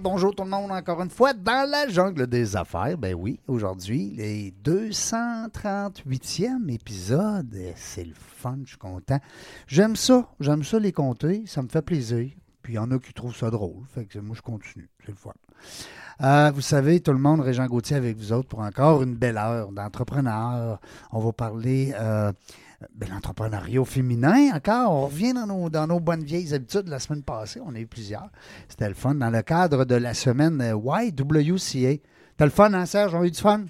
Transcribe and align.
Bonjour 0.00 0.32
tout 0.32 0.44
le 0.44 0.50
monde 0.50 0.70
encore 0.70 1.02
une 1.02 1.10
fois 1.10 1.32
dans 1.32 1.68
la 1.68 1.88
jungle 1.88 2.28
des 2.28 2.56
affaires. 2.56 2.96
Ben 2.96 3.14
oui, 3.14 3.40
aujourd'hui, 3.48 4.14
les 4.16 4.54
238e 4.64 6.70
épisode. 6.70 7.52
C'est 7.74 8.04
le 8.04 8.14
fun, 8.14 8.58
je 8.62 8.70
suis 8.70 8.78
content. 8.78 9.18
J'aime 9.66 9.96
ça, 9.96 10.28
j'aime 10.38 10.62
ça 10.62 10.78
les 10.78 10.92
compter, 10.92 11.42
ça 11.46 11.62
me 11.62 11.68
fait 11.68 11.82
plaisir. 11.82 12.30
Puis 12.62 12.74
il 12.74 12.76
y 12.76 12.78
en 12.78 12.92
a 12.92 12.98
qui 12.98 13.12
trouvent 13.12 13.34
ça 13.34 13.50
drôle, 13.50 13.82
fait 13.92 14.04
que 14.04 14.20
moi 14.20 14.36
je 14.36 14.42
continue, 14.42 14.88
c'est 15.00 15.10
le 15.10 15.16
fun. 15.16 15.32
Euh, 16.20 16.52
vous 16.54 16.60
savez, 16.60 17.00
tout 17.00 17.12
le 17.12 17.18
monde, 17.18 17.40
Régent 17.40 17.66
Gauthier 17.66 17.96
avec 17.96 18.16
vous 18.16 18.32
autres 18.32 18.48
pour 18.48 18.60
encore 18.60 19.02
une 19.02 19.16
belle 19.16 19.36
heure 19.36 19.72
d'entrepreneur. 19.72 20.80
On 21.12 21.20
va 21.20 21.32
parler 21.32 21.92
euh, 21.98 22.32
ben, 22.94 23.08
l'entrepreneuriat 23.10 23.84
féminin 23.84 24.54
encore. 24.54 24.92
On 24.92 25.06
revient 25.06 25.32
dans 25.32 25.46
nos, 25.46 25.70
dans 25.70 25.86
nos 25.86 26.00
bonnes 26.00 26.22
vieilles 26.22 26.54
habitudes 26.54 26.82
de 26.82 26.90
la 26.90 27.00
semaine 27.00 27.22
passée. 27.22 27.60
On 27.64 27.74
a 27.74 27.78
eu 27.78 27.86
plusieurs. 27.86 28.30
C'était 28.68 28.88
le 28.88 28.94
fun 28.94 29.14
dans 29.14 29.30
le 29.30 29.42
cadre 29.42 29.84
de 29.84 29.96
la 29.96 30.14
semaine 30.14 30.60
euh, 30.60 30.76
YWCA. 30.76 32.00
T'as 32.36 32.44
le 32.44 32.50
fun, 32.50 32.72
hein, 32.72 32.86
Serge? 32.86 33.14
On 33.14 33.22
a 33.22 33.26
eu 33.26 33.30
du 33.30 33.40
fun? 33.40 33.64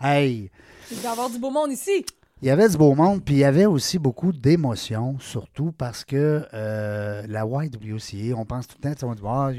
Hey! 0.00 0.50
Il 0.90 0.98
va 0.98 1.08
y 1.08 1.12
avoir 1.12 1.30
du 1.30 1.38
beau 1.38 1.50
monde 1.50 1.72
ici. 1.72 2.04
Il 2.42 2.48
y 2.48 2.50
avait 2.50 2.68
du 2.68 2.76
beau 2.76 2.94
monde, 2.94 3.24
puis 3.24 3.36
il 3.36 3.38
y 3.38 3.44
avait 3.44 3.64
aussi 3.64 3.98
beaucoup 3.98 4.30
d'émotions, 4.30 5.18
surtout 5.18 5.72
parce 5.72 6.04
que 6.04 6.46
euh, 6.52 7.22
la 7.26 7.46
YWCA, 7.46 8.36
on 8.36 8.44
pense 8.44 8.66
tout 8.66 8.76
le 8.84 8.94
temps, 8.94 9.08
on 9.08 9.14
dit, 9.14 9.22
ah, 9.24 9.50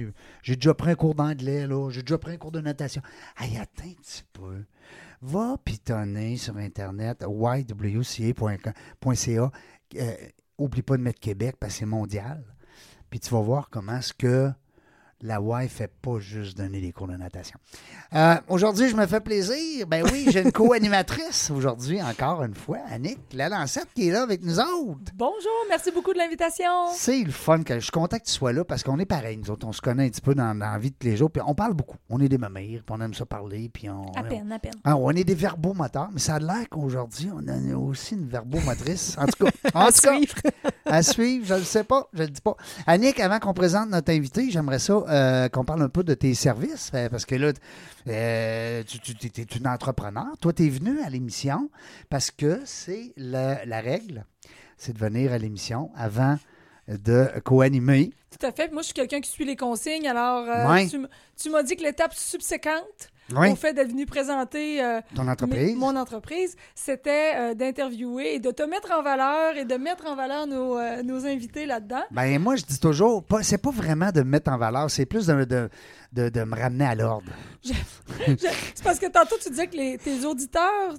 j'ai 0.43 0.55
déjà 0.55 0.73
pris 0.75 0.91
un 0.91 0.95
cours 0.95 1.16
d'anglais, 1.16 1.66
là, 1.66 1.89
j'ai 1.89 2.01
déjà 2.01 2.17
pris 2.19 2.33
un 2.33 2.38
cours 2.38 2.51
de 2.51 2.61
natation. 2.61 3.01
Hey, 3.39 3.57
attends 3.57 3.89
un 3.89 4.01
petit 4.01 4.23
peu. 4.33 4.66
Va 5.27 5.57
pitonner 5.57 6.37
sur 6.37 6.55
Internet, 6.57 7.25
ywca.ca. 7.27 8.71
Euh, 9.95 10.15
oublie 10.59 10.83
pas 10.83 10.97
de 10.97 11.01
mettre 11.01 11.19
Québec 11.19 11.55
parce 11.59 11.73
que 11.73 11.79
c'est 11.79 11.85
mondial. 11.87 12.45
Puis 13.09 13.19
tu 13.19 13.31
vas 13.31 13.41
voir 13.41 13.71
comment 13.71 13.97
est-ce 13.97 14.13
que 14.13 14.51
la 15.21 15.39
Y 15.39 15.63
ne 15.63 15.67
fait 15.69 15.91
pas 16.02 16.19
juste 16.19 16.58
donner 16.58 16.81
des 16.81 16.91
cours 16.91 17.08
de 17.08 17.16
natation. 17.16 17.58
Euh, 18.13 18.35
aujourd'hui, 18.49 18.89
je 18.89 18.95
me 18.95 19.05
fais 19.08 19.22
plaisir. 19.22 19.88
Ben 19.88 20.03
oui, 20.11 20.27
j'ai 20.30 20.41
une 20.41 20.52
co-animatrice 20.52 21.49
aujourd'hui, 21.52 22.02
encore 22.02 22.44
une 22.44 22.53
fois, 22.53 22.80
Annick, 22.91 23.19
la 23.33 23.49
lancette 23.49 23.88
qui 23.95 24.09
est 24.09 24.11
là 24.11 24.23
avec 24.23 24.44
nous 24.44 24.59
autres. 24.59 25.11
Bonjour, 25.16 25.52
merci 25.69 25.91
beaucoup 25.91 26.13
de 26.13 26.17
l'invitation. 26.17 26.69
C'est 26.94 27.23
le 27.23 27.31
fun. 27.31 27.63
Que, 27.63 27.75
je 27.75 27.80
suis 27.80 27.91
content 27.91 28.17
que 28.19 28.25
tu 28.25 28.31
sois 28.31 28.52
là 28.53 28.63
parce 28.66 28.83
qu'on 28.83 28.99
est 28.99 29.05
pareil, 29.05 29.38
nous 29.38 29.49
autres. 29.49 29.66
On 29.67 29.72
se 29.73 29.81
connaît 29.81 30.05
un 30.05 30.09
petit 30.09 30.22
peu 30.22 30.35
dans, 30.35 30.53
dans 30.53 30.72
la 30.72 30.77
vie 30.77 30.91
de 30.91 30.95
tous 30.99 31.07
les 31.07 31.17
jours. 31.17 31.31
Puis 31.31 31.41
on 31.45 31.56
parle 31.56 31.73
beaucoup. 31.73 31.97
On 32.09 32.19
est 32.19 32.29
des 32.29 32.38
mamires, 32.38 32.84
puis 32.85 32.95
on 32.97 33.01
aime 33.01 33.13
ça 33.13 33.25
parler. 33.25 33.69
Puis 33.73 33.89
on, 33.89 34.12
À 34.16 34.23
peine, 34.23 34.51
à 34.51 34.59
peine. 34.59 34.73
Ah, 34.84 34.97
on 34.97 35.12
est 35.12 35.23
des 35.23 35.35
verbomoteurs, 35.35 36.09
mais 36.12 36.19
ça 36.19 36.35
a 36.35 36.39
l'air 36.39 36.68
qu'aujourd'hui, 36.69 37.29
on 37.34 37.47
a 37.47 37.75
aussi 37.78 38.16
une 38.16 38.28
verbomotrice. 38.28 39.16
En 39.18 39.25
tout 39.25 39.45
cas, 39.45 39.51
en 39.73 39.85
À 39.85 39.91
tout 39.91 40.01
cas, 40.01 40.16
suivre. 40.18 40.35
à 40.85 41.01
suivre, 41.03 41.45
je 41.47 41.53
ne 41.53 41.59
le 41.59 41.66
sais 41.66 41.84
pas, 41.85 42.07
je 42.13 42.22
ne 42.22 42.25
le 42.25 42.31
dis 42.31 42.41
pas. 42.41 42.56
Annick, 42.85 43.19
avant 43.19 43.39
qu'on 43.39 43.53
présente 43.53 43.89
notre 43.89 44.12
invité, 44.12 44.51
j'aimerais 44.51 44.79
ça 44.79 45.04
euh, 45.09 45.49
qu'on 45.49 45.63
parle 45.66 45.81
un 45.83 45.89
peu 45.89 46.03
de 46.03 46.13
tes 46.13 46.33
services, 46.33 46.91
euh, 46.93 47.09
parce 47.09 47.25
que 47.25 47.35
là, 47.35 47.51
euh, 48.07 48.83
tu, 48.83 48.99
tu 48.99 49.41
es 49.41 49.43
une 49.57 49.67
entrepreneur. 49.67 50.25
Toi, 50.41 50.53
tu 50.53 50.66
es 50.66 50.69
venu 50.69 50.99
à 51.01 51.09
l'émission 51.09 51.69
parce 52.09 52.31
que 52.31 52.61
c'est 52.66 53.13
la, 53.17 53.65
la 53.65 53.81
règle, 53.81 54.25
c'est 54.77 54.94
de 54.94 54.99
venir 54.99 55.31
à 55.33 55.38
l'émission 55.38 55.91
avant 55.95 56.38
de 56.88 57.27
co-animer. 57.44 58.11
Tout 58.39 58.45
à 58.45 58.51
fait. 58.51 58.71
Moi, 58.71 58.81
je 58.81 58.88
suis 58.88 58.94
quelqu'un 58.94 59.21
qui 59.21 59.29
suit 59.29 59.45
les 59.45 59.55
consignes. 59.55 60.07
Alors, 60.07 60.47
euh, 60.47 60.71
Ouais. 60.71 60.88
tu, 60.88 60.99
tu 61.41 61.49
m'as 61.49 61.63
dit 61.63 61.75
que 61.75 61.83
l'étape 61.83 62.13
subséquente 62.13 63.09
Oui. 63.36 63.52
au 63.52 63.56
fait 63.56 63.74
d'être 63.74 63.90
venu 63.90 64.06
présenter 64.06 64.84
euh, 64.84 65.02
Ton 65.16 65.28
entreprise. 65.28 65.69
mes- 65.69 65.75
mon 65.75 65.96
entreprise, 65.96 66.56
c'était 66.75 67.34
euh, 67.36 67.53
d'interviewer 67.56 68.36
et 68.36 68.40
de 68.40 68.52
te 68.52 68.62
mettre 68.63 68.91
en 68.91 69.02
valeur 69.02 69.58
et 69.58 69.66
de 69.66 69.75
mettre 69.75 70.06
en 70.06 70.16
valeur 70.16 70.46
nos, 70.46 70.78
euh, 70.78 71.02
nos 71.02 71.25
invités 71.25 71.66
là-dedans. 71.66 72.03
Ben 72.12 72.38
moi, 72.40 72.56
je 72.56 72.63
dis 72.63 72.80
toujours, 72.80 73.24
pas, 73.24 73.41
c'est 73.41 73.58
pas 73.58 73.72
vraiment 73.72 74.12
de 74.12 74.19
me 74.22 74.30
mettre 74.30 74.52
en 74.52 74.58
valeur, 74.58 74.91
c'est 74.91 75.06
plus 75.08 75.25
de, 75.25 75.44
de, 75.46 75.69
de, 76.13 76.30
de 76.30 76.44
me 76.44 76.56
ramener 76.56 76.86
à 76.86 76.94
l'ordre. 76.96 77.31
C'est 77.63 78.84
parce 78.84 79.00
que 79.00 79.08
tantôt, 79.08 79.36
tu 79.42 79.50
disais 79.50 79.68
que 79.68 79.75
les- 79.75 79.97
tes 79.97 80.24
auditeurs 80.25 80.94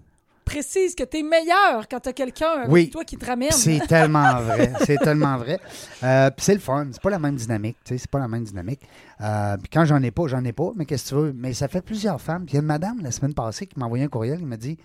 précisent 0.46 0.94
que 0.94 1.04
tu 1.04 1.18
es 1.18 1.22
meilleur 1.22 1.86
quand 1.90 2.00
tu 2.00 2.08
as 2.08 2.12
quelqu'un 2.14 2.48
avec 2.60 2.70
Oui. 2.70 2.88
toi 2.88 3.04
qui 3.04 3.18
te 3.18 3.26
ramène. 3.26 3.50
C'est 3.52 3.86
tellement 3.86 4.36
vrai, 4.40 4.72
c'est 4.86 4.96
tellement 4.96 5.36
vrai. 5.36 5.60
Euh, 6.02 6.30
puis 6.30 6.44
c'est 6.44 6.54
le 6.54 6.60
fun, 6.60 6.86
c'est 6.92 7.02
pas 7.02 7.10
la 7.10 7.18
même 7.18 7.36
dynamique, 7.36 7.76
tu 7.84 7.92
sais, 7.94 7.98
c'est 7.98 8.10
pas 8.10 8.18
la 8.20 8.28
même 8.28 8.44
dynamique. 8.44 8.80
Euh, 9.20 9.56
puis 9.58 9.68
quand 9.70 9.84
j'en 9.84 10.02
ai 10.02 10.10
pas, 10.10 10.26
j'en 10.28 10.42
ai 10.44 10.52
pas, 10.52 10.70
mais 10.76 10.86
qu'est-ce 10.86 11.04
que 11.04 11.08
tu 11.10 11.14
veux? 11.16 11.32
Mais 11.34 11.52
ça 11.52 11.68
fait 11.68 11.82
plusieurs 11.82 12.20
femmes. 12.20 12.46
Puis 12.46 12.52
il 12.52 12.54
y 12.54 12.58
a 12.58 12.60
une 12.62 12.66
madame 12.66 13.00
la 13.02 13.10
semaine 13.10 13.34
passée 13.34 13.66
qui 13.66 13.78
m'a 13.78 13.84
envoyé 13.84 14.04
un 14.04 14.08
courriel, 14.08 14.38
il 14.40 14.46
m'a 14.46 14.56
dit 14.56 14.78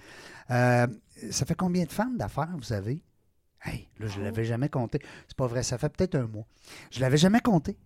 euh, 0.49 0.87
Ça 1.29 1.45
fait 1.45 1.55
combien 1.55 1.85
de 1.85 1.91
femmes 1.91 2.17
d'affaires 2.17 2.49
vous 2.57 2.73
avez? 2.73 3.01
Hey, 3.63 3.87
là, 3.99 4.07
je 4.07 4.19
l'avais 4.19 4.43
jamais 4.43 4.69
compté. 4.69 4.99
C'est 5.27 5.37
pas 5.37 5.45
vrai, 5.47 5.61
ça 5.63 5.77
fait 5.77 5.89
peut-être 5.89 6.15
un 6.15 6.25
mois. 6.27 6.45
Je 6.89 6.99
l'avais 6.99 7.17
jamais 7.17 7.39
compté. 7.41 7.77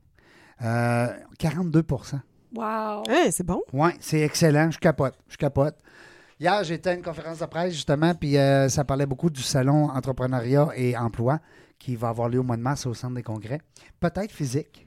Euh, 0.63 1.07
42% 1.40 2.22
Wow. 2.56 3.03
Hey, 3.09 3.34
c'est 3.34 3.44
bon. 3.44 3.62
Oui, 3.74 3.90
c'est 4.00 4.22
excellent. 4.22 4.72
Je 4.72 4.80
capote. 4.80 5.16
Je 5.28 5.36
capote. 5.36 5.75
Hier, 6.38 6.63
j'étais 6.66 6.90
à 6.90 6.94
une 6.94 7.01
conférence 7.01 7.40
de 7.40 7.46
presse, 7.46 7.73
justement, 7.73 8.13
puis 8.13 8.38
euh, 8.38 8.68
ça 8.68 8.84
parlait 8.84 9.06
beaucoup 9.06 9.29
du 9.29 9.41
salon 9.41 9.90
entrepreneuriat 9.90 10.68
et 10.75 10.97
emploi 10.97 11.40
qui 11.79 11.96
va 11.96 12.09
avoir 12.09 12.28
lieu 12.28 12.40
au 12.40 12.44
mois 12.44 12.57
de 12.57 12.62
mars 12.62 12.85
au 12.85 12.94
centre 12.94 13.16
des 13.16 13.23
congrès. 13.23 13.62
Peut-être 14.01 14.31
physique. 14.31 14.85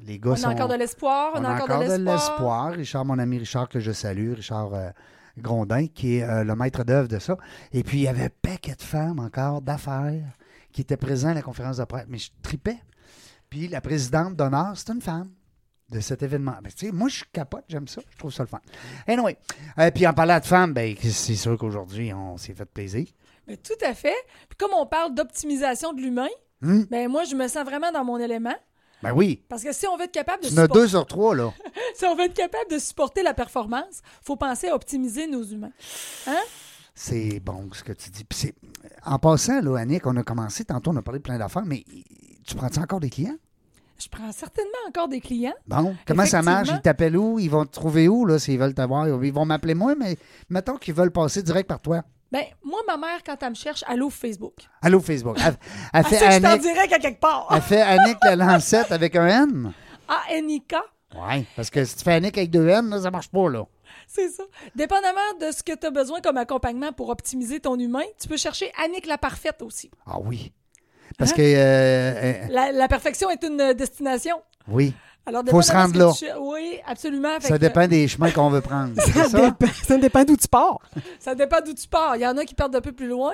Les 0.00 0.18
gars 0.18 0.30
On 0.30 0.36
sont. 0.36 0.48
a 0.48 0.52
encore 0.52 0.68
de 0.68 0.74
l'espoir. 0.74 1.32
On, 1.34 1.40
on 1.40 1.44
a 1.44 1.62
encore, 1.62 1.80
de 1.80 1.96
l'espoir. 1.96 2.72
Richard, 2.72 3.04
mon 3.04 3.18
ami 3.18 3.38
Richard, 3.38 3.68
que 3.68 3.78
je 3.78 3.92
salue, 3.92 4.32
Richard 4.32 4.72
euh, 4.74 4.90
Grondin, 5.38 5.86
qui 5.86 6.16
est 6.16 6.22
euh, 6.22 6.44
le 6.44 6.56
maître 6.56 6.82
d'œuvre 6.82 7.08
de 7.08 7.18
ça. 7.18 7.36
Et 7.72 7.82
puis, 7.82 7.98
il 7.98 8.02
y 8.04 8.08
avait 8.08 8.24
un 8.24 8.30
paquet 8.40 8.74
de 8.74 8.82
femmes 8.82 9.20
encore, 9.20 9.60
d'affaires, 9.60 10.24
qui 10.72 10.80
étaient 10.80 10.96
présentes 10.96 11.32
à 11.32 11.34
la 11.34 11.42
conférence 11.42 11.76
de 11.76 11.84
presse. 11.84 12.06
Mais 12.08 12.18
je 12.18 12.30
tripais. 12.42 12.78
Puis, 13.50 13.68
la 13.68 13.82
présidente 13.82 14.34
d'honneur, 14.34 14.72
c'est 14.76 14.90
une 14.90 15.02
femme 15.02 15.28
de 15.92 16.00
cet 16.00 16.22
événement. 16.22 16.54
Ben, 16.62 16.70
tu 16.76 16.86
sais, 16.86 16.92
moi, 16.92 17.08
je 17.08 17.24
capote, 17.32 17.64
j'aime 17.68 17.86
ça, 17.88 18.00
je 18.10 18.18
trouve 18.18 18.32
ça 18.32 18.42
le 18.42 18.48
fun. 18.48 18.60
Anyway, 19.06 19.36
euh, 19.78 19.90
puis 19.90 20.06
en 20.06 20.12
parlant 20.14 20.38
de 20.40 20.44
femmes, 20.44 20.72
ben, 20.72 20.94
c'est 21.00 21.36
sûr 21.36 21.56
qu'aujourd'hui, 21.58 22.12
on 22.12 22.36
s'est 22.36 22.54
fait 22.54 22.64
plaisir. 22.64 23.06
Mais 23.46 23.56
tout 23.56 23.72
à 23.84 23.92
fait. 23.94 24.14
Puis 24.48 24.56
comme 24.58 24.72
on 24.74 24.86
parle 24.86 25.14
d'optimisation 25.14 25.92
de 25.92 26.00
l'humain, 26.00 26.28
Hum? 26.64 26.86
ben 26.90 27.08
moi, 27.10 27.24
je 27.24 27.34
me 27.34 27.48
sens 27.48 27.64
vraiment 27.64 27.90
dans 27.92 28.04
mon 28.04 28.18
élément. 28.18 28.54
Ben 29.02 29.12
oui, 29.12 29.42
Parce 29.48 29.64
que 29.64 29.72
si 29.72 29.84
on 29.88 29.96
veut 29.96 30.04
être 30.04 30.12
capable 30.12 30.44
de 30.44 30.48
tu 30.48 30.54
supporter, 30.54 30.72
deux 30.78 30.86
sur 30.86 31.04
trois, 31.06 31.34
là. 31.34 31.52
si 31.96 32.04
on 32.06 32.14
veut 32.14 32.26
être 32.26 32.34
capable 32.34 32.70
de 32.70 32.78
supporter 32.78 33.24
la 33.24 33.34
performance, 33.34 34.00
faut 34.22 34.36
penser 34.36 34.68
à 34.68 34.76
optimiser 34.76 35.26
nos 35.26 35.42
humains. 35.42 35.72
Hein? 36.28 36.38
C'est 36.94 37.40
bon 37.40 37.68
ce 37.72 37.82
que 37.82 37.92
tu 37.92 38.10
dis. 38.10 38.22
Puis 38.22 38.38
c'est- 38.38 38.54
en 39.04 39.18
passant, 39.18 39.60
là, 39.60 39.76
Annick, 39.78 40.06
on 40.06 40.16
a 40.16 40.22
commencé, 40.22 40.64
tantôt, 40.64 40.92
on 40.92 40.96
a 40.96 41.02
parlé 41.02 41.18
de 41.18 41.24
plein 41.24 41.36
d'affaires, 41.38 41.64
mais 41.66 41.84
tu 42.46 42.54
prends-tu 42.54 42.78
encore 42.78 43.00
des 43.00 43.10
clients? 43.10 43.34
Je 44.04 44.08
prends 44.08 44.32
certainement 44.32 44.70
encore 44.88 45.08
des 45.08 45.20
clients. 45.20 45.54
Bon, 45.66 45.94
comment 46.06 46.26
ça 46.26 46.42
marche? 46.42 46.68
Ils 46.70 46.80
t'appellent 46.80 47.16
où? 47.16 47.38
Ils 47.38 47.50
vont 47.50 47.64
te 47.64 47.72
trouver 47.72 48.08
où, 48.08 48.24
là, 48.26 48.38
s'ils 48.38 48.58
veulent 48.58 48.74
t'avoir? 48.74 49.06
Ils 49.08 49.32
vont 49.32 49.44
m'appeler 49.44 49.74
moi, 49.74 49.94
mais 49.94 50.16
mettons 50.50 50.76
qu'ils 50.76 50.94
veulent 50.94 51.10
passer 51.12 51.42
direct 51.42 51.68
par 51.68 51.80
toi. 51.80 52.02
Ben, 52.30 52.44
moi, 52.64 52.80
ma 52.86 52.96
mère, 52.96 53.18
quand 53.24 53.36
elle 53.42 53.50
me 53.50 53.54
cherche, 53.54 53.84
elle 53.88 54.02
ouvre 54.02 54.14
Facebook. 54.16 54.54
Allô, 54.80 55.00
Facebook. 55.00 55.36
Elle, 55.44 55.54
elle 55.92 56.00
Elle 56.00 56.04
fait 56.06 56.18
je 56.18 56.24
en 56.24 56.44
Annick, 56.50 56.62
direct 56.62 56.92
à 56.94 56.98
quelque 56.98 57.20
part. 57.20 57.46
elle 57.54 57.60
fait 57.60 57.82
Annick 57.82 58.16
la 58.24 58.36
lancette 58.36 58.90
avec 58.90 59.14
un 59.16 59.26
N? 59.26 59.72
A-N-I-K, 60.08 60.74
Oui, 61.14 61.46
parce 61.54 61.68
que 61.70 61.84
si 61.84 61.96
tu 61.96 62.02
fais 62.04 62.12
Annick 62.14 62.36
avec 62.38 62.50
deux 62.50 62.66
N, 62.68 62.88
là, 62.88 63.00
ça 63.02 63.10
marche 63.10 63.28
pas, 63.28 63.48
là. 63.50 63.66
c'est 64.06 64.30
ça. 64.30 64.44
Dépendamment 64.74 65.20
de 65.40 65.52
ce 65.52 65.62
que 65.62 65.74
tu 65.76 65.86
as 65.86 65.90
besoin 65.90 66.20
comme 66.22 66.38
accompagnement 66.38 66.92
pour 66.92 67.10
optimiser 67.10 67.60
ton 67.60 67.78
humain, 67.78 68.04
tu 68.18 68.28
peux 68.28 68.38
chercher 68.38 68.72
Annick 68.82 69.06
la 69.06 69.18
parfaite 69.18 69.60
aussi. 69.62 69.90
Ah 70.06 70.18
oui. 70.18 70.52
Parce 71.18 71.32
Hein? 71.32 71.36
que, 71.36 71.42
euh, 71.42 71.54
euh, 71.56 72.34
La, 72.50 72.72
la 72.72 72.88
perfection 72.88 73.30
est 73.30 73.42
une 73.44 73.72
destination. 73.74 74.36
oui, 74.68 74.94
Alors, 75.26 75.42
Faut 75.48 75.62
se 75.62 75.70
rendre 75.72 75.96
là. 75.98 76.12
tu 76.16 76.26
Oui, 76.40 76.78
absolument. 76.86 77.38
Fait 77.40 77.48
ça 77.48 77.54
que- 77.54 77.60
dépend 77.60 77.86
des 77.86 78.08
chemins 78.08 78.30
qu'on 78.30 78.50
veut 78.50 78.60
prendre. 78.60 78.94
Ça, 79.00 79.28
ça? 79.28 79.40
dépend, 79.50 79.66
ça 79.84 79.96
dépend 79.98 80.24
d'où 80.24 80.36
tu 80.36 80.48
pars. 80.48 80.78
Ça 81.20 81.34
dépend 81.34 81.58
d'où 81.64 81.74
tu 81.74 81.86
pars. 81.88 82.16
Il 82.16 82.22
y 82.22 82.26
en 82.26 82.36
a 82.36 82.44
qui 82.44 82.54
partent 82.54 82.74
un 82.74 82.80
peu 82.80 82.92
plus 82.92 83.06
loin. 83.08 83.32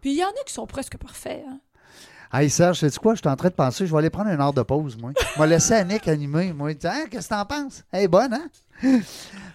Puis 0.00 0.12
il 0.12 0.16
y 0.18 0.24
en 0.24 0.28
a 0.28 0.44
qui 0.46 0.52
sont 0.54 0.66
presque 0.66 0.96
parfaits. 0.96 1.44
hein. 1.48 1.58
Hey 2.32 2.50
Serge, 2.50 2.78
sais-tu 2.80 2.98
quoi? 2.98 3.14
Je 3.14 3.20
suis 3.20 3.28
en 3.28 3.36
train 3.36 3.48
de 3.48 3.54
penser, 3.54 3.86
je 3.86 3.92
vais 3.92 3.98
aller 3.98 4.10
prendre 4.10 4.28
une 4.30 4.40
heure 4.40 4.52
de 4.52 4.60
pause, 4.62 4.96
moi. 5.00 5.12
Je 5.34 5.40
vais 5.40 5.46
laisser 5.48 5.72
Annick 5.74 6.06
animer. 6.08 6.52
Moi, 6.52 6.70
hein, 6.84 7.04
qu'est-ce 7.10 7.28
que 7.28 7.34
t'en 7.34 7.44
penses? 7.46 7.82
Elle 7.90 8.04
est 8.04 8.08
bonne, 8.08 8.34
hein? 8.34 9.00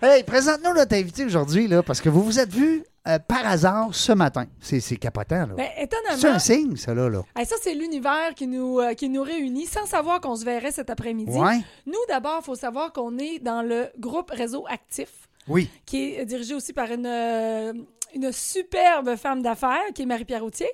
Hey, 0.01 0.24
présente-nous 0.24 0.74
notre 0.74 0.95
invité 0.95 1.24
aujourd'hui, 1.24 1.68
là, 1.68 1.81
parce 1.83 2.01
que 2.01 2.10
vous 2.10 2.24
vous 2.24 2.39
êtes 2.39 2.51
vus 2.51 2.83
euh, 3.08 3.20
par 3.20 3.46
hasard 3.46 3.90
ce 3.94 4.12
matin. 4.14 4.46
C'est 4.62 4.80
c'est 4.80 4.96
capotant, 4.98 5.46
là. 5.48 5.54
Ben, 5.56 5.68
C'est 5.76 5.84
étonnamment, 5.84 6.36
un 6.36 6.40
signe, 6.40 6.76
ça, 6.78 6.94
là. 6.94 7.10
là. 7.10 7.22
hey, 7.36 7.46
ça, 7.46 7.56
c'est 7.62 7.74
l'univers 7.74 8.34
qui 8.36 8.48
nous, 8.48 8.80
euh, 8.80 8.94
qui 8.94 9.10
nous 9.10 9.24
réunit 9.24 9.66
sans 9.66 9.86
savoir 9.86 10.22
qu'on 10.22 10.36
se 10.36 10.46
verrait 10.46 10.72
cet 10.72 10.90
après-midi. 10.90 11.38
Ouais? 11.38 11.60
Nous, 11.86 12.00
d'abord, 12.08 12.40
il 12.42 12.46
faut 12.46 12.56
savoir 12.56 12.94
qu'on 12.94 13.18
est 13.18 13.40
dans 13.40 13.62
le 13.62 13.88
groupe 14.00 14.30
Réseau 14.32 14.66
Actif, 14.70 15.10
Oui. 15.48 15.70
qui 15.86 16.16
est 16.16 16.26
dirigé 16.26 16.54
aussi 16.56 16.72
par 16.74 16.92
une, 16.92 17.06
euh, 17.06 17.74
une 18.16 18.32
superbe 18.32 19.16
femme 19.18 19.42
d'affaires, 19.42 19.82
qui 19.94 20.04
est 20.04 20.06
Marie-Pierre 20.06 20.42
Routier. 20.44 20.70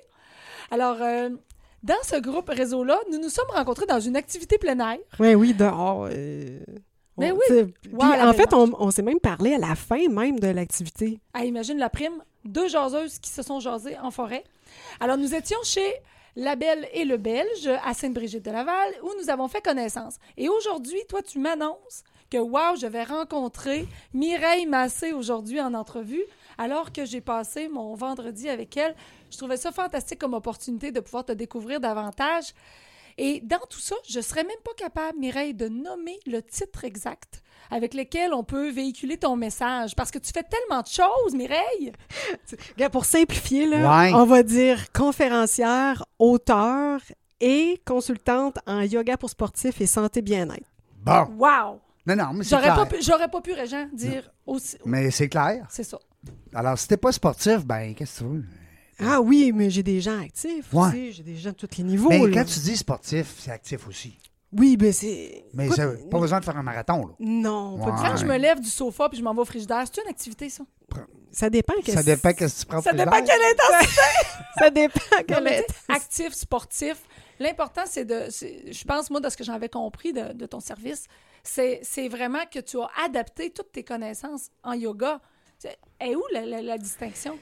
Alors, 0.70 0.98
euh, 1.00 1.30
dans 1.82 2.02
ce 2.04 2.16
groupe 2.20 2.48
réseau-là, 2.50 2.98
nous 3.10 3.18
nous 3.18 3.28
sommes 3.30 3.50
rencontrés 3.52 3.86
dans 3.86 3.98
une 4.00 4.14
activité 4.14 4.56
plein 4.58 4.78
air. 4.78 4.98
Oui, 5.18 5.34
oui, 5.34 5.52
dehors. 5.54 6.08
Mais 7.20 7.32
oui. 7.32 7.74
Wow, 7.92 8.28
en 8.28 8.32
fait, 8.32 8.52
on, 8.54 8.72
on 8.78 8.90
s'est 8.90 9.02
même 9.02 9.20
parlé 9.20 9.54
à 9.54 9.58
la 9.58 9.74
fin 9.74 10.08
même 10.08 10.40
de 10.40 10.48
l'activité. 10.48 11.20
Ah, 11.34 11.44
imagine 11.44 11.78
la 11.78 11.90
prime. 11.90 12.22
Deux 12.44 12.68
jaseuses 12.68 13.18
qui 13.18 13.30
se 13.30 13.42
sont 13.42 13.60
jasées 13.60 13.98
en 13.98 14.10
forêt. 14.10 14.44
Alors, 14.98 15.18
nous 15.18 15.34
étions 15.34 15.58
chez 15.62 15.92
La 16.36 16.56
Belle 16.56 16.88
et 16.94 17.04
le 17.04 17.18
Belge 17.18 17.70
à 17.84 17.92
Sainte-Brigitte-de-Laval 17.92 18.94
où 19.02 19.10
nous 19.20 19.28
avons 19.30 19.48
fait 19.48 19.60
connaissance. 19.60 20.16
Et 20.36 20.48
aujourd'hui, 20.48 21.00
toi, 21.08 21.20
tu 21.22 21.38
m'annonces 21.38 22.02
que, 22.30 22.38
wow, 22.38 22.76
je 22.80 22.86
vais 22.86 23.04
rencontrer 23.04 23.86
Mireille 24.14 24.66
Massé 24.66 25.12
aujourd'hui 25.12 25.60
en 25.60 25.74
entrevue 25.74 26.24
alors 26.56 26.92
que 26.92 27.04
j'ai 27.04 27.20
passé 27.20 27.68
mon 27.68 27.94
vendredi 27.94 28.48
avec 28.48 28.76
elle. 28.76 28.94
Je 29.30 29.36
trouvais 29.36 29.56
ça 29.56 29.72
fantastique 29.72 30.18
comme 30.18 30.34
opportunité 30.34 30.92
de 30.92 31.00
pouvoir 31.00 31.24
te 31.24 31.32
découvrir 31.32 31.80
davantage. 31.80 32.54
Et 33.18 33.40
dans 33.40 33.58
tout 33.68 33.80
ça, 33.80 33.94
je 34.08 34.20
serais 34.20 34.44
même 34.44 34.56
pas 34.64 34.72
capable, 34.76 35.18
Mireille, 35.18 35.54
de 35.54 35.68
nommer 35.68 36.18
le 36.26 36.42
titre 36.42 36.84
exact 36.84 37.42
avec 37.72 37.94
lequel 37.94 38.32
on 38.34 38.42
peut 38.42 38.70
véhiculer 38.70 39.16
ton 39.16 39.36
message. 39.36 39.94
Parce 39.94 40.10
que 40.10 40.18
tu 40.18 40.32
fais 40.32 40.42
tellement 40.42 40.82
de 40.82 40.88
choses, 40.88 41.34
Mireille. 41.34 41.92
Pour 42.92 43.04
simplifier, 43.04 43.66
là, 43.66 43.98
Ouais. 44.00 44.12
on 44.14 44.24
va 44.24 44.42
dire 44.42 44.90
conférencière, 44.92 46.04
auteur 46.18 47.00
et 47.40 47.80
consultante 47.86 48.58
en 48.66 48.80
yoga 48.82 49.16
pour 49.16 49.30
sportifs 49.30 49.80
et 49.80 49.86
santé 49.86 50.20
bien-être. 50.20 50.66
Bon. 51.02 51.26
Wow! 51.38 51.80
Non, 52.06 52.16
non, 52.16 52.32
mais 52.34 52.44
c'est 52.44 52.50
J'aurais 52.50 52.68
pas, 52.68 52.86
clair. 52.86 52.88
pu- 52.88 53.02
j'aurais 53.04 53.28
pas 53.30 53.40
pu, 53.40 53.52
Régent, 53.52 53.86
dire 53.92 54.30
aussi. 54.46 54.76
Mais 54.84 55.10
c'est 55.10 55.28
clair. 55.28 55.66
C'est 55.70 55.84
ça. 55.84 55.98
Alors, 56.54 56.76
si 56.78 56.88
t'es 56.88 56.96
pas 56.96 57.12
sportif, 57.12 57.64
ben, 57.64 57.94
qu'est-ce 57.94 58.20
que 58.20 58.24
tu 58.24 58.30
veux? 58.30 58.44
Ah 59.02 59.20
oui, 59.20 59.52
mais 59.54 59.70
j'ai 59.70 59.82
des 59.82 60.00
gens 60.00 60.20
actifs 60.20 60.72
Ouais. 60.72 60.88
aussi. 60.88 61.12
J'ai 61.12 61.22
des 61.22 61.36
gens 61.36 61.50
de 61.50 61.54
tous 61.56 61.76
les 61.78 61.84
niveaux. 61.84 62.08
Mais 62.08 62.18
là. 62.18 62.26
Ben, 62.26 62.34
quand 62.34 62.44
tu 62.44 62.60
dis 62.60 62.76
sportif, 62.76 63.34
c'est 63.38 63.50
actif 63.50 63.86
aussi. 63.88 64.16
Oui, 64.52 64.76
mais 64.80 64.90
c'est... 64.90 65.44
Mais 65.54 65.66
Écoute, 65.66 65.76
ça, 65.76 65.86
pas 66.10 66.18
besoin 66.18 66.40
de 66.40 66.44
faire 66.44 66.56
un 66.56 66.62
marathon, 66.64 67.06
là. 67.06 67.14
Non, 67.20 67.78
pas 67.78 67.84
Ouais. 67.86 67.92
Quand 68.02 68.16
je 68.16 68.26
me 68.26 68.36
lève 68.36 68.58
du 68.60 68.68
sofa 68.68 69.08
puis 69.08 69.16
je 69.18 69.22
m'en 69.22 69.32
vais 69.32 69.40
au 69.42 69.44
frigidaire, 69.44 69.84
c'est 69.86 70.02
une 70.02 70.08
activité, 70.08 70.48
ça? 70.48 70.64
Ça 71.30 71.48
dépend. 71.48 71.74
Ça 71.76 71.82
qu'est-ce- 71.84 72.04
dépend 72.04 72.32
qu'est-ce 72.32 72.54
que 72.56 72.60
tu 72.62 72.66
prends 72.66 72.82
Ça 72.82 72.92
dépend 72.92 73.22
quelle 73.22 73.40
intensité! 73.52 74.00
Ça 74.58 74.68
dépend. 74.70 75.00
Quelle 75.28 75.46
est- 75.46 75.66
sais, 75.70 75.74
actif, 75.94 76.32
sportif. 76.34 76.96
L'important, 77.38 77.82
c'est 77.86 78.04
de. 78.04 78.24
Je 78.28 78.84
pense, 78.84 79.08
moi, 79.10 79.20
de 79.20 79.28
ce 79.28 79.36
que 79.36 79.44
j'avais 79.44 79.68
compris 79.68 80.12
de, 80.12 80.32
de 80.32 80.46
ton 80.46 80.58
service, 80.58 81.06
c'est 81.44 82.08
vraiment 82.08 82.44
que 82.52 82.58
tu 82.58 82.76
as 82.80 82.88
adapté 83.04 83.50
toutes 83.50 83.70
tes 83.70 83.84
connaissances 83.84 84.48
en 84.64 84.72
yoga. 84.72 85.20
Et 86.00 86.16
où 86.16 86.22
la, 86.32 86.44
la- 86.44 86.62
la 86.62 86.78
distinction? 86.78 87.38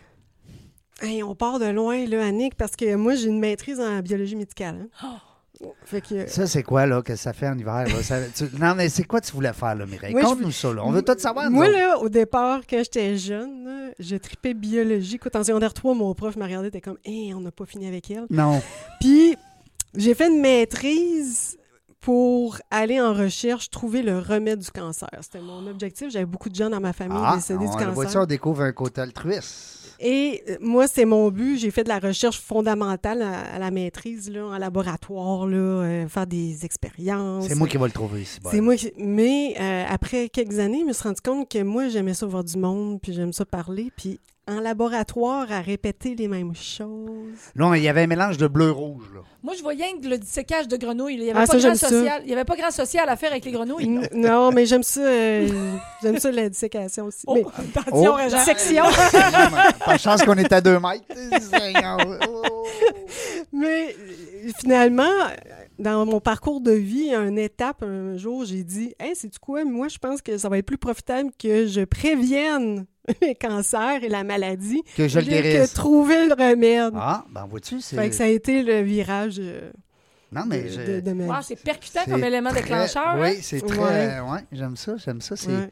Hey, 1.01 1.23
on 1.23 1.35
part 1.35 1.59
de 1.59 1.67
loin, 1.67 2.05
là, 2.07 2.25
Annick, 2.25 2.57
parce 2.57 2.75
que 2.75 2.95
moi, 2.97 3.15
j'ai 3.15 3.29
une 3.29 3.39
maîtrise 3.39 3.79
en 3.81 4.01
biologie 4.01 4.37
médicale. 4.37 4.89
hein. 5.03 5.09
Oh! 5.63 5.69
Fait 5.85 6.01
que... 6.01 6.29
Ça, 6.29 6.47
c'est 6.47 6.63
quoi, 6.63 6.87
là, 6.87 7.03
que 7.03 7.17
ça 7.17 7.33
fait 7.33 7.49
en 7.49 7.59
hiver? 7.59 7.85
là? 7.89 8.03
Ça- 8.05 8.21
tu- 8.33 8.49
Non, 8.61 8.75
mais 8.77 8.89
c'est 8.89 9.03
quoi 9.03 9.21
tu 9.21 9.33
voulais 9.33 9.53
faire, 9.53 9.75
là, 9.75 9.87
Mireille? 9.87 10.13
Moi, 10.13 10.23
je 10.23 10.27
Conte-nous 10.27 10.53
ça, 10.53 10.73
là. 10.73 10.83
On 10.85 10.93
veut 10.93 11.03
tout 11.03 11.19
savoir. 11.19 11.47
nous 11.51 11.57
Moi, 11.57 11.69
là, 11.69 11.99
au 11.99 12.09
départ, 12.09 12.61
quand 12.69 12.79
j'étais 12.79 13.17
jeune, 13.17 13.65
là, 13.65 13.91
je 13.99 14.15
tripais 14.17 14.55
biologie. 14.55 15.17
Écoute, 15.17 15.35
en 15.35 15.43
secondaire 15.43 15.75
3, 15.75 15.95
mon 15.95 16.15
prof 16.15 16.37
m'a 16.37 16.45
regardé, 16.45 16.69
était 16.69 16.81
comme, 16.81 16.99
hé, 17.05 17.35
on 17.35 17.41
n'a 17.41 17.51
pas 17.51 17.67
fini 17.67 17.89
avec 17.89 18.09
elle. 18.11 18.27
Non. 18.31 18.63
Puis, 19.01 19.37
j'ai 19.97 20.15
fait 20.15 20.29
une 20.29 20.41
maîtrise 20.41 21.57
pour 22.01 22.59
aller 22.71 23.01
en 23.01 23.13
recherche, 23.13 23.69
trouver 23.71 24.03
le 24.03 24.19
remède 24.21 24.61
du 24.61 24.71
cancer. 24.71 25.11
C'était 25.23 25.41
mon 25.41 25.67
objectif. 25.67 26.11
J'avais 26.11 26.25
beaucoup 26.25 26.49
de 26.51 26.55
gens 26.55 26.71
dans 26.71 26.81
ma 26.81 26.93
famille 26.93 27.19
Ah, 27.21 27.35
décédés 27.35 27.59
du 27.65 27.67
on 27.67 27.73
cancer. 27.73 27.93
voit 27.93 28.07
ça, 28.09 28.23
on 28.23 28.27
découvre 28.27 28.63
un 28.63 28.73
côté 28.73 29.01
altruiste. 29.01 29.88
Et 30.01 30.43
euh, 30.49 30.57
moi, 30.61 30.87
c'est 30.87 31.05
mon 31.05 31.31
but. 31.31 31.59
J'ai 31.59 31.71
fait 31.71 31.83
de 31.85 31.89
la 31.89 31.99
recherche 31.99 32.41
fondamentale 32.41 33.23
à, 33.23 33.41
à 33.55 33.59
la 33.59 33.71
maîtrise, 33.71 34.31
là, 34.31 34.45
en 34.47 34.59
laboratoire, 34.59 35.47
là, 35.47 35.57
euh, 35.57 36.09
faire 36.09 36.27
des 36.27 36.65
expériences. 36.65 37.47
C'est 37.49 37.55
moi 37.55 37.67
qui 37.69 37.77
vais 37.79 37.85
le 37.87 37.91
trouver 37.93 38.23
ici. 38.23 38.39
C'est 38.53 38.61
moi 38.61 38.77
qui- 38.77 38.93
Mais 38.97 39.55
euh, 39.61 39.85
après 39.89 40.29
quelques 40.29 40.59
années, 40.59 40.81
je 40.81 40.87
me 40.87 40.93
suis 40.93 41.03
rendu 41.03 41.21
compte 41.21 41.51
que 41.51 41.63
moi, 41.63 41.89
j'aimais 41.89 42.15
ça 42.15 42.27
voir 42.27 42.45
du 42.45 42.57
monde, 42.59 43.01
puis 43.01 43.13
j'aime 43.13 43.33
ça 43.33 43.45
parler. 43.45 43.91
Puis 43.97 44.21
en 44.49 44.61
laboratoire, 44.61 45.53
à 45.53 45.61
répéter 45.61 46.15
les 46.15 46.27
mêmes 46.29 46.55
choses. 46.55 47.39
Là, 47.55 47.73
il 47.77 47.83
y 47.83 47.89
avait 47.89 48.03
un 48.03 48.07
mélange 48.07 48.39
de 48.39 48.47
bleu-rouge. 48.49 49.05
Moi, 49.43 49.55
je 49.57 49.63
voyais 49.63 49.93
que 50.03 50.09
le 50.09 50.19
dissécage 50.19 50.67
de 50.69 50.77
grenouilles. 50.77 51.15
Il 51.15 51.21
n'y 51.23 51.31
avait, 51.31 51.39
Ah, 51.41 51.47
pas 51.47 51.47
ça, 51.47 51.53
grand 51.59 51.61
j'aime 51.69 51.75
ça. 51.77 51.89
social. 51.89 52.23
Il 52.25 52.31
y 52.31 52.33
avait 52.33 52.45
pas 52.45 52.57
grand 52.57 52.71
social 52.71 53.09
à 53.09 53.17
faire 53.17 53.31
avec 53.31 53.45
les 53.45 53.53
grenouilles. 53.53 53.85
N- 53.85 54.09
non, 54.15 54.51
mais 54.51 54.67
j'aime 54.67 54.83
ça. 54.83 55.01
euh, 55.01 55.49
j'aime 56.03 56.19
ça 56.19 56.33
la 56.33 56.49
dissécation 56.49 57.05
aussi. 57.07 57.25
Oh, 57.27 57.35
Mais 57.37 57.45
attention, 57.81 58.15
Oh. 58.17 58.39
Section. 58.45 58.85
Pas 59.85 59.99
chance 59.99 60.23
qu'on 60.25 60.35
est 60.35 60.53
à 60.53 60.61
deux 60.61 60.79
mètres. 60.81 61.05
Oh. 62.29 62.65
Mais 63.53 63.95
finalement, 64.59 65.11
dans 65.79 66.05
mon 66.07 66.21
parcours 66.21 66.61
de 66.61 66.73
vie, 66.73 67.13
une 67.15 67.39
étape, 67.39 67.83
un 67.83 68.17
jour, 68.17 68.45
j'ai 68.45 68.65
dit 68.65 68.95
Hey, 68.99 69.15
c'est-tu 69.15 69.39
quoi? 69.39 69.65
Moi, 69.65 69.89
je 69.89 69.99
pense 69.99 70.23
que 70.23 70.37
ça 70.39 70.49
va 70.49 70.59
être 70.59 70.67
plus 70.67 70.79
profitable 70.79 71.31
que 71.39 71.67
je 71.67 71.83
prévienne 71.83 72.87
les 73.23 73.35
cancers 73.35 74.03
et 74.03 74.09
la 74.09 74.25
maladie 74.25 74.83
Que 74.97 75.09
je 75.09 75.19
le 75.19 75.25
que 75.27 75.31
guérisse. 75.31 75.73
trouver 75.73 76.27
le 76.27 76.35
remède. 76.35 76.93
Ah, 76.97 77.25
ben 77.31 77.47
vois-tu, 77.47 77.81
c'est... 77.81 77.97
Fait 77.97 78.09
que 78.09 78.15
ça 78.15 78.25
a 78.25 78.29
été 78.29 78.63
le 78.63 78.81
virage 78.83 79.37
euh, 79.39 79.71
Non, 80.33 80.43
de, 80.45 80.49
mais... 80.49 80.69
je- 80.69 80.81
de- 80.81 81.01
de 81.01 81.13
ma 81.13 81.25
Wow, 81.25 81.35
vie. 81.41 81.45
c'est 81.49 81.63
percutant 81.63 82.05
comme 82.05 82.23
élément 82.25 82.51
très- 82.51 82.63
déclencheur. 82.63 83.09
hein? 83.09 83.21
Oui, 83.21 83.39
c'est 83.43 83.61
très... 83.61 83.79
Ouais. 83.79 84.21
Ouais, 84.21 84.45
j'aime 84.53 84.77
ça, 84.77 84.97
j'aime 84.97 85.21
ça. 85.21 85.37
C'est, 85.37 85.49
Ouais. 85.49 85.71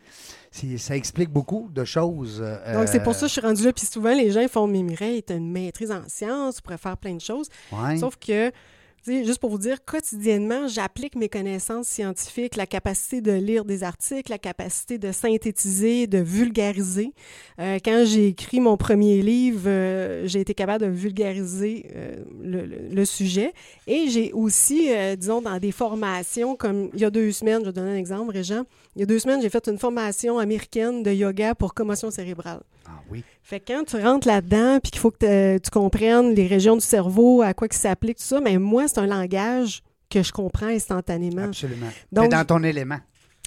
c'est- 0.51 0.79
ça 0.79 0.97
explique 0.97 1.31
beaucoup 1.31 1.69
de 1.73 1.85
choses. 1.85 2.41
euh, 2.43 2.75
Donc, 2.79 2.89
c'est 2.89 3.03
pour 3.03 3.15
ça 3.15 3.23
que 3.23 3.27
je 3.29 3.33
suis 3.33 3.41
rendue 3.41 3.65
là. 3.65 3.73
Puis 3.73 3.87
souvent, 3.87 4.15
les 4.15 4.31
gens 4.31 4.47
font 4.49 4.67
Mais 4.67 4.83
Mireille, 4.83 5.23
t'as 5.23 5.37
une 5.37 5.51
maîtrise 5.53 5.91
en 5.91 6.03
sciences, 6.09 6.57
tu 6.57 6.63
pourrais 6.63 6.79
faire 6.79 6.97
plein 6.97 7.15
de 7.15 7.21
choses. 7.21 7.49
Ouais. 7.73 7.97
Sauf 7.99 8.17
que, 8.17 8.49
tu 8.51 8.55
juste 9.07 9.39
pour 9.39 9.51
vous 9.51 9.59
dire, 9.59 9.85
quotidiennement, 9.85 10.69
j'applique 10.69 11.17
mes 11.17 11.29
connaissances 11.29 11.87
scientifiques, 11.89 12.57
la 12.57 12.67
capacité 12.67 13.21
de 13.21 13.33
lire 13.33 13.65
des 13.65 13.83
articles, 13.83 14.31
la 14.31 14.39
capacité 14.39 14.99
de 14.99 15.13
synthétiser, 15.13 16.07
de 16.07 16.19
vulgariser. 16.19 17.13
Euh, 17.59 17.79
quand 17.85 18.05
j'ai 18.07 18.29
écrit 18.29 18.61
mon 18.61 18.77
premier 18.77 19.23
livre, 19.23 19.63
euh, 19.67 20.27
j'ai 20.27 20.41
été 20.41 20.55
capable 20.55 20.85
de 20.85 20.91
vulgariser 20.91 21.87
euh, 21.95 22.17
le, 22.43 22.67
le- 22.67 23.05
sujet. 23.05 23.53
Et 23.87 24.09
j'ai 24.09 24.33
aussi, 24.33 24.89
disons, 25.17 25.41
dans 25.41 25.59
des 25.59 25.71
formations, 25.71 26.57
comme 26.57 26.91
il 26.93 27.01
y 27.01 27.05
a 27.05 27.11
deux 27.11 27.31
semaines, 27.31 27.61
je 27.61 27.67
vais 27.67 27.73
donner 27.73 27.93
un 27.93 27.97
exemple, 27.97 28.33
Régent, 28.33 28.65
il 28.97 29.01
y 29.01 29.03
a 29.03 29.07
deux 29.07 29.19
semaines, 29.19 29.43
j'ai 29.43 29.51
fait 29.51 29.69
une 29.69 29.79
formation 29.79 30.39
américaine 30.39 31.03
de 31.03 31.11
yoga 31.11 31.55
pour 31.55 31.75
commotion 31.75 32.11
cérébrale. 32.11 32.63
Ah 32.87 33.03
oui. 33.11 33.23
Fait 33.43 33.61
que 33.61 33.71
quand 33.71 33.85
tu 33.85 33.97
rentres 33.97 34.27
là-dedans, 34.27 34.81
puis 34.83 34.91
qu'il 34.91 35.01
faut 35.01 35.11
que 35.11 35.59
tu 35.59 35.71
comprennes 35.71 36.35
les 36.35 36.47
régions 36.47 36.77
du 36.77 36.85
cerveau, 36.85 37.43
à 37.43 37.53
quoi 37.53 37.69
ça 37.71 37.91
s'applique, 37.91 38.17
tout 38.17 38.25
ça, 38.25 38.41
mais 38.41 38.57
moi, 38.57 38.89
c'est 38.89 38.99
un 38.99 39.07
langage 39.07 39.83
que 40.09 40.23
je 40.23 40.33
comprends 40.33 40.69
instantanément. 40.69 41.45
Absolument. 41.45 41.91
Donc, 42.11 42.31
dans 42.31 42.47
ton 42.47 42.63
élément. 42.63 42.99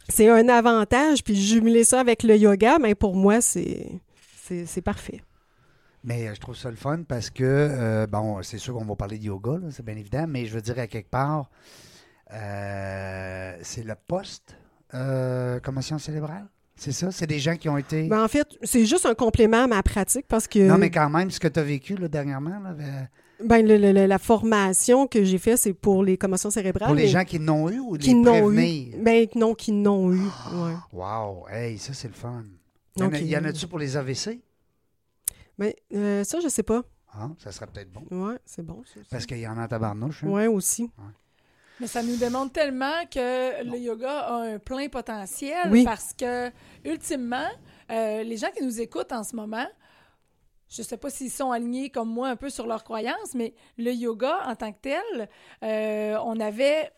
c'est 0.08 0.30
un 0.30 0.48
avantage, 0.50 1.24
puis 1.24 1.36
jumeler 1.36 1.84
ça 1.84 2.00
avec 2.00 2.22
le 2.22 2.38
yoga, 2.38 2.78
mais 2.78 2.94
pour 2.94 3.16
moi, 3.16 3.42
c'est 3.42 4.02
parfait. 4.86 5.22
Mais 6.04 6.28
euh, 6.28 6.36
je 6.36 6.40
trouve 6.40 6.56
ça 6.56 6.70
le 6.70 6.76
fun 6.76 7.02
parce 7.08 7.32
que, 7.32 7.44
euh, 7.44 8.06
bon, 8.06 8.44
c'est 8.44 8.60
sûr 8.60 8.76
qu'on 8.76 8.86
va 8.86 8.96
parler 8.96 9.18
de 9.18 9.24
yoga, 9.24 9.60
c'est 9.72 9.84
bien 9.84 9.98
évident, 9.98 10.26
mais 10.28 10.46
je 10.46 10.54
veux 10.54 10.62
dire, 10.62 10.78
à 10.78 10.86
quelque 10.86 11.10
part, 11.10 11.50
euh, 12.34 13.58
c'est 13.64 13.84
le 13.84 13.96
poste 13.96 14.56
euh, 14.94 15.60
commotion 15.60 15.98
cérébrale? 15.98 16.48
C'est 16.76 16.92
ça? 16.94 17.12
C'est 17.12 17.28
des 17.28 17.40
gens 17.40 17.58
qui 17.58 17.68
ont 17.68 17.78
été. 17.78 18.08
Ben, 18.08 18.24
en 18.24 18.28
fait, 18.30 18.48
c'est 18.64 18.86
juste 18.86 19.06
un 19.06 19.14
complément 19.14 19.64
à 19.64 19.68
ma 19.68 19.84
pratique 19.84 20.26
parce 20.28 20.48
que 20.48 20.60
non, 20.68 20.78
mais 20.78 20.90
quand 20.90 21.10
même, 21.10 21.30
ce 21.30 21.40
que 21.40 21.48
tu 21.50 21.60
as 21.60 21.64
vécu 21.64 21.96
là, 21.96 22.08
dernièrement, 22.08 22.58
là, 22.60 22.70
euh, 22.80 23.02
ben, 23.44 23.66
le- 23.68 23.78
le- 23.78 24.06
la 24.06 24.18
formation 24.18 25.06
que 25.06 25.24
j'ai 25.26 25.38
faite, 25.38 25.58
c'est 25.58 25.74
pour 25.74 26.04
les 26.04 26.18
commotions 26.18 26.50
cérébrales. 26.50 26.88
pour 26.88 26.96
les 26.96 27.08
gens 27.10 27.26
qui 27.26 27.38
n'ont 27.40 27.70
eu 27.70 27.80
ou 27.80 27.98
qui 27.98 28.08
les 28.10 28.14
n'ont 28.14 28.50
eu. 28.52 28.56
prévenir? 28.56 28.96
Ben, 29.02 29.28
non, 29.36 29.56
qui 29.56 29.74
n'ont 29.74 30.14
eu. 30.14 30.20
ouais. 30.22 30.74
Wow! 30.94 31.48
Hey, 31.50 31.78
ça, 31.78 31.94
c'est 31.94 32.08
le 32.08 32.14
fun. 32.14 32.44
Il 32.96 33.02
y 33.02 33.04
en 33.04 33.08
a- 33.08 33.10
Donc, 33.12 33.20
il 33.22 33.28
y 33.28 33.38
en 33.38 33.44
a-tu 33.44 33.68
pour 33.68 33.80
les 33.80 33.98
AVC? 33.98 34.40
Ben, 35.58 35.74
euh, 35.94 36.24
ça, 36.24 36.40
je 36.42 36.48
sais 36.48 36.64
pas. 36.64 36.84
Ah, 37.14 37.30
ça 37.40 37.52
serait 37.52 37.68
peut-être 37.68 37.92
bon. 37.92 38.06
Ouais, 38.12 38.38
c'est 38.46 38.62
bon. 38.66 38.84
ça. 38.86 39.02
Parce 39.12 39.26
qu'il 39.26 39.40
y 39.40 39.48
en 39.48 39.58
a 39.58 39.64
en 39.64 39.68
tabarnouche. 39.68 40.24
hein. 40.24 40.28
Ouais, 40.30 40.48
aussi. 40.48 40.90
Mais 41.80 41.88
ça 41.88 42.04
nous 42.04 42.18
démontre 42.18 42.52
tellement 42.54 43.06
que 43.12 43.64
le 43.64 43.78
yoga 43.78 44.12
a 44.20 44.34
un 44.36 44.60
plein 44.60 44.90
potentiel 44.90 45.68
Oui. 45.72 45.84
parce 45.86 46.14
que, 46.14 46.52
ultimement, 46.84 47.48
euh, 47.92 48.24
les 48.24 48.38
gens 48.38 48.50
qui 48.56 48.64
nous 48.64 48.82
écoutent 48.82 49.12
en 49.14 49.24
ce 49.24 49.36
moment, 49.36 49.66
je 50.70 50.82
ne 50.82 50.86
sais 50.86 50.98
pas 50.98 51.10
s'ils 51.10 51.32
sont 51.32 51.52
alignés 51.52 51.90
comme 51.90 52.10
moi 52.10 52.28
un 52.30 52.36
peu 52.36 52.50
sur 52.50 52.68
leurs 52.68 52.84
croyances, 52.84 53.34
mais 53.34 53.54
le 53.78 53.92
yoga 53.92 54.42
en 54.46 54.56
tant 54.56 54.72
que 54.72 54.78
tel, 54.82 55.30
euh, 55.64 56.18
on 56.26 56.40
avait. 56.40 56.92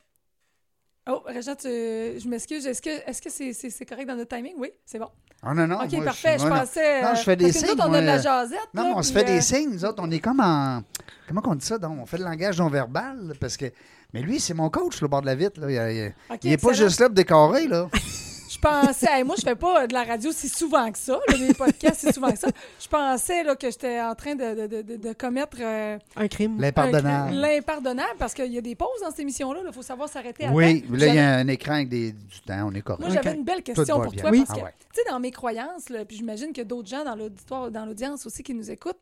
Oh, 1.09 1.21
Régent, 1.25 1.55
tu- 1.55 1.67
je 1.67 2.27
m'excuse. 2.27 2.65
Est-ce 2.67 2.81
que 2.81 2.89
est-ce 3.09 3.21
que 3.21 3.29
c'est 3.69 3.85
correct 3.85 4.07
dans 4.07 4.15
notre 4.15 4.35
timing? 4.35 4.53
Oui, 4.57 4.71
c'est 4.85 4.99
bon. 4.99 5.09
Ah, 5.43 5.53
non, 5.55 5.65
non. 5.67 5.79
OK, 5.83 5.91
moi, 5.93 6.05
parfait. 6.05 6.37
Je, 6.37 6.45
moi, 6.47 6.59
pensais. 6.59 7.01
Non, 7.01 7.09
euh, 7.09 7.15
je 7.15 7.21
fais 7.23 7.35
des 7.35 7.45
parce 7.45 7.57
que 7.57 7.65
nous 7.65 7.71
autres, 7.71 7.81
signes, 7.83 7.91
on 7.91 7.93
a 7.95 8.01
de 8.01 8.05
la 8.05 8.17
jasette. 8.19 8.59
Non, 8.75 8.83
là, 8.83 8.89
mais 8.89 8.95
on 8.97 9.01
se 9.01 9.11
fait 9.13 9.21
euh, 9.23 9.33
des 9.35 9.41
signes, 9.41 9.69
nous 9.71 9.85
autres, 9.85 10.03
on 10.03 10.11
est 10.11 10.19
comme 10.19 10.39
en. 10.39 10.83
Comment 11.27 11.41
on 11.45 11.55
dit 11.55 11.65
ça, 11.65 11.79
donc? 11.79 11.97
On 11.99 12.05
fait 12.05 12.17
le 12.19 12.25
langage 12.25 12.59
non 12.59 12.67
verbal, 12.67 13.33
parce 13.39 13.57
que. 13.57 13.65
Mais 14.13 14.21
lui, 14.21 14.39
c'est 14.39 14.53
mon 14.53 14.69
coach, 14.69 15.01
le 15.01 15.07
bord 15.07 15.21
de 15.21 15.25
la 15.27 15.35
vitre, 15.35 15.59
là. 15.61 15.69
Il, 15.91 15.97
il- 15.97 16.13
OK, 16.33 16.39
il 16.43 16.51
est 16.53 16.57
pas 16.57 16.73
juste 16.73 16.99
là 16.99 17.07
pour 17.07 17.15
décorer, 17.15 17.67
là. 17.67 17.87
Je 18.51 18.59
pensais, 18.59 19.07
hey, 19.09 19.23
moi, 19.23 19.35
je 19.39 19.43
fais 19.43 19.55
pas 19.55 19.87
de 19.87 19.93
la 19.93 20.03
radio 20.03 20.29
si 20.31 20.47
souvent 20.47 20.91
que 20.91 20.97
ça, 20.97 21.17
là, 21.29 21.37
des 21.37 21.53
podcasts 21.53 22.01
si 22.01 22.13
souvent 22.13 22.31
que 22.31 22.37
ça. 22.37 22.49
Je 22.79 22.87
pensais 22.87 23.43
là, 23.43 23.55
que 23.55 23.71
j'étais 23.71 23.99
en 24.01 24.13
train 24.13 24.35
de, 24.35 24.67
de, 24.67 24.81
de, 24.83 24.97
de 24.97 25.13
commettre 25.13 25.57
euh, 25.61 25.97
Un 26.17 26.27
crime. 26.27 26.59
L'impardonnable. 26.61 27.33
l'impardonnable 27.33 28.15
parce 28.19 28.35
qu'il 28.35 28.51
y 28.53 28.57
a 28.59 28.61
des 28.61 28.75
pauses 28.75 28.99
dans 29.01 29.09
cette 29.09 29.21
émission-là. 29.21 29.61
Il 29.65 29.73
faut 29.73 29.81
savoir 29.81 30.09
s'arrêter 30.09 30.45
à 30.45 30.51
Oui, 30.51 30.83
là, 30.91 31.07
il 31.07 31.15
y 31.15 31.19
a 31.19 31.37
un 31.37 31.47
écran 31.47 31.75
avec 31.75 31.89
des, 31.89 32.11
du 32.11 32.39
temps, 32.45 32.67
on 32.67 32.73
est 32.75 32.81
correct. 32.81 32.99
Moi, 33.01 33.09
j'avais 33.09 33.35
une 33.35 33.45
belle 33.45 33.63
question 33.63 33.99
pour 33.99 34.11
bien. 34.11 34.21
toi 34.21 34.29
Oui. 34.31 34.43
parce 34.45 34.59
que, 34.59 34.63
Ah 34.63 34.65
ouais. 34.65 34.73
tu 34.93 35.01
sais, 35.01 35.09
dans 35.09 35.19
mes 35.19 35.31
croyances, 35.31 35.89
là, 35.89 36.05
puis 36.05 36.17
j'imagine 36.17 36.53
que 36.53 36.61
d'autres 36.61 36.89
gens 36.89 37.03
dans 37.03 37.15
l'auditoire, 37.15 37.71
dans 37.71 37.85
l'audience 37.85 38.25
aussi 38.27 38.43
qui 38.43 38.53
nous 38.53 38.69
écoutent, 38.69 38.99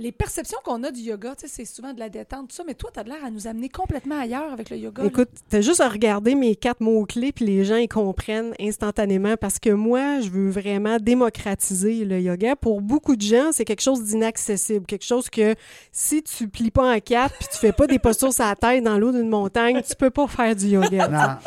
les 0.00 0.12
perceptions 0.12 0.58
qu'on 0.64 0.84
a 0.84 0.92
du 0.92 1.00
yoga, 1.00 1.34
tu 1.34 1.48
sais, 1.48 1.52
c'est 1.52 1.64
souvent 1.64 1.92
de 1.92 1.98
la 1.98 2.08
détente, 2.08 2.48
tout 2.48 2.54
ça, 2.54 2.62
mais 2.64 2.74
toi, 2.74 2.90
tu 2.94 3.00
as 3.00 3.02
l'air 3.02 3.24
à 3.24 3.30
nous 3.30 3.48
amener 3.48 3.68
complètement 3.68 4.20
ailleurs 4.20 4.52
avec 4.52 4.70
le 4.70 4.76
yoga. 4.76 5.04
Écoute, 5.04 5.28
t'as 5.48 5.60
juste 5.60 5.80
à 5.80 5.88
regarder 5.88 6.36
mes 6.36 6.54
quatre 6.54 6.80
mots-clés, 6.80 7.32
puis 7.32 7.44
les 7.44 7.64
gens 7.64 7.76
ils 7.76 7.88
comprennent 7.88 8.54
instantanément 8.60 9.36
parce 9.36 9.58
que 9.58 9.70
moi, 9.70 10.20
je 10.20 10.30
veux 10.30 10.50
vraiment 10.50 10.98
démocratiser 10.98 12.04
le 12.04 12.20
yoga. 12.20 12.54
Pour 12.54 12.80
beaucoup 12.80 13.16
de 13.16 13.22
gens, 13.22 13.50
c'est 13.50 13.64
quelque 13.64 13.82
chose 13.82 14.04
d'inaccessible, 14.04 14.86
quelque 14.86 15.04
chose 15.04 15.28
que 15.30 15.56
si 15.90 16.22
tu 16.22 16.48
plies 16.48 16.70
pas 16.70 16.94
en 16.94 17.00
quatre 17.00 17.36
puis 17.36 17.48
tu 17.50 17.58
fais 17.58 17.72
pas 17.72 17.88
des 17.88 17.98
postures 17.98 18.32
sur 18.32 18.44
la 18.44 18.54
tête 18.54 18.84
dans 18.84 18.98
l'eau 18.98 19.10
d'une 19.10 19.28
montagne, 19.28 19.82
tu 19.82 19.96
peux 19.96 20.10
pas 20.10 20.28
faire 20.28 20.54
du 20.54 20.66
yoga. 20.68 21.40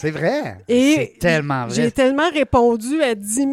C'est 0.00 0.10
vrai. 0.10 0.58
Et 0.68 0.94
c'est 0.94 1.18
tellement 1.18 1.68
J'ai 1.68 1.82
vrai. 1.82 1.90
tellement 1.90 2.30
répondu 2.30 3.02
à 3.02 3.14
10 3.14 3.26
000 3.34 3.48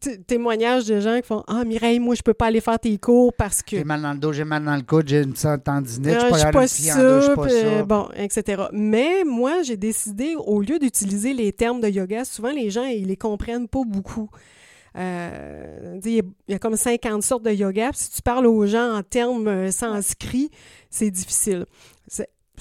t- 0.00 0.18
témoignages 0.22 0.86
de 0.86 0.98
gens 1.00 1.16
qui 1.20 1.26
font 1.26 1.44
Ah, 1.46 1.62
Mireille, 1.64 1.98
moi, 1.98 2.14
je 2.14 2.22
peux 2.22 2.34
pas 2.34 2.46
aller 2.46 2.60
faire 2.60 2.78
tes 2.78 2.96
cours 2.98 3.32
parce 3.34 3.62
que. 3.62 3.76
J'ai 3.76 3.84
mal 3.84 4.00
dans 4.02 4.12
le 4.12 4.18
dos, 4.18 4.32
j'ai 4.32 4.44
mal 4.44 4.64
dans 4.64 4.76
le 4.76 4.82
coude, 4.82 5.06
j'ai 5.08 5.22
une 5.22 5.34
tendinite, 5.34 6.16
Ah, 6.18 6.28
je 6.32 6.34
suis 6.38 6.50
pas 6.52 6.66
suis 6.66 6.82
ça, 6.84 6.94
pas 7.36 7.46
euh, 7.50 7.82
bon, 7.84 8.08
etc. 8.16 8.62
Mais 8.72 9.24
moi, 9.24 9.62
j'ai 9.62 9.76
décidé, 9.76 10.34
au 10.36 10.60
lieu 10.60 10.78
d'utiliser 10.78 11.34
les 11.34 11.52
termes 11.52 11.80
de 11.80 11.88
yoga, 11.88 12.24
souvent 12.24 12.50
les 12.50 12.70
gens, 12.70 12.84
ils 12.84 13.06
les 13.06 13.16
comprennent 13.16 13.68
pas 13.68 13.82
beaucoup. 13.86 14.28
Euh, 14.96 16.00
il 16.04 16.22
y 16.48 16.54
a- 16.54 16.58
comme 16.58 16.76
50 16.76 17.22
sortes 17.22 17.44
de 17.44 17.52
yoga. 17.52 17.90
Si 17.94 18.10
tu 18.10 18.22
parles 18.22 18.46
aux 18.46 18.66
gens 18.66 18.96
en 18.96 19.02
termes 19.02 19.46
euh, 19.48 19.70
sanscrits, 19.70 20.50
c'est 20.90 21.10
difficile. 21.10 21.66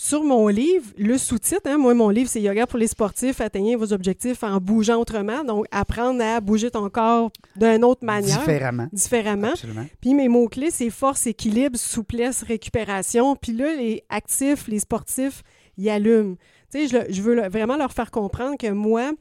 Sur 0.01 0.23
mon 0.23 0.47
livre, 0.47 0.85
le 0.97 1.17
sous-titre, 1.17 1.63
hein, 1.65 1.77
moi, 1.77 1.93
mon 1.93 2.07
livre, 2.07 2.29
c'est 2.29 2.41
Yoga 2.41 2.65
pour 2.65 2.79
les 2.79 2.87
sportifs, 2.87 3.41
atteignez 3.41 3.75
vos 3.75 3.91
objectifs 3.91 4.43
en 4.43 4.57
bougeant 4.59 4.95
autrement. 4.95 5.43
Donc, 5.43 5.65
apprendre 5.71 6.23
à 6.23 6.39
bouger 6.39 6.71
ton 6.71 6.89
corps 6.89 7.29
d'une 7.57 7.83
autre 7.83 8.05
manière, 8.05 8.39
Différemment. 8.39 8.87
différemment. 8.93 9.49
Absolument. 9.49 9.85
Puis 9.99 10.13
mes 10.13 10.29
mots-clés, 10.29 10.71
c'est 10.71 10.89
force, 10.89 11.27
équilibre, 11.27 11.77
souplesse, 11.77 12.43
récupération. 12.43 13.35
Puis 13.35 13.51
là, 13.51 13.75
les 13.75 14.01
actifs, 14.07 14.69
les 14.69 14.79
sportifs, 14.79 15.43
ils 15.77 15.89
allument. 15.89 16.37
Tu 16.71 16.87
sais, 16.87 17.05
je, 17.09 17.21
veux 17.21 17.49
vraiment 17.49 17.75
leur 17.75 17.91
faire 17.91 18.09
comprendre 18.09 18.55
que 18.57 18.71
moi, 18.71 19.11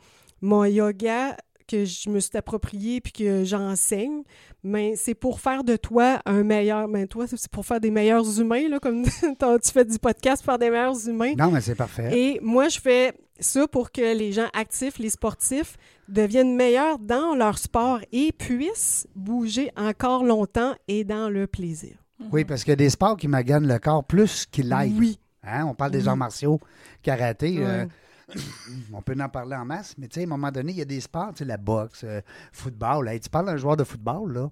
mon 0.42 0.64
yoga 0.64 1.36
que 1.68 1.84
je 1.84 2.08
me 2.10 2.18
suis 2.18 2.36
approprié 2.36 3.00
puis 3.00 3.12
que 3.12 3.44
j'enseigne, 3.44 4.22
mais 4.64 4.96
c'est 4.96 5.14
pour 5.14 5.38
faire 5.40 5.62
de 5.62 5.76
toi 5.76 6.20
un 6.26 6.42
meilleur... 6.42 6.88
Mais 6.88 7.06
toi, 7.06 7.26
c'est 7.28 7.48
pour 7.50 7.64
faire 7.66 7.80
des 7.80 7.90
meilleurs 7.90 8.40
humains, 8.40 8.68
là, 8.68 8.78
comme 8.80 9.04
t'as- 9.38 9.58
tu 9.58 9.70
fais 9.70 9.84
du 9.84 9.98
podcast 9.98 10.42
pour 10.42 10.52
faire 10.52 10.58
des 10.58 10.70
meilleurs 10.70 11.08
humains. 11.08 11.34
Non, 11.38 11.50
mais 11.50 11.60
c'est 11.60 11.74
parfait. 11.76 12.10
Et 12.18 12.40
moi, 12.42 12.68
je 12.68 12.80
fais 12.80 13.12
ça 13.38 13.68
pour 13.68 13.92
que 13.92 14.16
les 14.16 14.32
gens 14.32 14.48
actifs, 14.52 14.98
les 14.98 15.10
sportifs, 15.10 15.76
deviennent 16.08 16.56
meilleurs 16.56 16.98
dans 16.98 17.34
leur 17.36 17.58
sport 17.58 18.00
et 18.10 18.32
puissent 18.32 19.06
bouger 19.14 19.70
encore 19.76 20.24
longtemps 20.24 20.74
et 20.88 21.04
dans 21.04 21.28
le 21.28 21.46
plaisir. 21.46 21.96
Oui, 22.32 22.44
parce 22.44 22.64
qu'il 22.64 22.72
y 22.72 22.72
a 22.72 22.76
des 22.76 22.90
sports 22.90 23.16
qui 23.16 23.28
maganent 23.28 23.68
le 23.68 23.78
corps 23.78 24.02
plus 24.04 24.44
qu'ils 24.46 24.68
l'aillent. 24.68 24.96
Oui. 24.98 25.20
Hein, 25.44 25.66
On 25.66 25.74
parle 25.74 25.92
des 25.92 26.02
Oui. 26.02 26.08
arts 26.08 26.16
martiaux, 26.16 26.58
karaté. 27.02 27.58
euh, 27.58 27.82
Ouais. 27.84 27.88
on 28.92 29.02
peut 29.02 29.14
en 29.20 29.28
parler 29.28 29.56
en 29.56 29.64
masse, 29.64 29.94
mais 29.98 30.08
tu 30.08 30.14
sais, 30.14 30.20
à 30.20 30.24
un 30.24 30.26
moment 30.26 30.50
donné, 30.50 30.72
il 30.72 30.78
y 30.78 30.82
a 30.82 30.84
des 30.84 31.00
sports, 31.00 31.30
tu 31.32 31.38
sais, 31.38 31.44
la 31.44 31.56
boxe, 31.56 32.02
euh, 32.04 32.20
football. 32.52 33.08
Hey, 33.08 33.20
tu 33.20 33.28
parles 33.30 33.46
d'un 33.46 33.56
joueur 33.56 33.76
de 33.76 33.84
football, 33.84 34.32
là. 34.32 34.50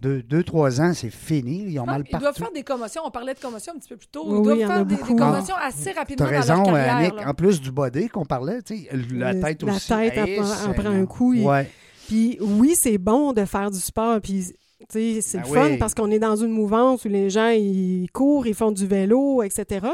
Deux, 0.00 0.22
deux, 0.22 0.42
trois 0.42 0.80
ans, 0.80 0.94
c'est 0.94 1.10
fini. 1.10 1.64
Ils 1.68 1.78
ont 1.78 1.82
Ah, 1.86 1.92
mal 1.92 2.04
ils 2.06 2.10
doivent 2.10 2.22
partout. 2.22 2.42
faire 2.44 2.52
des 2.52 2.62
commotions. 2.62 3.02
On 3.04 3.10
parlait 3.10 3.34
de 3.34 3.38
commotions 3.38 3.74
un 3.76 3.78
petit 3.78 3.90
peu 3.90 3.96
plus 3.98 4.06
tôt. 4.08 4.22
Oui, 4.26 4.38
Ils 4.38 4.42
doivent 4.44 4.56
oui, 4.56 4.64
en 4.64 4.68
faire 4.68 4.86
des, 4.86 4.96
commotions 4.96 5.54
assez 5.60 5.92
rapidement 5.92 6.24
T'as 6.26 6.32
dans 6.32 6.38
raison, 6.40 6.54
leur 6.54 6.64
carrière. 6.64 6.96
Annick. 6.96 7.14
là. 7.16 7.28
En 7.28 7.34
plus 7.34 7.60
du 7.60 7.70
body 7.70 8.08
qu'on 8.08 8.24
parlait, 8.24 8.62
tu 8.62 8.78
sais, 8.78 8.88
la 9.12 9.34
Le- 9.34 9.40
tête 9.42 9.62
la 9.62 9.74
aussi. 9.74 9.88
tête, 9.88 10.12
elle 10.16 10.28
Hey, 10.30 10.40
prend- 10.74 10.86
un 10.90 11.04
coup, 11.04 11.34
il-. 11.34 11.66
Puis 12.08 12.38
oui, 12.40 12.74
c'est 12.76 12.96
bon 12.96 13.34
de 13.34 13.44
faire 13.44 13.70
du 13.70 13.78
sport, 13.78 14.20
puis 14.22 14.46
tu 14.46 14.54
c'est 14.88 15.20
Ben 15.34 15.40
le 15.40 15.44
fun 15.46 15.70
oui. 15.70 15.76
parce 15.78 15.94
qu'on 15.94 16.10
est 16.10 16.18
dans 16.18 16.36
une 16.36 16.50
mouvance 16.50 17.04
où 17.04 17.08
les 17.08 17.30
gens, 17.30 17.50
ils 17.50 18.08
courent, 18.12 18.46
ils 18.46 18.54
font 18.54 18.72
du 18.72 18.86
vélo, 18.86 19.42
etc. 19.42 19.86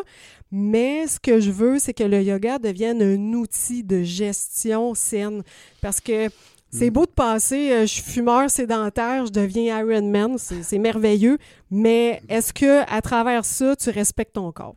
Mais 0.50 1.06
ce 1.06 1.18
que 1.18 1.40
je 1.40 1.50
veux, 1.50 1.78
c'est 1.78 1.92
que 1.94 2.04
le 2.04 2.22
yoga 2.22 2.58
devienne 2.58 3.02
un 3.02 3.32
outil 3.34 3.82
de 3.82 4.02
gestion 4.02 4.94
saine. 4.94 5.42
Parce 5.80 6.00
que 6.00 6.28
c'est 6.70 6.90
Mm. 6.90 6.92
beau 6.92 7.06
de 7.06 7.10
passer, 7.10 7.70
euh, 7.72 7.80
je 7.82 7.86
suis 7.86 8.02
fumeur 8.02 8.50
sédentaire, 8.50 9.26
je 9.26 9.32
deviens 9.32 9.80
Ironman, 9.80 10.36
c'est 10.38 10.62
c'est 10.62 10.78
merveilleux, 10.78 11.38
mais 11.70 12.20
est-ce 12.28 12.52
que 12.52 12.82
à 12.92 13.00
travers 13.02 13.44
ça, 13.44 13.74
tu 13.76 13.90
respectes 13.90 14.34
ton 14.34 14.50
corps? 14.52 14.74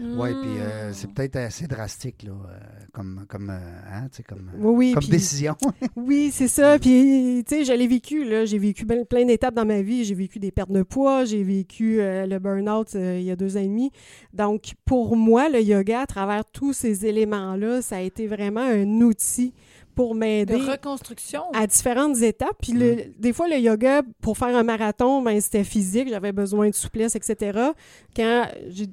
Oui, 0.00 0.30
puis 0.40 0.50
euh, 0.58 0.90
Hmm. 0.90 0.92
c'est 0.94 1.10
peut-être 1.12 1.36
assez 1.36 1.66
drastique, 1.66 2.22
là, 2.22 2.32
euh, 2.32 2.58
comme, 2.92 3.24
comme, 3.28 3.50
euh, 3.50 3.58
hein, 3.92 4.08
tu 4.10 4.18
sais, 4.18 4.22
comme, 4.22 4.50
Oui, 4.58 4.74
oui. 4.88 4.92
comme 4.94 5.04
décision. 5.04 5.56
Oui, 5.96 6.30
c'est 6.32 6.48
ça. 6.48 6.78
Puis, 6.78 7.44
tu 7.46 7.56
sais, 7.56 7.64
je 7.64 7.72
l'ai 7.72 7.86
vécu, 7.86 8.24
là. 8.24 8.44
J'ai 8.44 8.58
vécu 8.58 8.84
ben- 8.84 9.04
plein 9.04 9.24
d'étapes 9.24 9.54
dans 9.54 9.64
ma 9.66 9.82
vie. 9.82 10.04
J'ai 10.04 10.14
vécu 10.14 10.38
des 10.38 10.50
pertes 10.50 10.70
de 10.72 10.82
poids, 10.82 11.24
j'ai 11.24 11.42
vécu 11.42 12.00
euh, 12.00 12.26
le 12.26 12.38
burn-out 12.38 12.94
euh, 12.94 13.18
il 13.18 13.24
y 13.24 13.30
a 13.30 13.36
deux 13.36 13.56
ans 13.56 13.60
et 13.60 13.66
demi. 13.68 13.90
Donc, 14.32 14.72
pour 14.84 15.16
moi, 15.16 15.48
le 15.48 15.60
yoga, 15.60 16.00
à 16.02 16.06
travers 16.06 16.44
tous 16.44 16.72
ces 16.72 17.06
éléments-là, 17.06 17.82
ça 17.82 17.96
a 17.96 18.00
été 18.00 18.26
vraiment 18.26 18.60
un 18.62 18.86
outil 19.02 19.52
pour 19.94 20.14
De 20.14 20.20
m'aider 20.20 20.54
reconstruction? 20.56 21.42
à 21.52 21.66
différentes 21.66 22.16
étapes. 22.22 22.56
Puis, 22.62 22.72
le- 22.72 22.96
des 23.18 23.32
fois, 23.34 23.46
le 23.48 23.58
yoga, 23.58 24.02
pour 24.22 24.38
faire 24.38 24.56
un 24.56 24.62
marathon, 24.62 25.20
ben, 25.22 25.38
c'était 25.40 25.64
physique. 25.64 26.08
J'avais 26.08 26.32
besoin 26.32 26.70
de 26.70 26.74
souplesse, 26.74 27.14
etc. 27.14 27.58
Quand 28.16 28.46
j'ai 28.68 28.86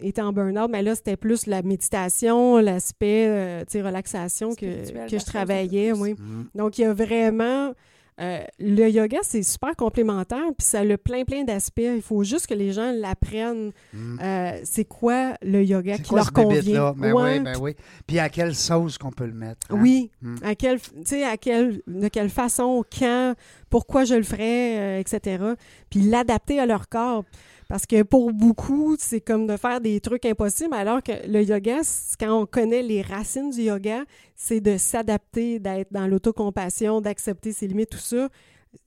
été 0.00 0.20
en 0.22 0.32
burn-out, 0.32 0.70
mais 0.70 0.82
là, 0.82 0.94
c'était 0.94 1.16
plus 1.16 1.46
la 1.46 1.62
méditation, 1.62 2.58
l'aspect, 2.58 3.26
euh, 3.28 3.60
tu 3.64 3.72
sais, 3.78 3.82
relaxation 3.82 4.54
que, 4.54 5.08
que 5.08 5.18
je 5.18 5.24
travaillais, 5.24 5.92
oui. 5.92 6.14
Mm. 6.14 6.44
Donc, 6.54 6.78
il 6.78 6.82
y 6.82 6.84
a 6.84 6.92
vraiment... 6.94 7.72
euh, 8.20 8.44
le 8.60 8.88
yoga, 8.90 9.18
c'est 9.22 9.42
super 9.42 9.74
complémentaire, 9.74 10.46
puis 10.56 10.64
ça 10.64 10.80
a 10.80 10.96
plein, 10.96 11.24
plein 11.24 11.42
d'aspects. 11.42 11.80
Il 11.82 12.00
faut 12.00 12.22
juste 12.22 12.46
que 12.46 12.54
les 12.54 12.70
gens 12.72 12.92
l'apprennent. 12.92 13.72
Mm. 13.92 14.18
euh, 14.22 14.60
c'est 14.62 14.84
quoi 14.84 15.34
le 15.42 15.64
yoga 15.64 15.96
qui 15.98 16.10
quoi 16.10 16.18
leur 16.20 16.32
convient? 16.32 16.92
Ben 16.96 17.12
Ouais, 17.12 17.38
oui, 17.38 17.40
ben 17.40 17.56
oui. 17.60 17.74
Puis 18.06 18.20
à 18.20 18.28
quelle 18.28 18.54
sauce 18.54 18.98
qu'on 18.98 19.10
peut 19.10 19.26
le 19.26 19.32
mettre? 19.34 19.66
hein? 19.70 19.78
Oui, 19.80 20.10
Mm. 20.22 20.36
à 20.44 20.54
quelle, 20.54 20.80
tu 20.80 20.90
sais, 21.04 21.24
à 21.24 21.36
quelle, 21.36 21.82
de 21.88 22.06
quelle 22.08 22.30
façon, 22.30 22.84
quand, 22.96 23.34
pourquoi 23.68 24.04
je 24.04 24.14
le 24.14 24.22
ferais, 24.22 24.78
euh, 24.78 25.00
etc. 25.00 25.42
Puis 25.90 26.02
l'adapter 26.02 26.60
à 26.60 26.66
leur 26.66 26.88
corps. 26.88 27.24
Parce 27.68 27.86
que 27.86 28.02
pour 28.02 28.32
beaucoup, 28.32 28.96
c'est 28.98 29.20
comme 29.20 29.46
de 29.46 29.56
faire 29.56 29.80
des 29.80 30.00
trucs 30.00 30.24
impossibles, 30.26 30.74
alors 30.74 31.02
que 31.02 31.12
le 31.26 31.42
yoga, 31.42 31.80
quand 32.20 32.42
on 32.42 32.46
connaît 32.46 32.82
les 32.82 33.02
racines 33.02 33.50
du 33.50 33.62
yoga, 33.62 34.04
c'est 34.36 34.60
de 34.60 34.76
s'adapter, 34.76 35.58
d'être 35.58 35.92
dans 35.92 36.06
l'autocompassion, 36.06 37.00
d'accepter 37.00 37.52
ses 37.52 37.66
limites, 37.66 37.90
tout 37.90 37.98
ça. 37.98 38.28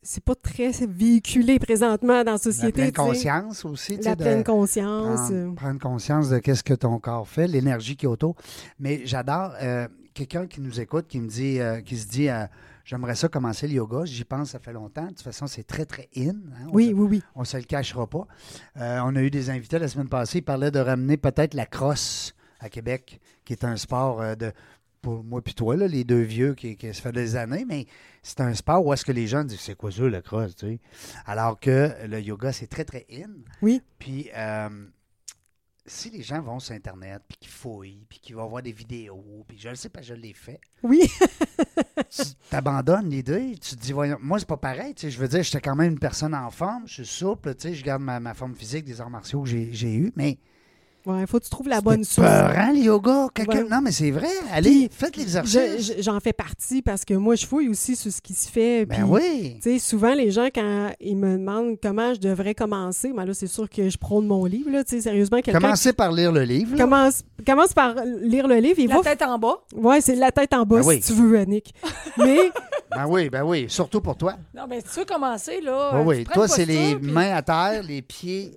C'est 0.02 0.24
pas 0.24 0.36
très 0.36 0.72
véhiculé 0.86 1.60
présentement 1.60 2.24
dans 2.24 2.32
la 2.32 2.32
La 2.34 2.38
société. 2.38 2.72
pleine 2.74 2.92
tu 2.92 3.02
sais. 3.02 3.08
conscience 3.08 3.66
aussi. 3.66 3.98
La 3.98 4.16
de 4.16 4.24
pleine 4.24 4.44
conscience. 4.44 5.30
Prendre, 5.30 5.56
prendre 5.56 5.80
conscience 5.80 6.30
de 6.30 6.40
qu'est-ce 6.40 6.64
que 6.64 6.74
ton 6.74 7.00
corps 7.00 7.28
fait, 7.28 7.48
l'énergie 7.48 7.96
qui 7.96 8.06
est 8.06 8.10
autour. 8.10 8.36
Mais 8.80 9.02
j'adore 9.06 9.54
euh, 9.62 9.88
quelqu'un 10.14 10.46
qui 10.46 10.60
nous 10.60 10.82
écoute, 10.82 11.06
qui 11.08 11.22
me 11.22 11.28
dit, 11.28 11.60
euh, 11.62 11.80
qui 11.80 11.96
se 11.96 12.08
dit, 12.08 12.28
euh, 12.28 12.46
j'aimerais 12.88 13.16
ça 13.16 13.28
commencer 13.28 13.68
le 13.68 13.74
yoga. 13.74 14.06
J'y 14.06 14.24
pense, 14.24 14.52
ça 14.52 14.60
fait 14.60 14.74
longtemps. 14.74 15.04
De 15.04 15.10
toute 15.10 15.22
façon, 15.22 15.46
c'est 15.46 15.64
très, 15.64 15.86
très 15.86 16.08
in. 16.16 16.30
hein. 16.30 16.68
Oui, 16.72 16.88
se- 16.88 16.94
oui, 16.94 17.08
oui. 17.12 17.24
On 17.36 17.42
ne 17.42 17.46
se 17.46 17.58
le 17.58 17.64
cachera 17.64 18.08
pas. 18.08 18.26
Euh, 18.78 19.00
on 19.04 19.16
a 19.16 19.22
eu 19.22 19.30
des 19.30 19.50
invités 19.50 19.78
la 19.78 19.88
semaine 19.90 20.10
passée. 20.10 20.40
Ils 20.40 20.44
parlaient 20.44 20.72
de 20.72 20.80
ramener 20.80 21.18
peut-être 21.18 21.54
la 21.54 21.66
crosse 21.66 22.34
à 22.60 22.70
Québec, 22.70 23.20
qui 23.46 23.54
est 23.54 23.64
un 23.64 23.76
sport 23.78 24.22
euh, 24.22 24.36
de. 24.36 24.52
Pour 25.00 25.24
moi 25.24 25.42
puis 25.44 25.54
toi, 25.54 25.78
là, 25.78 25.88
les 25.88 26.04
deux 26.04 26.22
vieux 26.24 26.56
qui, 26.56 26.76
qui 26.76 26.92
se 26.94 27.00
fait 27.02 27.12
des 27.12 27.36
années, 27.36 27.66
mais 27.70 27.86
c'est 28.24 28.42
un 28.42 28.54
sport 28.56 28.84
où 28.84 28.92
est-ce 28.94 29.06
que 29.06 29.12
les 29.12 29.28
gens 29.28 29.44
disent 29.44 29.60
c'est 29.62 29.76
quoi 29.76 29.92
ça, 29.92 30.02
la 30.10 30.22
crosse, 30.24 30.56
tu 30.56 30.66
sais? 30.68 30.80
Alors 31.28 31.60
que 31.60 31.92
le 32.08 32.20
yoga, 32.20 32.52
c'est 32.52 32.66
très, 32.68 32.84
très 32.84 33.06
in. 33.14 33.30
Oui. 33.62 33.82
Puis 34.00 34.30
euh, 34.36 34.70
si 35.88 36.10
les 36.10 36.22
gens 36.22 36.42
vont 36.42 36.60
sur 36.60 36.76
Internet, 36.76 37.22
puis 37.28 37.38
qu'ils 37.40 37.52
fouillent, 37.52 38.06
puis 38.10 38.20
qu'ils 38.20 38.36
vont 38.36 38.48
voir 38.48 38.62
des 38.62 38.72
vidéos, 38.72 39.44
puis 39.48 39.58
je 39.58 39.70
le 39.70 39.76
sais 39.76 39.90
pas, 39.90 40.02
je 40.02 40.14
l'ai 40.14 40.34
fait, 40.34 40.60
Oui, 40.84 41.02
tu 42.10 42.24
t'abandonnes 42.50 43.10
l'idée, 43.10 43.58
tu 43.60 43.76
te 43.76 43.82
dis, 43.82 43.94
voyons, 43.94 44.18
moi, 44.22 44.38
c'est 44.40 44.48
pas 44.48 44.58
pareil, 44.58 44.94
tu 44.94 45.02
sais, 45.02 45.12
je 45.12 45.18
veux 45.18 45.28
dire, 45.28 45.44
j'étais 45.44 45.62
quand 45.62 45.76
même 45.76 45.94
une 45.94 46.00
personne 46.00 46.36
en 46.36 46.52
forme, 46.52 46.84
je 46.88 47.04
suis 47.04 47.06
souple, 47.06 47.56
tu 47.56 47.70
sais, 47.70 47.74
je 47.74 47.84
garde 47.84 48.02
ma, 48.02 48.20
ma 48.20 48.34
forme 48.34 48.54
physique 48.54 48.86
des 48.86 49.00
arts 49.02 49.10
martiaux 49.10 49.44
que 49.44 49.50
j'ai 49.50 49.74
j'ai 49.74 49.94
eu, 49.96 50.14
Ouais, 51.08 51.26
faut 51.26 51.40
que 51.40 51.46
tu 51.46 51.50
trouves 51.50 51.70
la 51.70 51.80
bonne 51.80 52.04
source. 52.04 52.28
peurant, 52.28 52.72
le 52.74 52.80
yoga? 52.80 53.28
Quelqu'un- 53.34 53.64
Ouais. 53.64 53.70
Non, 53.70 53.80
mais 53.82 53.92
c'est 53.94 54.12
vrai. 54.12 54.28
Allez, 54.52 54.90
Puis, 54.90 54.90
faites 54.92 55.16
l'exercice. 55.16 55.94
je- 55.98 56.02
J'en 56.02 56.20
fais 56.20 56.34
partie 56.34 56.82
parce 56.82 57.06
que 57.06 57.14
moi, 57.14 57.36
je 57.36 57.46
fouille 57.46 57.70
aussi 57.70 57.96
sur 57.96 58.12
ce 58.12 58.22
qui 58.22 58.34
se 58.34 58.50
fait. 58.50 58.86
Ben 58.86 58.96
puis, 58.96 59.04
oui. 59.04 59.60
Tu 59.64 59.72
sais, 59.72 59.80
souvent, 59.80 60.14
les 60.14 60.32
gens, 60.32 60.48
quand 60.54 60.90
ils 61.00 61.16
me 61.16 61.38
demandent 61.38 61.78
comment 61.82 62.14
je 62.14 62.20
devrais 62.20 62.54
commencer, 62.54 63.14
ben 63.16 63.24
là, 63.26 63.34
c'est 63.34 63.48
sûr 63.48 63.70
que 63.70 63.90
je 63.90 63.98
prône 63.98 64.28
mon 64.28 64.44
livre. 64.46 64.70
Là, 64.70 64.84
tu 64.84 64.98
sais, 64.98 65.02
sérieusement, 65.02 65.40
quelqu'un 65.42 65.62
Commencez 65.62 65.94
par 65.94 66.12
lire 66.12 66.32
le 66.34 66.44
livre. 66.44 66.76
là. 66.76 66.84
commence, 66.84 67.24
commence 67.46 67.72
par 67.74 67.96
lire 68.22 68.48
le 68.48 68.56
livre. 68.58 68.80
Il 68.80 68.90
La 68.90 68.96
va... 68.98 69.02
tête 69.04 69.22
en 69.22 69.40
bas. 69.40 69.60
Ouais, 69.76 70.02
c'est 70.02 70.16
la 70.16 70.32
tête 70.34 70.54
en 70.54 70.66
bas, 70.66 70.82
Ben 70.82 70.86
oui. 70.88 71.02
si 71.02 71.14
tu 71.14 71.22
veux, 71.22 71.38
Annick. 71.40 71.74
Mais 72.18 72.52
Ben 72.92 73.06
oui, 73.08 73.30
ben 73.30 73.44
oui. 73.44 73.66
Surtout 73.70 74.02
pour 74.02 74.16
toi. 74.18 74.36
Non, 74.56 74.64
mais 74.68 74.80
si 74.82 74.88
tu 74.94 75.00
veux 75.00 75.06
commencer, 75.06 75.62
là. 75.62 75.92
Oui, 75.94 76.00
euh, 76.00 76.04
oui. 76.20 76.24
Toi, 76.34 76.48
c'est 76.48 76.66
les 76.66 76.96
puis- 76.96 77.12
mains 77.12 77.36
à 77.36 77.42
terre, 77.42 77.84
les 77.84 78.02
pieds 78.02 78.52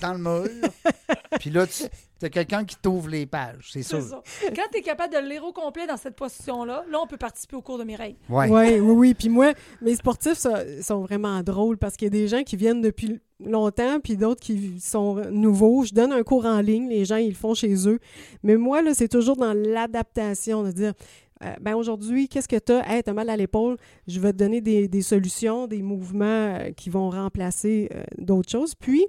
dans 0.00 0.12
le 0.12 0.18
mur. 0.18 0.48
Puis 1.40 1.50
là, 1.50 1.66
tu 1.66 1.84
as 2.24 2.28
quelqu'un 2.30 2.64
qui 2.64 2.76
t'ouvre 2.76 3.08
les 3.08 3.26
pages, 3.26 3.70
c'est 3.72 3.82
C'est 3.82 4.00
sûr. 4.00 4.02
ça. 4.02 4.22
Quand 4.54 4.62
tu 4.72 4.78
es 4.78 4.82
capable 4.82 5.12
de 5.14 5.18
le 5.20 5.28
lire 5.28 5.44
au 5.44 5.52
complet 5.52 5.86
dans 5.86 5.96
cette 5.98 6.16
position-là, 6.16 6.84
là, 6.90 6.98
on 7.02 7.06
peut 7.06 7.16
participer 7.18 7.56
au 7.56 7.62
cours 7.62 7.78
de 7.78 7.84
Mireille. 7.84 8.16
Ouais. 8.28 8.48
Ouais, 8.48 8.80
oui, 8.80 8.92
oui. 8.94 9.14
Puis 9.14 9.28
moi, 9.28 9.52
mes 9.82 9.94
sportifs 9.96 10.38
ça- 10.38 10.62
sont 10.82 11.00
vraiment 11.02 11.42
drôles 11.42 11.76
parce 11.78 11.96
qu'il 11.96 12.06
y 12.06 12.08
a 12.08 12.10
des 12.10 12.28
gens 12.28 12.42
qui 12.42 12.56
viennent 12.56 12.80
depuis 12.80 13.20
longtemps, 13.44 14.00
puis 14.00 14.16
d'autres 14.16 14.40
qui 14.40 14.80
sont 14.80 15.16
nouveaux. 15.30 15.84
Je 15.84 15.92
donne 15.92 16.12
un 16.12 16.22
cours 16.22 16.46
en 16.46 16.60
ligne, 16.60 16.88
les 16.88 17.04
gens, 17.04 17.16
ils 17.16 17.28
le 17.30 17.34
font 17.34 17.52
chez 17.54 17.86
eux. 17.86 17.98
Mais 18.42 18.56
moi, 18.56 18.80
là, 18.80 18.94
c'est 18.94 19.08
toujours 19.08 19.36
dans 19.36 19.52
l'adaptation, 19.52 20.62
de 20.62 20.70
dire, 20.70 20.94
euh, 21.44 21.52
ben 21.60 21.74
aujourd'hui, 21.74 22.28
qu'est-ce 22.30 22.48
que 22.48 22.56
tu 22.58 22.72
as? 22.72 22.90
Hey, 22.90 23.02
t'as 23.02 23.12
mal 23.12 23.28
à 23.28 23.36
l'épaule, 23.36 23.76
je 24.06 24.18
vais 24.20 24.32
te 24.32 24.38
donner 24.38 24.62
des, 24.62 24.88
des 24.88 25.02
solutions, 25.02 25.66
des 25.66 25.82
mouvements 25.82 26.24
euh, 26.56 26.70
qui 26.72 26.88
vont 26.88 27.10
remplacer 27.10 27.90
euh, 27.94 28.04
d'autres 28.16 28.50
choses. 28.50 28.74
Puis, 28.74 29.04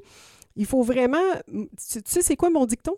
il 0.58 0.66
faut 0.66 0.84
vraiment... 0.84 1.18
Tu, 1.48 2.02
tu 2.04 2.12
sais, 2.12 2.22
c'est 2.22 2.36
quoi 2.36 2.50
mon 2.50 2.66
dicton? 2.66 2.94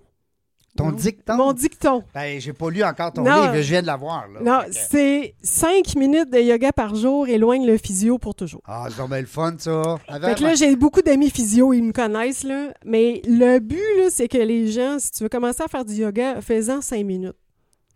Ton 0.77 0.91
dicton? 0.91 1.35
Mon 1.35 1.51
dicton. 1.51 2.03
Ben, 2.13 2.39
j'ai 2.39 2.53
pas 2.53 2.69
lu 2.69 2.83
encore 2.83 3.11
ton 3.11 3.23
Non. 3.23 3.41
livre, 3.41 3.55
je 3.55 3.69
viens 3.71 3.81
de 3.81 3.87
l'avoir. 3.87 4.27
là. 4.29 4.39
Non, 4.41 4.59
c'est 4.71 5.33
cinq 5.41 5.95
minutes 5.95 6.29
de 6.31 6.39
yoga 6.39 6.71
par 6.71 6.95
jour 6.95 7.27
éloigne 7.27 7.65
le 7.65 7.77
physio 7.77 8.17
pour 8.17 8.33
toujours. 8.35 8.61
Ah, 8.65 8.85
c'est 8.89 9.05
bien 9.07 9.19
le 9.19 9.25
fun, 9.25 9.55
ça. 9.57 9.97
Fait 10.07 10.35
que 10.35 10.43
là, 10.43 10.53
j'ai 10.55 10.75
beaucoup 10.75 11.01
d'amis 11.01 11.31
physio, 11.31 11.73
ils 11.73 11.81
me 11.83 11.91
connaissent, 11.91 12.43
là. 12.43 12.69
Mais 12.85 13.21
le 13.27 13.59
but, 13.59 13.81
là, 13.97 14.09
c'est 14.09 14.27
que 14.27 14.37
les 14.37 14.71
gens, 14.71 14.99
si 14.99 15.11
tu 15.11 15.23
veux 15.23 15.29
commencer 15.29 15.63
à 15.63 15.67
faire 15.67 15.83
du 15.83 15.95
yoga, 15.95 16.39
fais-en 16.39 16.81
cinq 16.81 17.03
minutes. 17.03 17.35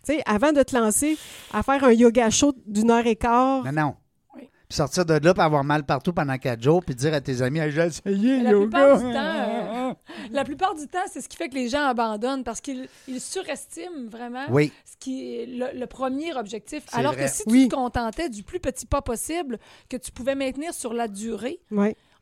Tu 0.06 0.16
sais, 0.16 0.22
avant 0.26 0.52
de 0.52 0.62
te 0.64 0.76
lancer 0.76 1.16
à 1.54 1.64
faire 1.64 1.82
un 1.86 1.94
yoga 1.94 2.30
chaud 2.32 2.54
d'une 2.66 2.92
heure 2.92 3.06
et 3.08 3.16
quart, 3.16 3.64
Non, 3.64 3.72
non. 3.72 3.96
Oui. 4.36 4.50
Puis 4.68 4.76
sortir 4.76 5.06
de 5.06 5.14
là, 5.14 5.34
puis 5.34 5.42
avoir 5.44 5.64
mal 5.64 5.86
partout 5.86 6.12
pendant 6.12 6.38
quatre 6.38 6.62
jours, 6.62 6.84
puis 6.84 6.96
dire 6.96 7.14
à 7.14 7.22
tes 7.22 7.42
amis, 7.42 7.60
Hey, 7.60 7.72
j'ai 7.72 7.82
essayé 7.86 8.42
La 8.42 8.52
le 8.52 8.60
plupart 8.62 8.98
yoga. 9.00 9.08
du 9.08 9.14
temps, 9.14 9.20
euh, 9.22 9.53
La 10.32 10.44
plupart 10.44 10.76
du 10.76 10.88
temps, 10.88 11.00
c'est 11.12 11.22
ce 11.22 11.30
qui 11.30 11.38
fait 11.38 11.50
que 11.50 11.56
les 11.56 11.70
gens 11.70 11.84
abandonnent 11.86 12.44
parce 12.44 12.62
qu'ils 12.62 12.88
ils 13.08 13.22
surestiment 13.22 14.08
vraiment 14.10 14.46
Oui, 14.50 14.72
ce 14.86 14.98
qui 15.00 15.36
est 15.36 15.46
le, 15.46 15.78
le 15.80 15.88
premier 15.88 16.34
objectif. 16.36 16.84
C'est 16.90 16.98
Alors 16.98 17.14
vrai. 17.14 17.26
que 17.26 17.32
si 17.32 17.44
tu 17.46 17.68
te 17.68 17.76
contentais 17.76 18.30
du 18.30 18.44
plus 18.44 18.60
petit 18.60 18.86
pas 18.86 19.02
possible 19.02 19.60
que 19.90 19.98
tu 19.98 20.12
pouvais 20.12 20.36
maintenir 20.36 20.74
sur 20.74 20.94
la 20.94 21.08
durée, 21.08 21.60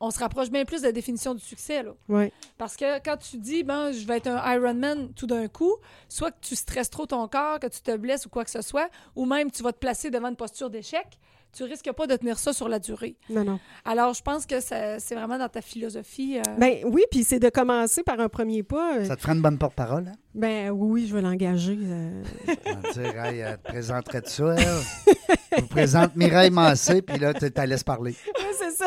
on 0.03 0.09
se 0.09 0.17
rapproche 0.19 0.49
bien 0.49 0.65
plus 0.65 0.81
de 0.81 0.87
la 0.87 0.91
définition 0.91 1.35
du 1.35 1.41
succès. 1.43 1.83
Là. 1.83 2.27
Parce 2.57 2.75
que 2.75 2.97
quand 3.03 3.17
tu 3.17 3.37
dis, 3.37 3.63
ben, 3.63 3.91
je 3.91 4.05
vais 4.07 4.17
être 4.17 4.27
un 4.27 4.53
Ironman 4.55 5.13
tout 5.13 5.27
d'un 5.27 5.47
coup, 5.47 5.75
soit 6.09 6.31
que 6.31 6.39
tu 6.41 6.55
stresses 6.55 6.89
trop 6.89 7.05
ton 7.05 7.27
corps, 7.27 7.59
que 7.59 7.67
tu 7.67 7.81
te 7.81 7.95
blesses 7.95 8.25
ou 8.25 8.29
quoi 8.29 8.43
que 8.43 8.49
ce 8.51 8.61
soit, 8.63 8.89
ou 9.15 9.25
même 9.25 9.51
tu 9.51 9.61
vas 9.61 9.71
te 9.73 9.77
placer 9.77 10.09
devant 10.09 10.29
une 10.29 10.35
posture 10.35 10.71
d'échec, 10.71 11.05
tu 11.53 11.63
risques 11.63 11.91
pas 11.91 12.07
de 12.07 12.15
tenir 12.15 12.37
ça 12.39 12.53
sur 12.53 12.67
la 12.69 12.79
durée. 12.79 13.15
non, 13.29 13.43
non. 13.43 13.59
Alors, 13.85 14.13
je 14.13 14.21
pense 14.21 14.45
que 14.45 14.59
ça- 14.59 14.99
c'est 14.99 15.15
vraiment 15.15 15.37
dans 15.37 15.49
ta 15.49 15.61
philosophie. 15.61 16.37
euh, 16.39 16.41
Ben 16.57 16.77
oui, 16.85 17.03
puis 17.11 17.23
c'est 17.23 17.39
de 17.39 17.49
commencer 17.49 18.03
par 18.03 18.19
un 18.19 18.29
premier 18.29 18.63
pas. 18.63 18.97
euh, 18.99 19.05
ça 19.05 19.15
te 19.15 19.21
ferait 19.21 19.33
une 19.33 19.41
bonne 19.41 19.57
porte-parole. 19.57 20.07
Hein? 20.09 20.15
Ben 20.33 20.69
oui, 20.69 21.07
je 21.07 21.15
vais 21.15 21.21
l'engager. 21.21 21.77
euh. 21.81 22.23
Dire, 22.93 23.25
hey, 23.25 23.39
elle 23.39 23.57
te 23.57 23.63
présenterait 23.67 24.21
de 24.21 24.27
ça, 24.27 24.55
elle. 24.57 25.15
Je 25.57 25.61
vous 25.61 25.67
présente 25.67 26.15
Mireille 26.15 26.49
Massé, 26.51 27.01
puis 27.01 27.17
là, 27.19 27.33
tu 27.33 27.51
t'as 27.51 27.65
laisse 27.65 27.83
parler. 27.83 28.11
Ouais, 28.37 28.51
c'est 28.57 28.71
ça. 28.71 28.85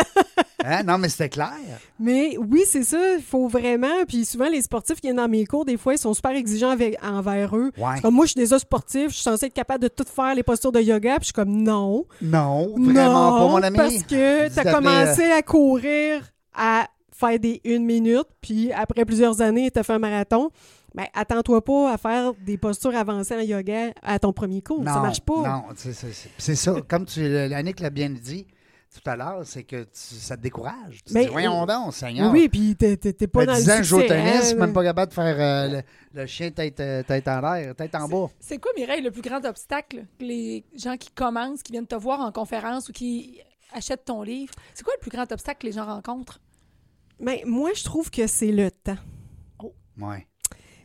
Hein? 0.65 0.83
Non, 0.85 0.99
mais 0.99 1.09
c'était 1.09 1.29
clair. 1.29 1.51
Mais 2.01 2.37
oui, 2.39 2.63
c'est 2.67 2.83
ça. 2.85 2.99
Il 3.17 3.23
faut 3.23 3.49
vraiment. 3.49 4.05
Puis 4.09 4.25
souvent, 4.25 4.49
les 4.49 4.63
sportifs 4.63 4.97
qui 5.01 5.09
viennent 5.09 5.17
dans 5.17 5.29
mes 5.29 5.45
cours, 5.45 5.65
des 5.65 5.77
fois, 5.77 5.95
ils 5.95 5.99
sont 5.99 6.15
super 6.15 6.31
exigeants 6.33 6.71
avec, 6.71 6.97
envers 7.05 7.55
eux. 7.57 7.71
Ouais. 7.77 8.01
Comme 8.01 8.15
moi, 8.15 8.25
je 8.27 8.31
suis 8.33 8.41
déjà 8.41 8.59
sportif, 8.59 9.09
je 9.09 9.15
suis 9.15 9.23
censée 9.23 9.47
être 9.47 9.55
capable 9.55 9.83
de 9.83 9.89
tout 9.89 10.05
faire 10.05 10.35
les 10.35 10.43
postures 10.43 10.73
de 10.73 10.81
yoga, 10.81 11.17
puis 11.17 11.21
je 11.21 11.25
suis 11.27 11.33
comme 11.35 11.51
non. 11.63 12.07
Non, 12.23 12.75
vraiment 12.79 13.31
non, 13.33 13.39
pas, 13.39 13.49
mon 13.53 13.63
ami. 13.63 13.77
Parce 13.77 14.03
que 14.05 14.49
tu 14.49 14.59
as 14.59 14.65
d'appeler, 14.65 14.73
commencé 14.73 15.25
à 15.31 15.43
courir, 15.43 16.23
à 16.55 16.87
faire 17.13 17.39
des 17.39 17.61
une 17.65 17.85
minute, 17.85 18.27
puis 18.41 18.73
après 18.73 19.05
plusieurs 19.05 19.41
années, 19.41 19.71
tu 19.71 19.79
as 19.79 19.83
fait 19.83 19.93
un 19.93 19.99
marathon. 19.99 20.51
Ben, 20.95 21.07
attends-toi 21.13 21.65
pas 21.65 21.93
à 21.93 21.99
faire 21.99 22.33
des 22.47 22.57
postures 22.57 22.95
avancées 22.95 23.35
en 23.35 23.41
yoga 23.41 23.91
à 24.03 24.19
ton 24.21 24.33
premier 24.33 24.63
cours. 24.63 24.81
Non, 24.83 24.95
ça 24.95 25.01
marche 25.01 25.21
pas. 25.21 25.35
Non, 25.43 25.63
c'est 25.77 25.93
c'est- 25.93 26.13
c'est- 26.13 26.31
c'est 26.39 26.55
ça. 26.55 26.75
Comme 26.89 27.05
tu, 27.05 27.21
Annick 27.37 27.81
l'a 27.81 27.91
bien 27.91 28.11
dit 28.11 28.47
tout 28.95 29.11
à 29.11 29.17
l'heure, 29.17 29.41
c'est 29.45 29.65
que 29.65 29.83
tu- 29.85 29.91
ça 30.15 30.37
te 30.37 30.43
décourage. 30.43 31.03
Tu 31.05 31.13
Mais- 31.15 31.25
dis, 31.25 31.31
voyons 31.31 31.67
donc, 31.67 31.93
Seigneur. 31.95 32.31
Oui, 32.33 32.49
puis 32.49 32.77
t'es 32.77 32.97
t'es- 32.97 33.13
t'es 33.13 33.27
pas 33.27 33.45
dans 33.45 33.55
10 33.55 33.67
le 33.67 33.73
ans 33.73 33.77
que 33.79 33.83
je 33.83 33.89
joue 33.89 33.97
au 33.97 34.01
succès, 34.01 34.15
tennis, 34.15 34.53
hein, 34.53 34.57
même 34.57 34.73
pas 34.73 34.83
capable 34.85 35.09
de 35.11 35.15
faire 35.15 35.37
euh, 35.41 35.83
le, 36.15 36.21
le 36.21 36.27
chien 36.27 36.51
tête, 36.51 36.81
euh, 36.81 37.03
tête 37.03 37.27
en 37.29 37.41
l'air, 37.41 37.75
tête 37.75 37.95
en 37.95 38.09
bas. 38.09 38.31
C'est 38.41 38.59
quoi, 38.59 38.71
Mireille, 38.77 39.03
le 39.03 39.11
plus 39.11 39.23
grand 39.23 39.45
obstacle 39.45 40.07
que 40.19 40.25
les 40.25 40.65
gens 40.77 40.97
qui 40.97 41.11
commencent, 41.11 41.63
qui 41.63 41.73
viennent 41.73 41.87
te 41.87 41.95
voir 41.97 42.21
en 42.21 42.31
conférence 42.33 42.89
ou 42.89 42.93
qui 42.93 43.41
achètent 43.73 44.05
ton 44.05 44.23
livre? 44.23 44.55
C'est 44.75 44.85
quoi 44.85 44.95
le 44.97 45.01
plus 45.01 45.11
grand 45.11 45.31
obstacle 45.33 45.59
que 45.63 45.67
les 45.67 45.73
gens 45.73 45.87
rencontrent? 45.87 46.41
Mais 47.21 47.43
moi, 47.47 47.71
je 47.75 47.85
trouve 47.85 48.11
que 48.11 48.27
c'est 48.27 48.53
le 48.53 48.71
temps. 48.71 48.97
Ouais. 49.99 50.27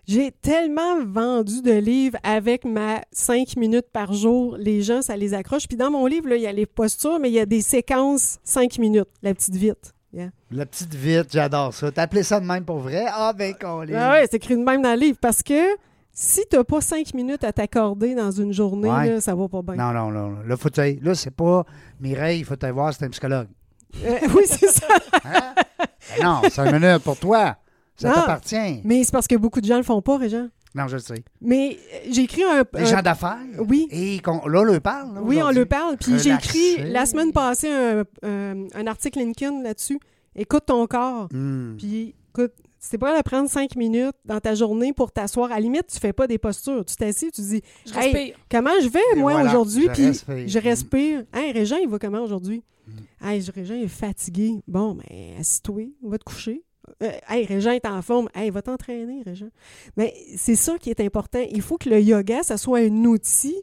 J'ai 0.10 0.32
tellement 0.32 1.06
vendu 1.06 1.62
de 1.62 1.72
livres 1.72 2.18
avec 2.24 2.66
ma 2.66 3.02
5 3.12 3.56
minutes 3.58 3.86
par 3.94 4.12
jour. 4.12 4.58
Les 4.58 4.82
gens, 4.82 5.04
ça 5.04 5.16
les 5.16 5.36
accroche. 5.36 5.68
Puis 5.68 5.78
dans 5.78 5.92
mon 5.92 6.08
livre, 6.08 6.30
là, 6.30 6.36
il 6.36 6.42
y 6.42 6.48
a 6.48 6.52
les 6.52 6.66
postures, 6.66 7.20
mais 7.20 7.30
il 7.30 7.34
y 7.34 7.40
a 7.40 7.46
des 7.46 7.62
séquences 7.62 8.40
5 8.44 8.80
minutes, 8.80 9.08
la 9.22 9.36
petite 9.36 9.56
vite. 9.56 9.94
Yeah. 10.12 10.32
La 10.50 10.66
petite 10.66 10.96
vite, 10.96 11.28
j'adore 11.32 11.76
ça. 11.76 11.92
T'as 11.92 12.02
appelé 12.02 12.24
ça 12.24 12.40
de 12.40 12.46
même 12.48 12.66
pour 12.66 12.80
vrai? 12.80 13.06
Ah, 13.08 13.34
ben, 13.38 13.54
qu'on 13.54 13.82
Ah 13.94 14.14
ouais, 14.14 14.26
c'est 14.32 14.38
écrit 14.38 14.58
de 14.58 14.64
même 14.64 14.82
dans 14.82 14.94
le 14.96 15.00
livre 15.00 15.20
parce 15.22 15.44
que 15.44 15.76
si 16.12 16.42
tu 16.50 16.58
n'as 16.58 16.64
pas 16.64 16.82
5 16.82 17.14
minutes 17.14 17.44
à 17.44 17.54
t'accorder 17.54 18.16
dans 18.16 18.32
une 18.32 18.52
journée, 18.52 18.90
Ouais. 18.90 19.12
là, 19.12 19.22
ça 19.22 19.36
va 19.36 19.48
pas 19.48 19.62
bien. 19.62 19.76
Non, 19.76 19.94
non, 19.94 20.10
non. 20.10 20.38
Là, 20.44 20.58
faut 20.58 20.70
là 20.76 21.14
c'est 21.14 21.36
pas 21.36 21.68
Mireille, 22.00 22.40
il 22.40 22.46
faut 22.46 22.56
te 22.56 22.66
voir, 22.66 22.92
c'est 22.96 23.06
un 23.06 23.10
psychologue. 23.10 23.48
Euh, 24.04 24.18
oui, 24.36 24.42
c'est 24.48 24.72
ça. 24.72 24.88
Hein? 25.24 25.54
Ben 26.18 26.24
non, 26.24 26.42
c'est 26.50 26.62
un 26.62 26.80
minute 26.80 27.04
pour 27.04 27.20
toi. 27.20 27.58
Ça 28.00 28.10
Non. 28.10 28.16
t'appartient. 28.16 28.82
Mais 28.84 29.04
c'est 29.04 29.12
parce 29.12 29.28
que 29.28 29.36
beaucoup 29.36 29.62
de 29.62 29.66
gens 29.66 29.78
le 29.78 29.84
font 29.84 30.02
pas, 30.02 30.18
Régent. 30.18 30.48
Non, 30.76 30.88
je 30.88 30.98
le 30.98 31.02
sais. 31.02 31.24
Mais 31.42 31.78
euh, 31.94 31.98
j'ai 32.12 32.22
écrit 32.24 32.44
un. 32.44 32.64
Les 32.78 32.86
gens 32.86 33.02
d'affaires? 33.02 33.40
Oui. 33.68 33.88
Et 33.92 34.20
qu'on- 34.20 34.48
là, 34.48 34.60
on 34.62 34.64
leur 34.64 34.80
parle. 34.82 35.16
là, 35.16 35.22
Oui, 35.24 35.38
on 35.38 35.40
aujourd'hui. 35.42 35.60
le 35.60 35.66
parle. 35.66 35.98
Puis 35.98 36.20
j'ai 36.20 36.32
écrit 36.32 36.92
la 36.92 37.06
semaine 37.08 37.32
passée 37.32 37.70
un, 37.70 38.04
un- 38.24 38.68
un 38.76 38.88
article 38.88 39.20
LinkedIn 39.20 39.64
là-dessus. 39.64 40.00
Écoute 40.36 40.64
ton 40.68 40.86
corps. 40.86 41.28
Hmm. 41.34 41.76
Puis 41.78 42.14
écoute, 42.30 42.54
c'est 42.78 43.00
pas 43.00 43.18
de 43.18 43.22
prendre 43.24 43.50
cinq 43.50 43.76
minutes 43.76 44.16
dans 44.26 44.40
ta 44.40 44.54
journée 44.54 44.94
pour 44.94 45.12
t'asseoir. 45.12 45.52
À 45.52 45.56
la 45.56 45.60
limite, 45.62 45.88
tu 45.92 46.00
fais 46.00 46.14
pas 46.14 46.28
des 46.28 46.38
postures. 46.38 46.86
Tu 46.86 46.96
t'assis, 46.96 47.32
tu 47.32 47.42
dis 47.42 47.62
Je 47.88 47.94
Hey, 47.98 48.14
respire. 48.14 48.36
comment 48.50 48.70
je 48.82 48.88
vais, 48.90 49.00
Et 49.16 49.20
moi, 49.20 49.34
voilà, 49.34 49.50
aujourd'hui? 49.50 49.86
je 49.88 49.92
Puis 49.92 50.06
respire. 50.06 50.48
je 50.48 50.60
respire. 50.60 51.24
Hey, 51.34 51.52
Régent, 51.52 51.78
il 51.82 51.90
va 51.90 51.98
comment 51.98 52.22
aujourd'hui? 52.22 52.64
Mm. 52.88 53.28
Hey, 53.28 53.42
Régent 53.54 53.74
il 53.74 53.84
est 53.84 53.88
fatigué. 53.88 54.54
Bon, 54.68 54.94
ben, 54.96 55.40
assis-toi, 55.40 55.90
va 56.04 56.18
te 56.20 56.24
coucher. 56.24 56.64
Euh, 57.04 57.12
hey, 57.30 57.46
Régent 57.46 57.72
est 57.72 57.86
en 57.86 58.02
forme. 58.02 58.30
Hey, 58.36 58.50
va 58.50 58.62
t'entraîner, 58.62 59.24
Régent. 59.26 59.50
Mais 59.98 60.14
c'est 60.38 60.56
ça 60.56 60.78
qui 60.78 60.90
est 60.90 61.00
important. 61.00 61.40
Il 61.52 61.62
faut 61.62 61.78
que 61.78 61.90
le 61.90 62.02
yoga, 62.02 62.44
ça 62.44 62.58
soit 62.58 62.80
un 62.80 63.06
outil 63.06 63.56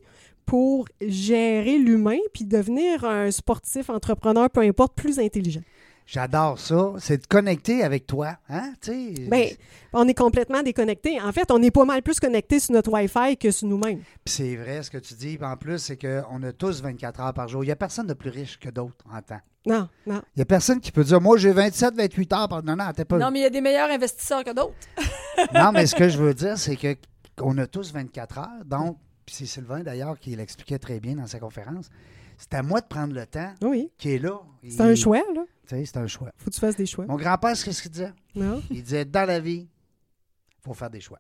pour 0.45 0.87
gérer 1.01 1.79
l'humain 1.79 2.19
puis 2.33 2.45
devenir 2.45 3.05
un 3.05 3.31
sportif, 3.31 3.91
entrepreneur, 3.91 4.49
peu 4.49 4.61
importe, 4.61 4.95
plus 4.95 5.19
intelligent. 5.19 5.63
J'adore 6.07 6.59
ça. 6.61 6.93
C'est 6.99 7.23
de 7.23 7.27
connecter 7.27 7.83
avec 7.83 8.07
toi. 8.07 8.37
Hein? 8.49 8.73
Tu 8.81 9.15
sais. 9.17 9.27
Ben, 9.29 9.49
on 9.93 10.07
est 10.07 10.15
complètement 10.15 10.63
déconnecté. 10.63 11.21
En 11.21 11.33
fait, 11.33 11.51
on 11.51 11.61
est 11.63 11.73
pas 11.73 11.85
mal 11.85 12.01
plus 12.01 12.21
connecté 12.21 12.61
sur 12.61 12.75
notre 12.75 12.93
Wi-Fi 12.93 13.37
que 13.37 13.51
sur 13.51 13.67
nous-mêmes. 13.67 14.03
C'est 14.25 14.55
vrai 14.55 14.85
ce 14.85 14.91
que 14.91 14.99
tu 14.99 15.15
dis. 15.15 15.37
En 15.43 15.57
plus, 15.57 15.79
c'est 15.81 15.97
qu'on 16.01 16.43
a 16.45 16.53
tous 16.53 16.81
24 16.81 17.21
heures 17.21 17.35
par 17.35 17.49
jour. 17.49 17.65
Il 17.65 17.67
n'y 17.67 17.73
a 17.73 17.77
personne 17.77 18.07
de 18.07 18.15
plus 18.15 18.31
riche 18.31 18.59
que 18.61 18.69
d'autres 18.69 19.05
en 19.13 19.21
temps. 19.21 19.41
Non, 19.67 19.89
non. 20.07 20.23
Il 20.35 20.39
n'y 20.39 20.43
a 20.43 20.47
personne 20.47 20.81
qui 20.81 20.93
peut 20.93 21.03
dire 21.05 21.21
Moi, 21.21 21.37
j'ai 21.39 21.51
27, 21.53 21.95
28 21.95 22.33
heures 22.33 22.49
par. 22.49 22.63
Non, 22.63 22.77
non, 22.77 22.93
t'es 22.95 23.05
pas. 23.05 23.19
Non, 23.19 23.31
mais 23.31 23.41
il 23.41 23.43
y 23.43 23.47
a 23.47 23.51
des 23.51 23.61
meilleurs 23.61 23.91
investisseurs 23.91 24.45
que 24.45 24.55
d'autres. 24.55 24.73
Non, 25.55 25.71
mais 25.73 25.87
ce 25.87 25.95
que 25.95 26.09
je 26.09 26.17
veux 26.19 26.33
dire, 26.35 26.57
c'est 26.57 26.77
que 26.77 26.97
qu'on 27.37 27.59
a 27.59 27.67
tous 27.67 27.93
24 27.93 28.39
heures. 28.39 28.65
Donc, 28.65 28.97
c'est 29.27 29.45
Sylvain 29.45 29.81
d'ailleurs 29.81 30.19
qui 30.19 30.35
l'expliquait 30.37 30.79
très 30.79 31.01
bien 31.01 31.17
dans 31.17 31.27
sa 31.27 31.39
conférence. 31.39 31.91
C'est 32.39 32.55
à 32.55 32.63
moi 32.63 32.81
de 32.81 32.87
prendre 32.87 33.13
le 33.15 33.27
temps 33.27 33.53
Oui. 33.63 33.91
qui 33.99 34.13
est 34.13 34.19
là. 34.19 34.39
C'est 34.69 34.81
un 34.81 34.95
choix, 34.95 35.23
là. 35.35 35.43
Tu 35.67 35.75
sais, 35.77 35.85
c'est 35.85 35.97
un 35.99 36.07
choix. 36.07 36.31
Faut 36.39 36.51
que 36.51 36.55
tu 36.55 36.61
fasses 36.61 36.77
des 36.77 36.87
choix. 36.87 37.05
Mon 37.07 37.17
grand-père, 37.17 37.53
qu'est-ce 37.53 37.83
qu'il 37.83 37.91
disait? 37.91 38.13
Non? 38.35 38.63
Il 38.71 38.83
disait 38.83 39.05
dans 39.05 39.27
la 39.27 39.41
vie, 39.41 39.67
il 39.69 40.63
faut 40.65 40.75
faire 40.75 40.91
des 40.91 41.01
choix. 41.01 41.19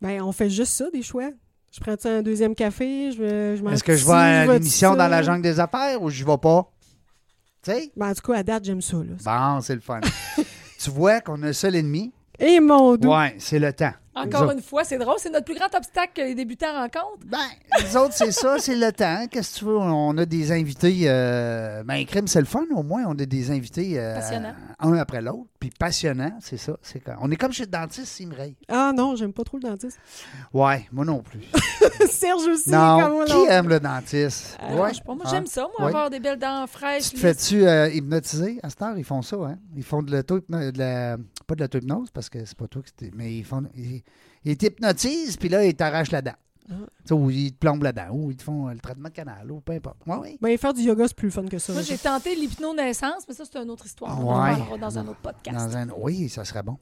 Ben, 0.00 0.20
on 0.22 0.32
fait 0.32 0.50
juste 0.50 0.72
ça, 0.72 0.90
des 0.90 1.02
choix. 1.02 1.30
Je 1.72 1.80
prends-tu 1.80 2.06
un 2.06 2.22
deuxième 2.22 2.54
café? 2.54 3.12
Je, 3.12 3.22
vais- 3.22 3.56
je 3.56 3.62
m'en 3.62 3.70
Est-ce 3.70 3.82
que 3.84 3.96
je 3.96 4.04
vais 4.06 4.12
à 4.12 4.46
l'émission 4.46 4.94
dans 4.96 5.08
la 5.08 5.22
jungle 5.22 5.42
des 5.42 5.58
affaires 5.60 6.00
ou 6.02 6.10
je 6.10 6.24
vais 6.24 6.38
pas? 6.38 6.70
Sais? 7.64 7.90
Ben, 7.96 8.10
en 8.10 8.14
tout 8.14 8.30
cas, 8.32 8.38
à 8.38 8.42
date, 8.42 8.64
j'aime 8.64 8.80
ça, 8.82 8.96
là. 8.96 9.54
Bon, 9.54 9.60
c'est 9.60 9.74
le 9.74 9.80
fun. 9.80 10.00
tu 10.78 10.90
vois 10.90 11.20
qu'on 11.20 11.42
a 11.42 11.48
un 11.48 11.52
seul 11.52 11.74
ennemi, 11.76 12.12
Et 12.38 12.60
mon 12.60 12.96
doux. 12.96 13.10
Ouais, 13.12 13.34
c'est 13.38 13.58
le 13.58 13.72
temps. 13.72 13.92
Encore 14.16 14.50
une 14.52 14.62
fois, 14.62 14.84
c'est 14.84 14.96
drôle. 14.98 15.16
C'est 15.18 15.30
notre 15.30 15.44
plus 15.44 15.56
grand 15.56 15.74
obstacle 15.74 16.12
que 16.14 16.20
les 16.20 16.36
débutants 16.36 16.72
rencontrent. 16.72 17.18
Ben, 17.26 17.38
les 17.82 17.96
autres, 17.96 18.12
c'est 18.14 18.30
ça, 18.30 18.58
c'est 18.60 18.76
le 18.76 18.92
temps. 18.92 19.26
Qu'est-ce 19.28 19.54
que 19.54 19.58
tu 19.58 19.64
veux? 19.64 19.76
On 19.76 20.16
a 20.18 20.24
des 20.24 20.52
invités. 20.52 21.00
Euh, 21.06 21.82
ben, 21.82 22.04
crime, 22.06 22.28
c'est 22.28 22.38
le 22.38 22.44
fun, 22.46 22.64
au 22.76 22.84
moins. 22.84 23.02
On 23.08 23.18
a 23.18 23.24
des 23.26 23.50
invités. 23.50 23.98
euh, 23.98 24.14
Passionnants. 24.14 24.54
Un 24.78 24.92
après 24.98 25.20
l'autre. 25.20 25.46
Puis 25.64 25.70
passionnants, 25.78 26.36
c'est 26.42 26.58
ça. 26.58 26.76
C'est 26.82 27.00
quand- 27.00 27.16
On 27.22 27.30
est 27.30 27.36
comme 27.36 27.50
chez 27.52 27.62
le 27.64 27.70
dentiste, 27.70 28.08
Simray. 28.08 28.54
Ah 28.68 28.92
non, 28.94 29.16
j'aime 29.16 29.32
pas 29.32 29.44
trop 29.44 29.56
le 29.56 29.62
dentiste. 29.62 29.98
Ouais, 30.52 30.86
moi 30.92 31.06
non 31.06 31.22
plus. 31.22 31.40
Serge 32.10 32.42
aussi, 32.48 32.68
non, 32.68 33.00
comme 33.00 33.12
moi, 33.12 33.24
qui 33.24 33.46
aime 33.48 33.68
le 33.70 33.80
dentiste? 33.80 34.58
Euh, 34.62 34.76
ouais. 34.76 34.90
je 34.90 34.96
sais 34.96 35.00
pas, 35.06 35.14
moi, 35.14 35.24
Ah. 35.26 35.30
j'aime 35.30 35.46
ça, 35.46 35.62
moi, 35.62 35.72
Ouais. 35.78 35.86
avoir 35.86 36.10
des 36.10 36.20
belles 36.20 36.38
dents 36.38 36.66
fraîches. 36.66 37.08
Tu 37.08 37.16
fais-tu 37.16 37.66
euh, 37.66 37.88
hypnotiser? 37.88 38.60
À 38.62 38.68
cette 38.68 38.82
heure? 38.82 38.98
Ils 38.98 39.04
font 39.04 39.22
ça, 39.22 39.36
hein? 39.36 39.56
Ils 39.74 39.82
font 39.82 40.02
de 40.02 40.12
l'auto 40.14 40.40
de 40.40 40.78
la, 40.78 41.16
pas 41.46 41.54
de 41.54 41.62
l'auto-hypnose 41.62 42.10
parce 42.10 42.28
que 42.28 42.44
c'est 42.44 42.58
pas 42.58 42.66
toi 42.68 42.82
qui 42.82 42.92
t'es- 42.92 43.10
mais 43.14 43.34
ils 43.34 43.44
font 43.44 43.62
ils, 43.74 44.02
ils 44.44 44.58
t'hypnotisent 44.58 45.38
puis 45.38 45.48
là 45.48 45.64
ils 45.64 45.74
t'arrachent 45.74 46.10
la 46.12 46.20
dent. 46.20 46.34
Ah. 46.70 47.14
Ou 47.14 47.30
ils 47.30 47.52
te 47.52 47.58
plombent 47.58 47.82
la 47.82 47.92
dent, 47.92 48.08
ou 48.10 48.30
ils 48.30 48.36
te 48.36 48.42
font 48.42 48.68
euh, 48.68 48.72
le 48.72 48.78
traitement 48.80 49.08
de 49.10 49.14
canal, 49.14 49.50
ou 49.52 49.60
peu 49.60 49.72
importe. 49.72 49.98
Ouais, 50.06 50.16
oui. 50.20 50.38
Ben, 50.40 50.56
faire 50.56 50.72
du 50.72 50.80
yoga, 50.82 51.06
c'est 51.06 51.16
plus 51.16 51.30
fun 51.30 51.44
que 51.46 51.58
ça. 51.58 51.72
Moi, 51.74 51.82
j'ai 51.82 51.98
tenté 51.98 52.34
l'hypnonaissance, 52.34 53.24
mais 53.28 53.34
ça, 53.34 53.44
c'est 53.44 53.58
une 53.58 53.68
autre 53.70 53.84
histoire. 53.84 54.18
On 54.18 54.30
en 54.30 54.36
parlera 54.38 54.78
dans 54.78 54.98
un 54.98 55.06
autre 55.08 55.20
podcast. 55.20 55.56
Dans 55.56 55.76
un- 55.76 55.88
Oui, 55.98 56.28
ça 56.30 56.44
serait 56.44 56.62
bon. 56.62 56.78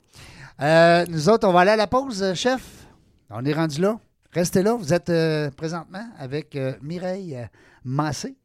Euh, 0.61 1.05
nous 1.09 1.29
autres, 1.29 1.49
on 1.49 1.53
va 1.53 1.61
aller 1.61 1.73
à 1.73 1.77
la 1.77 1.88
pause, 1.88 2.23
euh, 2.23 2.35
chef. 2.35 2.87
On 3.31 3.45
est 3.45 3.53
rendu 3.55 3.81
là. 3.81 3.99
Restez 4.33 4.62
là. 4.62 4.75
Vous 4.77 4.92
êtes 4.95 5.11
euh, 5.11 5.51
présentement 5.51 6.07
avec 6.18 6.55
euh, 6.55 6.75
Mireille 6.81 7.37
Massé 7.85 8.37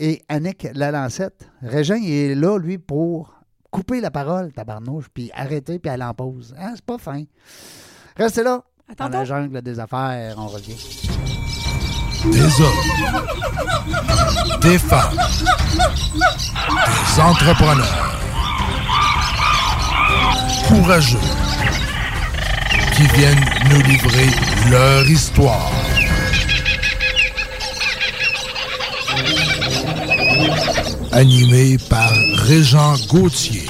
et 0.00 0.22
Annick 0.28 0.66
Lalancette. 0.74 1.48
Régin 1.60 2.00
est 2.02 2.34
là, 2.34 2.58
lui, 2.58 2.78
pour 2.78 3.34
couper 3.70 4.00
la 4.00 4.10
parole, 4.10 4.52
tabarnouche, 4.52 5.08
puis 5.12 5.30
arrêter, 5.34 5.78
puis 5.78 5.90
aller 5.90 6.02
en 6.04 6.14
pause. 6.14 6.54
Hein, 6.58 6.72
c'est 6.74 6.84
pas 6.84 6.98
fin. 6.98 7.24
Restez 8.16 8.42
là. 8.42 8.64
À 8.88 8.94
Dans 8.94 9.08
la 9.08 9.24
jungle 9.24 9.62
des 9.62 9.78
affaires, 9.78 10.34
on 10.38 10.48
revient. 10.48 10.76
Des 12.24 12.60
hommes, 12.60 12.72
des 14.60 14.78
femmes, 14.78 15.16
des 17.14 17.20
entrepreneurs 17.20 18.12
courageux 20.68 21.18
qui 22.94 23.02
viennent 23.08 23.44
nous 23.70 23.82
livrer 23.82 24.28
leur 24.70 25.08
histoire. 25.08 25.70
Animé 31.12 31.76
par 31.90 32.10
Régent 32.46 32.94
Gauthier. 33.08 33.66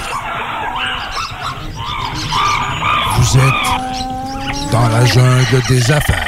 Vous 3.17 3.37
êtes 3.37 3.72
dans 4.73 4.87
la 4.87 5.05
jungle 5.05 5.61
des 5.69 5.91
affaires. 5.91 6.22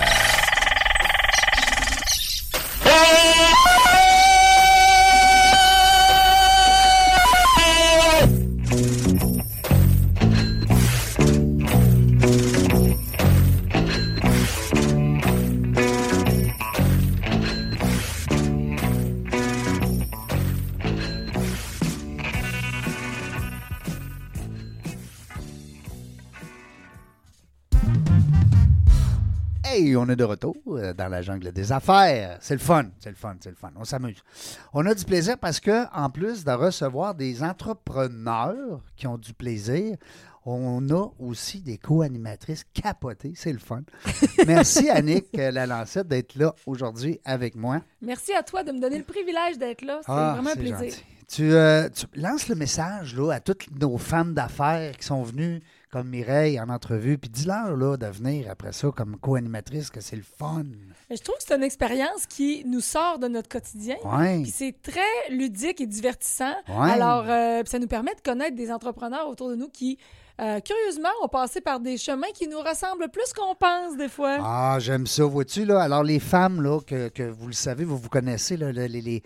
Euh, 30.67 30.93
dans 30.93 31.08
la 31.08 31.21
jungle 31.21 31.51
des 31.51 31.71
affaires. 31.71 32.38
C'est 32.41 32.53
le 32.55 32.60
fun, 32.60 32.86
c'est 32.99 33.10
le 33.10 33.15
fun, 33.15 33.36
c'est 33.39 33.49
le 33.49 33.55
fun. 33.55 33.71
On 33.75 33.84
s'amuse. 33.86 34.21
On 34.73 34.86
a 34.86 34.93
du 34.93 35.05
plaisir 35.05 35.38
parce 35.38 35.60
que, 35.60 35.86
en 35.95 36.10
plus 36.10 36.43
de 36.43 36.51
recevoir 36.51 37.15
des 37.15 37.43
entrepreneurs 37.43 38.81
qui 38.95 39.08
ont 39.08 39.17
du 39.17 39.34
plaisir, 39.34 39.97
on 40.45 40.88
a 40.89 41.08
aussi 41.19 41.62
des 41.62 41.77
co-animatrices 41.77 42.65
capotées. 42.73 43.34
C'est 43.36 43.53
le 43.53 43.60
fun. 43.60 43.81
Merci, 44.47 44.89
Annick 44.89 45.25
euh, 45.38 45.51
Lalancette, 45.51 46.08
d'être 46.08 46.36
là 46.36 46.53
aujourd'hui 46.65 47.19
avec 47.25 47.55
moi. 47.55 47.81
Merci 48.01 48.34
à 48.34 48.43
toi 48.43 48.63
de 48.63 48.71
me 48.71 48.79
donner 48.79 48.97
le 48.99 49.03
privilège 49.03 49.58
d'être 49.58 49.81
là. 49.84 50.01
C'est 50.05 50.12
Ah, 50.12 50.34
vraiment 50.36 50.51
un 50.51 50.55
plaisir. 50.55 50.93
Tu, 51.27 51.51
euh, 51.51 51.89
tu 51.89 52.05
lances 52.19 52.47
le 52.49 52.55
message 52.55 53.15
là, 53.15 53.31
à 53.31 53.39
toutes 53.39 53.67
nos 53.79 53.97
femmes 53.97 54.36
d'affaires 54.36 54.95
qui 54.95 55.05
sont 55.08 55.23
venues, 55.23 55.62
comme 55.95 56.10
Mireille, 56.10 56.60
en 56.60 56.67
entrevue, 56.67 57.17
puis 57.17 57.29
dis-leur 57.29 57.77
là, 57.77 57.95
de 57.95 58.08
venir 58.08 58.51
après 58.51 58.73
ça 58.73 58.89
comme 58.93 59.15
co-animatrice, 59.15 59.89
que 59.89 60.01
c'est 60.01 60.17
le 60.17 60.23
fun. 60.23 60.65
Je 61.10 61.21
trouve 61.21 61.38
que 61.38 61.43
c'est 61.47 61.55
une 61.55 61.63
expérience 61.63 62.25
qui 62.27 62.65
nous 62.65 62.81
sort 62.81 63.17
de 63.17 63.29
notre 63.29 63.47
quotidien. 63.47 63.95
Ouais. 64.03 64.41
Puis 64.41 64.51
c'est 64.51 64.75
très 64.81 64.99
ludique 65.29 65.79
et 65.79 65.86
divertissant. 65.86 66.51
Ouais. 66.67 66.91
Alors, 66.91 67.23
euh, 67.29 67.63
ça 67.65 67.79
nous 67.79 67.88
permet 67.88 68.13
de 68.13 68.19
connaître 68.19 68.58
des 68.58 68.73
entrepreneurs 68.73 69.29
autour 69.29 69.47
de 69.47 69.55
nous 69.55 69.69
qui, 69.69 69.97
euh, 70.41 70.60
curieusement, 70.60 71.08
ont 71.23 71.29
passé 71.29 71.62
par 71.62 71.79
des 71.79 71.95
chemins 71.95 72.34
qui 72.34 72.49
nous 72.49 72.60
ressemblent 72.60 73.08
plus 73.08 73.31
qu'on 73.31 73.55
pense 73.55 73.95
des 73.95 74.10
fois. 74.10 74.39
Ah, 74.41 74.75
j'aime 74.81 75.08
ça, 75.08 75.23
vois-tu, 75.23 75.63
là. 75.63 75.79
Alors, 75.79 76.03
les 76.03 76.19
femmes, 76.19 76.62
là, 76.62 76.81
que, 76.86 77.08
que 77.08 77.23
vous 77.23 77.47
le 77.47 77.53
savez, 77.53 77.86
vous 77.86 77.97
vous 77.97 78.10
connaissez, 78.10 78.58
là, 78.58 78.73
les, 78.73 78.89
les, 78.89 79.23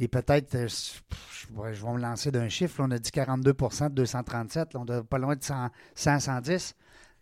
les 0.00 0.08
peut-être, 0.08 0.54
euh, 0.54 0.66
je, 0.68 1.52
vais 1.52 1.92
me 1.92 2.00
lancer 2.00 2.30
d'un 2.30 2.48
chiffre, 2.48 2.80
là, 2.80 2.88
on 2.88 2.90
a 2.90 2.98
dit 2.98 3.10
42 3.10 3.52
de 3.52 3.88
237, 3.88 4.72
là, 4.72 4.80
on 4.80 4.86
est 4.86 5.02
pas 5.02 5.18
loin 5.18 5.36
de 5.36 5.42
100, 5.42 5.68
100 5.94 6.20
110. 6.20 6.74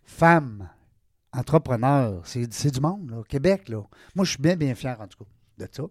Femmes, 0.03 0.69
entrepreneurs, 1.33 2.21
c'est 2.25 2.71
du 2.71 2.79
monde, 2.79 3.11
là, 3.11 3.17
au 3.17 3.23
Québec, 3.23 3.67
là. 3.67 3.81
Moi, 4.15 4.23
je 4.23 4.31
suis 4.31 4.41
bien, 4.41 4.55
bien 4.55 4.75
fier, 4.75 4.99
en 4.99 5.07
tout 5.07 5.19
cas, 5.19 5.65
de 5.65 5.67
ça. 5.69 5.83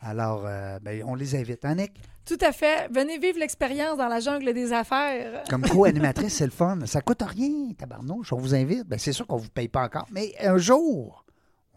Alors, 0.00 0.44
euh, 0.44 0.78
ben, 0.80 1.02
on 1.06 1.14
les 1.14 1.34
invite. 1.34 1.64
Annick, 1.64 1.92
Tout 2.26 2.38
à 2.42 2.52
fait. 2.52 2.86
Venez 2.92 3.18
vivre 3.18 3.38
l'expérience 3.38 3.96
dans 3.96 4.08
la 4.08 4.20
jungle 4.20 4.52
des 4.52 4.74
affaires. 4.74 5.42
comme 5.48 5.62
co-animatrice, 5.62 6.34
c'est 6.36 6.44
le 6.44 6.50
fun. 6.50 6.84
Ça 6.84 7.00
coûte 7.00 7.22
rien, 7.22 7.72
tabarnouche. 7.72 8.32
On 8.34 8.38
vous 8.38 8.54
invite. 8.54 8.86
Ben, 8.86 8.98
c'est 8.98 9.12
sûr 9.12 9.26
qu'on 9.26 9.36
ne 9.36 9.42
vous 9.42 9.48
paye 9.48 9.68
pas 9.68 9.84
encore. 9.84 10.06
Mais 10.12 10.34
un 10.40 10.58
jour, 10.58 11.24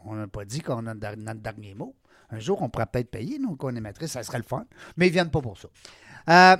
on 0.04 0.16
n'a 0.16 0.28
pas 0.28 0.44
dit 0.44 0.60
qu'on 0.60 0.86
a 0.86 0.94
notre 0.94 1.42
dernier 1.42 1.76
mot. 1.76 1.96
Un 2.32 2.40
jour, 2.40 2.62
on 2.62 2.70
pourra 2.70 2.86
peut-être 2.86 3.10
payer 3.12 3.40
nos 3.40 3.56
co-animatrices. 3.56 4.12
Ça 4.12 4.24
serait 4.24 4.38
le 4.38 4.44
fun. 4.44 4.66
Mais 4.98 5.08
ils 5.08 5.10
ne 5.10 5.14
viennent 5.14 5.32
pas 5.32 5.42
pour 5.42 5.58
ça. 5.58 5.68
Euh, 6.30 6.58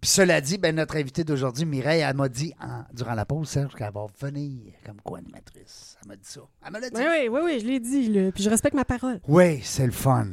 puis 0.00 0.08
cela 0.08 0.40
dit, 0.40 0.56
ben, 0.56 0.74
notre 0.74 0.96
invitée 0.96 1.24
d'aujourd'hui, 1.24 1.66
Mireille, 1.66 2.00
elle 2.00 2.16
m'a 2.16 2.30
dit 2.30 2.54
en- 2.58 2.84
durant 2.94 3.12
la 3.14 3.26
pause, 3.26 3.48
Serge, 3.50 3.74
qu'elle 3.74 3.92
va 3.92 4.06
venir 4.18 4.72
comme 4.86 4.98
co-animatrice. 5.02 5.98
Elle 6.02 6.08
m'a 6.08 6.16
dit 6.16 6.22
ça. 6.26 6.40
Elle 6.66 6.72
me 6.72 6.80
l'a 6.80 6.88
dit. 6.88 6.96
Oui, 6.96 7.02
oui, 7.04 7.28
oui, 7.28 7.40
oui, 7.44 7.60
je 7.60 7.66
l'ai 7.66 7.80
dit, 7.80 8.30
puis 8.32 8.42
je 8.42 8.48
respecte 8.48 8.74
ma 8.74 8.86
parole. 8.86 9.20
Oui, 9.28 9.60
c'est 9.62 9.84
le 9.84 9.92
fun. 9.92 10.26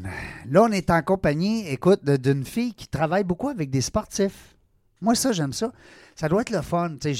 Là, 0.49 0.63
on 0.63 0.71
est 0.71 0.89
en 0.89 1.01
compagnie, 1.01 1.67
écoute, 1.67 2.05
d'une 2.05 2.45
fille 2.45 2.73
qui 2.73 2.87
travaille 2.87 3.25
beaucoup 3.25 3.49
avec 3.49 3.69
des 3.69 3.81
sportifs. 3.81 4.55
Moi, 5.01 5.15
ça, 5.15 5.33
j'aime 5.33 5.53
ça. 5.53 5.73
Ça 6.15 6.29
doit 6.29 6.41
être 6.41 6.49
le 6.49 6.61
fun. 6.61 6.95
Tu 6.99 7.13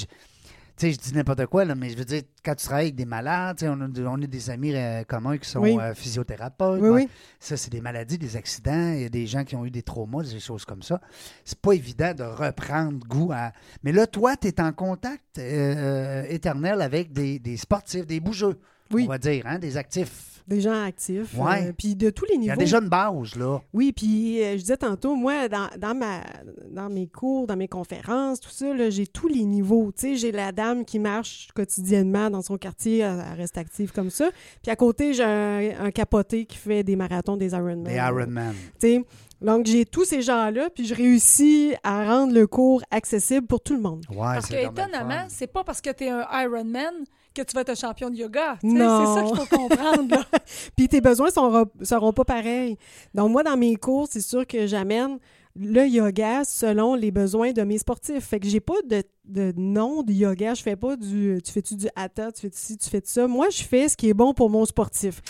sais, 0.78 0.92
je, 0.92 0.96
tu 0.96 1.02
sais, 1.02 1.04
je 1.06 1.10
dis 1.10 1.16
n'importe 1.16 1.46
quoi, 1.46 1.64
là, 1.64 1.74
mais 1.74 1.90
je 1.90 1.96
veux 1.96 2.04
dire, 2.04 2.22
quand 2.44 2.54
tu 2.54 2.64
travailles 2.64 2.86
avec 2.86 2.94
des 2.96 3.04
malades, 3.04 3.58
on 3.62 3.80
a, 3.80 4.08
on 4.08 4.22
a 4.22 4.26
des 4.26 4.50
amis 4.50 4.74
euh, 4.74 5.02
communs 5.04 5.36
qui 5.38 5.48
sont 5.48 5.60
Oui. 5.60 5.76
euh, 5.80 5.94
physiothérapeutes. 5.94 6.80
Oui, 6.80 6.88
Bon, 6.88 6.94
oui. 6.94 7.08
Ça, 7.40 7.56
c'est 7.56 7.70
des 7.70 7.80
maladies, 7.80 8.18
des 8.18 8.36
accidents. 8.36 8.92
Il 8.94 9.02
y 9.02 9.04
a 9.04 9.08
des 9.08 9.26
gens 9.26 9.44
qui 9.44 9.56
ont 9.56 9.64
eu 9.64 9.70
des 9.70 9.82
traumas, 9.82 10.22
des 10.22 10.40
choses 10.40 10.64
comme 10.64 10.82
ça. 10.82 11.00
C'est 11.44 11.58
pas 11.60 11.72
évident 11.72 12.14
de 12.14 12.22
reprendre 12.24 12.98
goût 13.06 13.30
à. 13.32 13.52
Mais 13.82 13.92
là, 13.92 14.06
toi, 14.06 14.36
tu 14.36 14.48
es 14.48 14.60
en 14.60 14.72
contact 14.72 15.38
euh, 15.38 16.24
éternel 16.28 16.80
avec 16.82 17.12
des, 17.12 17.38
des 17.38 17.56
sportifs, 17.56 18.06
des 18.06 18.20
bougeux, 18.20 18.58
on 18.92 19.06
va 19.06 19.18
dire, 19.18 19.44
hein, 19.46 19.58
des 19.58 19.76
actifs. 19.76 20.37
Des 20.48 20.62
gens 20.62 20.82
actifs. 20.82 21.36
Ouais. 21.38 21.68
euh, 21.68 21.72
puis 21.76 21.94
de 21.94 22.08
tous 22.08 22.24
les 22.24 22.34
Il 22.34 22.36
y 22.36 22.38
niveaux. 22.40 22.52
a 22.54 22.56
déjà 22.56 22.78
une 22.78 22.88
base, 22.88 23.36
là. 23.36 23.60
Oui, 23.74 23.92
puis 23.92 24.42
euh, 24.42 24.52
je 24.52 24.56
disais 24.62 24.78
tantôt, 24.78 25.14
moi, 25.14 25.46
dans, 25.48 25.68
dans, 25.78 25.94
ma, 25.94 26.22
dans 26.70 26.88
mes 26.88 27.06
cours, 27.06 27.46
dans 27.46 27.56
mes 27.56 27.68
conférences, 27.68 28.40
tout 28.40 28.48
ça, 28.50 28.72
là, 28.72 28.88
j'ai 28.88 29.06
tous 29.06 29.28
les 29.28 29.44
niveaux. 29.44 29.92
Tu 29.94 30.00
sais, 30.00 30.16
j'ai 30.16 30.32
la 30.32 30.50
dame 30.50 30.86
qui 30.86 30.98
marche 30.98 31.48
quotidiennement 31.54 32.30
dans 32.30 32.40
son 32.40 32.56
quartier, 32.56 33.00
elle, 33.00 33.22
elle 33.30 33.38
reste 33.38 33.58
active 33.58 33.92
comme 33.92 34.08
ça. 34.08 34.30
Puis 34.62 34.72
à 34.72 34.76
côté, 34.76 35.12
j'ai 35.12 35.22
un, 35.22 35.84
un 35.84 35.90
capoté 35.90 36.46
qui 36.46 36.56
fait 36.56 36.82
des 36.82 36.96
marathons, 36.96 37.36
des 37.36 37.52
Ironman. 37.52 37.82
Des 37.84 37.96
Ironman. 37.96 38.54
Tu 38.80 38.88
sais, 38.88 39.04
donc 39.40 39.66
j'ai 39.66 39.84
tous 39.84 40.04
ces 40.04 40.22
gens-là, 40.22 40.68
puis 40.70 40.86
je 40.86 40.94
réussis 40.94 41.74
à 41.82 42.04
rendre 42.04 42.32
le 42.32 42.46
cours 42.46 42.82
accessible 42.90 43.46
pour 43.46 43.60
tout 43.60 43.74
le 43.74 43.80
monde. 43.80 44.04
Ouais, 44.10 44.16
Parce 44.18 44.46
que, 44.46 44.56
étonnamment, 44.56 45.26
c'est 45.28 45.46
pas 45.46 45.64
parce 45.64 45.80
que 45.80 45.90
tu 45.90 46.04
es 46.04 46.10
un 46.10 46.26
Ironman 46.32 47.04
que 47.34 47.42
tu 47.42 47.54
vas 47.54 47.60
être 47.60 47.70
un 47.70 47.74
champion 47.74 48.10
de 48.10 48.16
yoga. 48.16 48.58
C'est 48.60 48.68
ça 48.76 49.22
qu'il 49.22 49.36
faut 49.36 49.56
comprendre. 49.56 50.24
Puis 50.76 50.88
tes 50.88 51.00
besoins 51.00 51.30
sont, 51.30 51.66
seront 51.82 52.12
pas 52.12 52.24
pareils. 52.24 52.76
Donc, 53.14 53.30
moi, 53.30 53.44
dans 53.44 53.56
mes 53.56 53.76
cours, 53.76 54.08
c'est 54.10 54.20
sûr 54.20 54.46
que 54.46 54.66
j'amène 54.66 55.18
le 55.58 55.86
yoga 55.86 56.44
selon 56.44 56.94
les 56.94 57.10
besoins 57.10 57.52
de 57.52 57.62
mes 57.62 57.78
sportifs. 57.78 58.24
Fait 58.24 58.40
que 58.40 58.48
j'ai 58.48 58.60
pas 58.60 58.80
de, 58.88 59.02
de 59.24 59.52
nom 59.56 60.02
de 60.02 60.12
yoga. 60.12 60.54
Je 60.54 60.62
fais 60.62 60.76
pas 60.76 60.96
du 60.96 61.40
tu 61.44 61.52
fais-tu 61.52 61.76
du 61.76 61.88
hatha, 61.96 62.32
tu 62.32 62.42
fais 62.42 62.50
ci, 62.52 62.78
tu 62.78 62.88
fais 62.88 63.02
ça. 63.04 63.26
Moi, 63.26 63.48
je 63.50 63.62
fais 63.62 63.88
ce 63.88 63.96
qui 63.96 64.08
est 64.08 64.14
bon 64.14 64.34
pour 64.34 64.50
mon 64.50 64.64
sportif. 64.64 65.20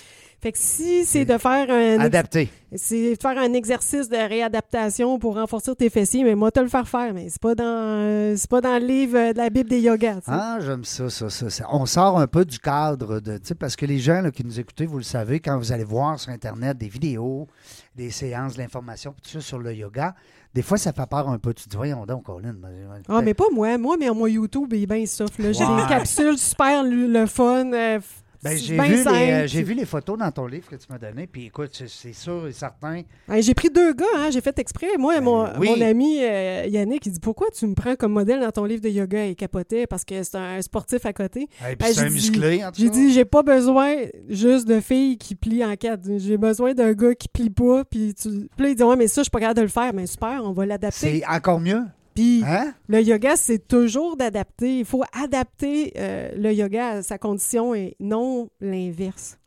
Fait 0.40 0.52
que 0.52 0.58
si 0.58 1.04
c'est 1.04 1.24
de 1.24 1.36
faire 1.36 1.68
un 1.68 1.98
Adapté. 1.98 2.48
c'est 2.72 3.16
de 3.16 3.20
faire 3.20 3.36
un 3.36 3.52
exercice 3.54 4.08
de 4.08 4.16
réadaptation 4.16 5.18
pour 5.18 5.34
renforcer 5.34 5.74
tes 5.74 5.90
fessiers, 5.90 6.22
mais 6.22 6.36
moi 6.36 6.52
te 6.52 6.60
le 6.60 6.68
faire 6.68 6.86
faire, 6.86 7.12
mais 7.12 7.28
c'est 7.28 7.42
pas 7.42 7.56
dans 7.56 7.64
euh, 7.64 8.34
c'est 8.36 8.48
pas 8.48 8.60
dans 8.60 8.78
le 8.78 8.86
livre 8.86 9.32
de 9.32 9.36
la 9.36 9.50
Bible 9.50 9.68
des 9.68 9.80
yogas. 9.80 10.20
Ah, 10.28 10.58
j'aime 10.60 10.84
ça, 10.84 11.10
ça, 11.10 11.28
ça, 11.28 11.50
ça. 11.50 11.66
On 11.72 11.86
sort 11.86 12.20
un 12.20 12.28
peu 12.28 12.44
du 12.44 12.60
cadre 12.60 13.18
de, 13.18 13.40
parce 13.58 13.74
que 13.74 13.84
les 13.84 13.98
gens 13.98 14.20
là, 14.20 14.30
qui 14.30 14.44
nous 14.44 14.60
écoutez, 14.60 14.86
vous 14.86 14.98
le 14.98 15.02
savez, 15.02 15.40
quand 15.40 15.58
vous 15.58 15.72
allez 15.72 15.82
voir 15.82 16.20
sur 16.20 16.30
Internet 16.30 16.78
des 16.78 16.88
vidéos, 16.88 17.48
des 17.98 18.10
séances, 18.10 18.54
de 18.54 18.58
l'information, 18.58 19.12
tout 19.22 19.28
ça 19.28 19.40
sur 19.40 19.58
le 19.58 19.74
yoga, 19.74 20.14
des 20.54 20.62
fois, 20.62 20.78
ça 20.78 20.92
fait 20.92 21.06
peur 21.06 21.28
un 21.28 21.38
peu. 21.38 21.52
Tu 21.52 21.64
te 21.64 21.68
dis, 21.68 21.76
voyons 21.76 22.06
donc, 22.06 22.24
Colin. 22.24 22.54
ben, 22.54 22.70
Ah, 23.08 23.20
mais 23.20 23.34
pas 23.34 23.44
moi. 23.52 23.76
Moi, 23.76 23.96
mais 23.98 24.08
mon 24.08 24.26
YouTube 24.26 24.72
est 24.72 24.86
bien 24.86 25.04
soft. 25.04 25.34
J'ai 25.36 25.50
des 25.52 25.86
capsules 25.88 26.38
super 26.38 26.84
le, 26.84 27.26
fun. 27.26 27.72
euh, 27.72 28.00
Ben, 28.42 28.56
j'ai 28.56 28.76
vu, 28.78 28.88
les, 28.88 29.06
euh, 29.06 29.46
j'ai 29.48 29.62
vu 29.64 29.74
les 29.74 29.84
photos 29.84 30.16
dans 30.16 30.30
ton 30.30 30.46
livre 30.46 30.68
que 30.68 30.76
tu 30.76 30.86
m'as 30.90 30.98
donné, 30.98 31.26
puis 31.26 31.46
écoute, 31.46 31.70
c'est- 31.72 31.88
c'est 31.88 32.12
sûr 32.12 32.46
et 32.46 32.52
certain. 32.52 33.02
Ouais, 33.28 33.42
J'ai 33.42 33.52
pris 33.54 33.68
deux 33.68 33.92
gars, 33.94 34.04
hein, 34.16 34.28
j'ai 34.30 34.40
fait 34.40 34.56
exprès. 34.60 34.86
Moi, 34.96 35.14
Ben 35.16 35.24
mon, 35.24 35.44
oui. 35.58 35.68
mon 35.70 35.80
ami 35.84 36.18
euh, 36.22 36.64
Yannick, 36.68 37.04
il 37.06 37.12
dit 37.12 37.18
Pourquoi 37.20 37.48
tu 37.50 37.66
me 37.66 37.74
prends 37.74 37.96
comme 37.96 38.12
modèle 38.12 38.40
dans 38.40 38.52
ton 38.52 38.64
livre 38.64 38.80
de 38.82 38.88
yoga 38.90 39.26
Il 39.26 39.34
capotait? 39.34 39.86
Parce 39.88 40.04
que 40.04 40.22
c'est 40.22 40.36
un 40.36 40.62
sportif 40.62 41.04
à 41.04 41.12
côté. 41.12 41.42
Et 41.42 41.46
puis 41.74 41.76
Ben, 41.80 41.86
c'est 41.92 42.00
un 42.02 42.06
dit- 42.08 42.14
musclé, 42.14 42.64
en 42.64 42.70
tout 42.70 42.80
J'ai 42.80 42.90
dit 42.90 43.12
J'ai 43.12 43.24
pas 43.24 43.42
besoin 43.42 43.94
juste 44.28 44.68
de 44.68 44.78
filles 44.80 45.18
qui 45.18 45.34
plient 45.34 45.64
en 45.64 45.74
quatre. 45.74 46.02
J'ai 46.18 46.36
besoin 46.36 46.74
d'un 46.74 46.92
gars 46.92 47.14
qui 47.14 47.28
plie 47.28 47.50
pas. 47.50 47.84
Puis, 47.84 48.14
tu... 48.14 48.28
puis 48.28 48.64
là, 48.64 48.68
il 48.68 48.76
dit 48.76 48.82
Ouais, 48.84 48.96
mais 48.96 49.08
ça, 49.08 49.20
je 49.22 49.24
suis 49.24 49.30
pas 49.30 49.40
capable 49.40 49.56
de 49.58 49.62
le 49.62 49.68
faire. 49.68 49.92
Mais 49.92 50.06
super, 50.06 50.42
on 50.44 50.52
va 50.52 50.64
l'adapter. 50.64 51.20
C'est 51.20 51.26
encore 51.26 51.58
mieux. 51.60 51.82
Puis 52.18 52.42
Hein? 52.44 52.74
le 52.88 53.00
yoga, 53.02 53.36
c'est 53.36 53.66
toujours 53.68 54.16
d'adapter. 54.16 54.78
Il 54.80 54.84
faut 54.84 55.04
adapter 55.12 55.92
euh, 55.96 56.30
le 56.36 56.52
yoga 56.52 56.88
à 56.88 57.02
sa 57.02 57.16
condition 57.18 57.74
et 57.74 57.96
non 58.00 58.48
l'inverse. 58.60 59.38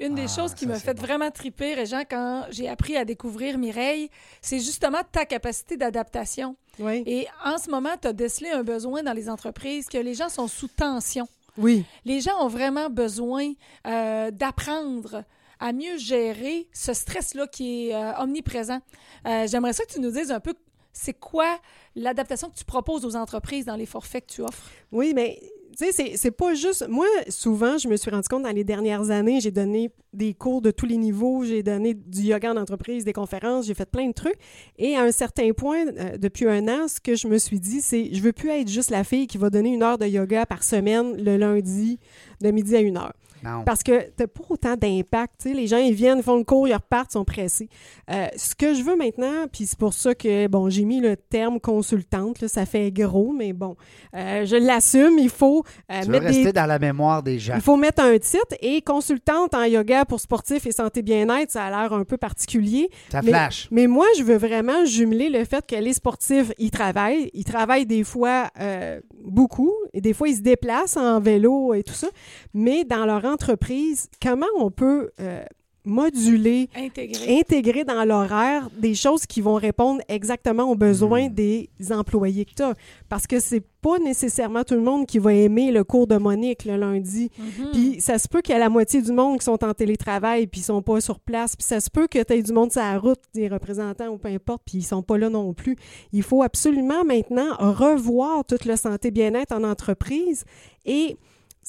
Une 0.00 0.14
des 0.14 0.26
Ah, 0.28 0.36
choses 0.36 0.54
qui 0.54 0.66
m'a 0.66 0.74
fait 0.78 0.94
bon. 0.94 1.02
vraiment 1.02 1.30
triper, 1.30 1.74
Régent, 1.74 2.02
quand 2.08 2.44
j'ai 2.50 2.68
appris 2.68 2.96
à 2.96 3.04
découvrir 3.04 3.58
Mireille, 3.58 4.10
c'est 4.40 4.58
justement 4.60 4.98
ta 5.10 5.24
capacité 5.24 5.76
d'adaptation. 5.76 6.54
Oui. 6.78 7.02
Et 7.06 7.26
en 7.44 7.58
ce 7.58 7.68
moment, 7.70 7.96
tu 8.00 8.06
as 8.08 8.12
décelé 8.12 8.50
un 8.50 8.62
besoin 8.62 9.02
dans 9.02 9.12
les 9.14 9.28
entreprises 9.28 9.86
que 9.88 9.98
les 9.98 10.14
gens 10.14 10.28
sont 10.28 10.46
sous 10.46 10.68
tension. 10.68 11.26
Oui. 11.56 11.84
Les 12.04 12.20
gens 12.20 12.38
ont 12.40 12.46
vraiment 12.48 12.90
besoin 12.90 13.52
euh, 13.88 14.30
d'apprendre 14.30 15.24
à 15.58 15.72
mieux 15.72 15.96
gérer 15.96 16.68
ce 16.72 16.92
stress-là 16.94 17.48
qui 17.48 17.88
est 17.88 17.94
euh, 17.96 18.12
omniprésent. 18.20 18.78
Euh, 19.26 19.48
J'aimerais 19.48 19.72
ça 19.72 19.84
que 19.84 19.92
tu 19.92 19.98
nous 20.00 20.12
dises 20.12 20.30
un 20.30 20.38
peu 20.38 20.54
c'est 21.00 21.14
quoi 21.18 21.58
l'adaptation 21.94 22.50
que 22.50 22.56
tu 22.56 22.64
proposes 22.64 23.04
aux 23.04 23.16
entreprises 23.16 23.64
dans 23.64 23.76
les 23.76 23.86
forfaits 23.86 24.26
que 24.26 24.32
tu 24.32 24.42
offres? 24.42 24.68
Oui, 24.92 25.12
mais 25.14 25.40
tu 25.78 25.92
sais, 25.92 26.16
c'est- 26.16 26.30
pas 26.32 26.54
juste. 26.54 26.88
Moi, 26.88 27.06
souvent, 27.28 27.78
je 27.78 27.88
me 27.88 27.96
suis 27.96 28.10
rendu 28.10 28.26
compte 28.28 28.42
dans 28.42 28.50
les 28.50 28.64
dernières 28.64 29.10
années, 29.10 29.40
j'ai 29.40 29.52
donné 29.52 29.92
des 30.12 30.34
cours 30.34 30.60
de 30.60 30.70
tous 30.72 30.86
les 30.86 30.96
niveaux, 30.96 31.44
j'ai 31.44 31.62
donné 31.62 31.94
du 31.94 32.22
yoga 32.22 32.52
en 32.52 32.56
entreprise, 32.56 33.04
des 33.04 33.12
conférences, 33.12 33.66
j'ai 33.66 33.74
fait 33.74 33.88
plein 33.88 34.08
de 34.08 34.12
trucs. 34.12 34.38
Et 34.76 34.96
à 34.96 35.02
un 35.02 35.12
certain 35.12 35.52
point, 35.52 35.86
euh, 35.86 36.16
depuis 36.18 36.48
un 36.48 36.66
an, 36.68 36.88
ce 36.88 36.98
que 37.00 37.14
je 37.14 37.28
me 37.28 37.38
suis 37.38 37.60
dit, 37.60 37.80
c'est 37.80 38.12
je 38.12 38.20
veux 38.20 38.32
plus 38.32 38.50
être 38.50 38.68
juste 38.68 38.90
la 38.90 39.04
fille 39.04 39.26
qui 39.28 39.38
va 39.38 39.50
donner 39.50 39.72
une 39.72 39.82
heure 39.84 39.98
de 39.98 40.06
yoga 40.06 40.46
par 40.46 40.64
semaine 40.64 41.16
le 41.22 41.36
lundi 41.36 42.00
de 42.40 42.50
midi 42.50 42.74
à 42.74 42.80
une 42.80 42.96
heure. 42.96 43.12
Non. 43.44 43.62
Parce 43.64 43.82
que 43.82 44.10
t'as 44.16 44.26
pas 44.26 44.42
autant 44.48 44.76
d'impact. 44.76 45.44
Les 45.44 45.66
gens, 45.66 45.78
ils 45.78 45.94
viennent, 45.94 46.18
ils 46.18 46.24
font 46.24 46.36
le 46.36 46.44
cours, 46.44 46.68
ils 46.68 46.74
repartent, 46.74 47.10
ils 47.10 47.14
sont 47.14 47.24
pressés. 47.24 47.68
Euh, 48.10 48.26
ce 48.36 48.54
que 48.54 48.74
je 48.74 48.82
veux 48.82 48.96
maintenant, 48.96 49.46
puis 49.52 49.66
c'est 49.66 49.78
pour 49.78 49.92
ça 49.94 50.14
que, 50.14 50.46
bon, 50.48 50.68
j'ai 50.68 50.84
mis 50.84 51.00
le 51.00 51.16
terme 51.16 51.60
consultante, 51.60 52.40
là, 52.40 52.48
ça 52.48 52.66
fait 52.66 52.90
gros, 52.90 53.32
mais 53.32 53.52
bon, 53.52 53.76
euh, 54.14 54.44
je 54.44 54.56
l'assume, 54.56 55.18
il 55.18 55.30
faut 55.30 55.64
euh, 55.90 56.02
tu 56.02 56.10
veux 56.10 56.18
rester 56.18 56.44
des... 56.44 56.52
dans 56.52 56.66
la 56.66 56.78
mémoire 56.78 57.22
des 57.22 57.38
gens. 57.38 57.54
Il 57.54 57.60
faut 57.60 57.76
mettre 57.76 58.02
un 58.02 58.18
titre 58.18 58.54
et 58.60 58.82
consultante 58.82 59.54
en 59.54 59.64
yoga 59.64 60.04
pour 60.04 60.20
sportifs 60.20 60.66
et 60.66 60.72
santé 60.72 61.02
bien-être, 61.02 61.50
ça 61.50 61.64
a 61.64 61.70
l'air 61.70 61.92
un 61.92 62.04
peu 62.04 62.16
particulier. 62.16 62.88
Ça 63.10 63.22
Mais- 63.22 63.30
flash. 63.30 63.68
Mais 63.70 63.86
moi, 63.86 64.06
je 64.18 64.22
veux 64.22 64.36
vraiment 64.36 64.84
jumeler 64.84 65.28
le 65.28 65.44
fait 65.44 65.64
que 65.66 65.76
les 65.76 65.92
sportifs, 65.92 66.52
ils 66.58 66.70
travaillent. 66.70 67.30
Ils 67.34 67.44
travaillent 67.44 67.86
des 67.86 68.04
fois 68.04 68.50
euh, 68.60 69.00
beaucoup 69.24 69.72
et 69.92 70.00
des 70.00 70.12
fois, 70.12 70.28
ils 70.28 70.36
se 70.36 70.40
déplacent 70.42 70.96
en 70.96 71.20
vélo 71.20 71.74
et 71.74 71.82
tout 71.82 71.94
ça. 71.94 72.08
Mais 72.54 72.84
dans 72.84 73.04
leur 73.06 73.24
entreprise, 73.32 74.08
comment 74.22 74.46
on 74.58 74.70
peut 74.70 75.10
euh, 75.20 75.42
moduler, 75.84 76.68
Intégrer. 76.76 77.38
intégrer 77.40 77.84
dans 77.84 78.04
l'horaire 78.04 78.68
des 78.78 78.94
choses 78.94 79.24
qui 79.24 79.40
vont 79.40 79.54
répondre 79.54 80.02
exactement 80.08 80.64
aux 80.64 80.74
besoins 80.74 81.28
Hmm. 81.28 81.34
des 81.34 81.70
employés 81.90 82.44
que 82.44 82.52
tu 82.54 82.62
as? 82.62 82.74
Parce 83.08 83.26
que 83.26 83.40
c'est 83.40 83.62
pas 83.80 83.98
nécessairement 83.98 84.64
tout 84.64 84.74
le 84.74 84.82
monde 84.82 85.06
qui 85.06 85.18
va 85.18 85.32
aimer 85.32 85.70
le 85.70 85.84
cours 85.84 86.06
de 86.06 86.16
Monique 86.16 86.64
le 86.66 86.76
lundi. 86.76 87.30
Mhm. 87.38 87.70
Puis 87.72 88.00
ça 88.00 88.18
se 88.18 88.28
peut 88.28 88.42
qu'il 88.42 88.52
y 88.52 88.56
a 88.56 88.58
la 88.58 88.68
moitié 88.68 89.00
du 89.00 89.12
monde 89.12 89.38
qui 89.38 89.44
sont 89.44 89.64
en 89.64 89.72
télétravail 89.72 90.46
puis 90.46 90.60
ils 90.60 90.64
sont 90.64 90.82
pas 90.82 91.00
sur 91.00 91.20
place. 91.20 91.56
Puis 91.56 91.64
ça 91.64 91.80
se 91.80 91.88
peut 91.88 92.06
que 92.06 92.22
tu 92.22 92.32
aies 92.34 92.42
du 92.42 92.52
monde 92.52 92.70
sur 92.72 92.82
la 92.82 92.98
route, 92.98 93.20
des 93.34 93.48
représentants 93.48 94.08
ou 94.08 94.18
peu 94.18 94.28
importe, 94.28 94.62
puis 94.66 94.78
ils 94.78 94.82
sont 94.82 95.02
pas 95.02 95.16
là 95.16 95.30
non 95.30 95.54
plus. 95.54 95.76
Il 96.12 96.22
faut 96.22 96.42
absolument 96.42 97.04
maintenant 97.04 97.54
revoir 97.58 98.44
toute 98.44 98.64
le 98.66 98.76
santé 98.76 99.10
bien-être 99.10 99.52
en 99.52 99.64
entreprise 99.64 100.44
et 100.84 101.16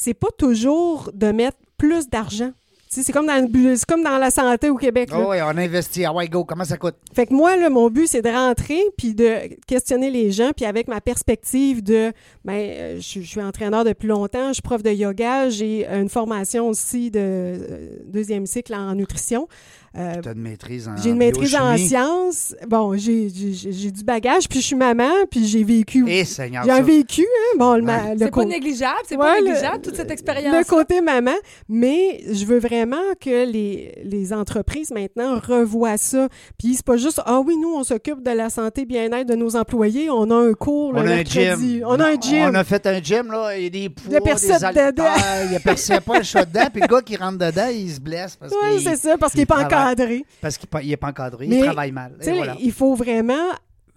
c'est 0.01 0.13
pas 0.13 0.29
toujours 0.37 1.11
de 1.13 1.31
mettre 1.31 1.57
plus 1.77 2.07
d'argent. 2.09 2.51
C'est 2.91 3.11
comme, 3.11 3.27
dans 3.27 3.35
le- 3.47 3.75
c'est 3.75 3.85
comme 3.85 4.01
dans 4.01 4.17
la 4.17 4.31
santé 4.31 4.69
au 4.71 4.75
Québec. 4.75 5.09
Oh, 5.13 5.25
oui, 5.29 5.37
on 5.43 5.49
investit. 5.57 6.05
Ah 6.05 6.11
ouais, 6.13 6.27
go, 6.27 6.43
comment 6.43 6.63
ça 6.63 6.75
coûte? 6.77 6.95
Fait 7.13 7.27
que 7.27 7.33
moi, 7.35 7.55
là, 7.55 7.69
mon 7.69 7.87
but, 7.89 8.07
c'est 8.07 8.23
de 8.23 8.29
rentrer 8.29 8.81
puis 8.97 9.13
de 9.13 9.31
questionner 9.67 10.09
les 10.09 10.31
gens, 10.31 10.51
puis 10.55 10.65
avec 10.65 10.87
ma 10.87 10.99
perspective 10.99 11.83
de, 11.83 12.11
ben, 12.43 12.53
euh, 12.55 12.95
je, 12.99 13.19
je 13.21 13.27
suis 13.27 13.41
entraîneur 13.43 13.83
depuis 13.83 14.07
longtemps, 14.07 14.47
je 14.47 14.53
suis 14.53 14.61
prof 14.63 14.81
de 14.81 14.89
yoga, 14.89 15.49
j'ai 15.49 15.85
une 15.87 16.09
formation 16.09 16.67
aussi 16.67 17.11
de 17.11 17.19
euh, 17.21 17.89
deuxième 18.05 18.47
cycle 18.47 18.73
en 18.73 18.95
nutrition. 18.95 19.47
Euh, 19.97 20.21
Tu 20.21 20.29
as 20.29 20.31
une 20.33 20.41
maîtrise 20.41 20.87
en 20.87 20.95
j'ai 20.97 21.09
une 21.09 21.17
maîtrise 21.17 21.55
en 21.55 21.75
sciences. 21.77 22.55
Bon, 22.67 22.95
j'ai 22.95 23.29
j'ai- 23.29 23.71
j'ai 23.71 23.91
du 23.91 24.03
bagage, 24.03 24.47
puis 24.47 24.59
je 24.61 24.65
suis 24.67 24.75
maman, 24.75 25.09
puis 25.31 25.45
j'ai 25.47 25.63
vécu. 25.63 26.05
Eh, 26.07 26.25
Seigneur. 26.25 26.63
J'ai 26.63 26.71
un 26.71 26.81
vécu, 26.81 27.23
hein? 27.23 27.57
Bon, 27.57 27.73
le, 27.75 27.81
ma- 27.81 28.13
le 28.13 28.19
C'est 28.19 28.31
pas 28.31 28.45
négligeable, 28.45 28.99
c'est 29.07 29.17
pas 29.17 29.33
Ouais, 29.33 29.39
le- 29.41 29.47
négligeable, 29.47 29.81
toute 29.81 29.95
cette 29.95 30.11
expérience. 30.11 30.55
le 30.55 30.63
côté 30.63 31.01
maman, 31.01 31.33
mais 31.67 32.21
je 32.31 32.45
veux 32.45 32.59
vraiment 32.59 32.97
que 33.19 33.45
les, 33.51 33.99
les 34.03 34.33
entreprises 34.33 34.91
maintenant 34.91 35.39
revoient 35.39 35.97
ça. 35.97 36.27
Puis 36.57 36.75
c'est 36.75 36.85
pas 36.85 36.97
juste 36.97 37.21
ah 37.25 37.39
oui 37.39 37.55
nous 37.57 37.73
on 37.75 37.83
s'occupe 37.83 38.21
de 38.23 38.31
la 38.31 38.49
santé 38.49 38.85
bien-être 38.85 39.27
de 39.27 39.35
nos 39.35 39.55
employés, 39.55 40.09
on 40.09 40.29
a 40.29 40.35
un 40.35 40.53
cours 40.53 40.93
le 40.93 40.99
On 41.01 41.07
a 41.07 41.13
un 41.15 41.23
gym. 41.23 41.83
on 41.85 41.99
a 41.99 42.09
un 42.11 42.19
gym. 42.19 42.43
On 42.49 42.53
a 42.55 42.63
fait 42.63 42.85
un 42.85 43.01
gym, 43.01 43.31
là. 43.31 43.57
Il 43.57 43.63
y 43.63 43.67
a 43.67 43.69
des 43.69 43.89
poids, 43.89 44.03
Il 44.07 44.13
y 44.13 44.17
a 44.17 44.21
personne 44.21 44.57
des 44.57 44.63
haltères, 44.65 44.91
dedans. 44.93 45.03
Il 45.47 45.51
y 45.53 45.55
a 45.55 45.59
personne, 45.59 45.99
pas 46.01 46.17
le 46.19 46.23
chat 46.23 46.45
dedans. 46.45 46.67
Puis 46.71 46.81
le 46.81 46.87
gars 46.87 47.01
qui 47.01 47.15
rentre 47.15 47.37
dedans, 47.39 47.67
il 47.73 47.91
se 47.91 47.99
blesse 47.99 48.37
Ouais, 48.41 48.77
qu'il 48.77 48.81
c'est 48.87 48.95
ça 48.97 49.17
parce 49.17 49.31
qu'il 49.31 49.41
est 49.41 49.45
pas 49.45 49.63
travaille. 49.63 49.78
Encadré. 49.85 50.25
parce 50.41 50.57
qu'il 50.57 50.69
n'est 50.87 50.97
pas 50.97 51.07
encadré. 51.09 51.47
Mais, 51.47 51.59
il 51.59 51.63
travaille 51.63 51.91
mal. 51.91 52.17
Et 52.21 52.31
voilà. 52.31 52.55
il 52.59 52.71
faut 52.71 52.95
vraiment 52.95 53.51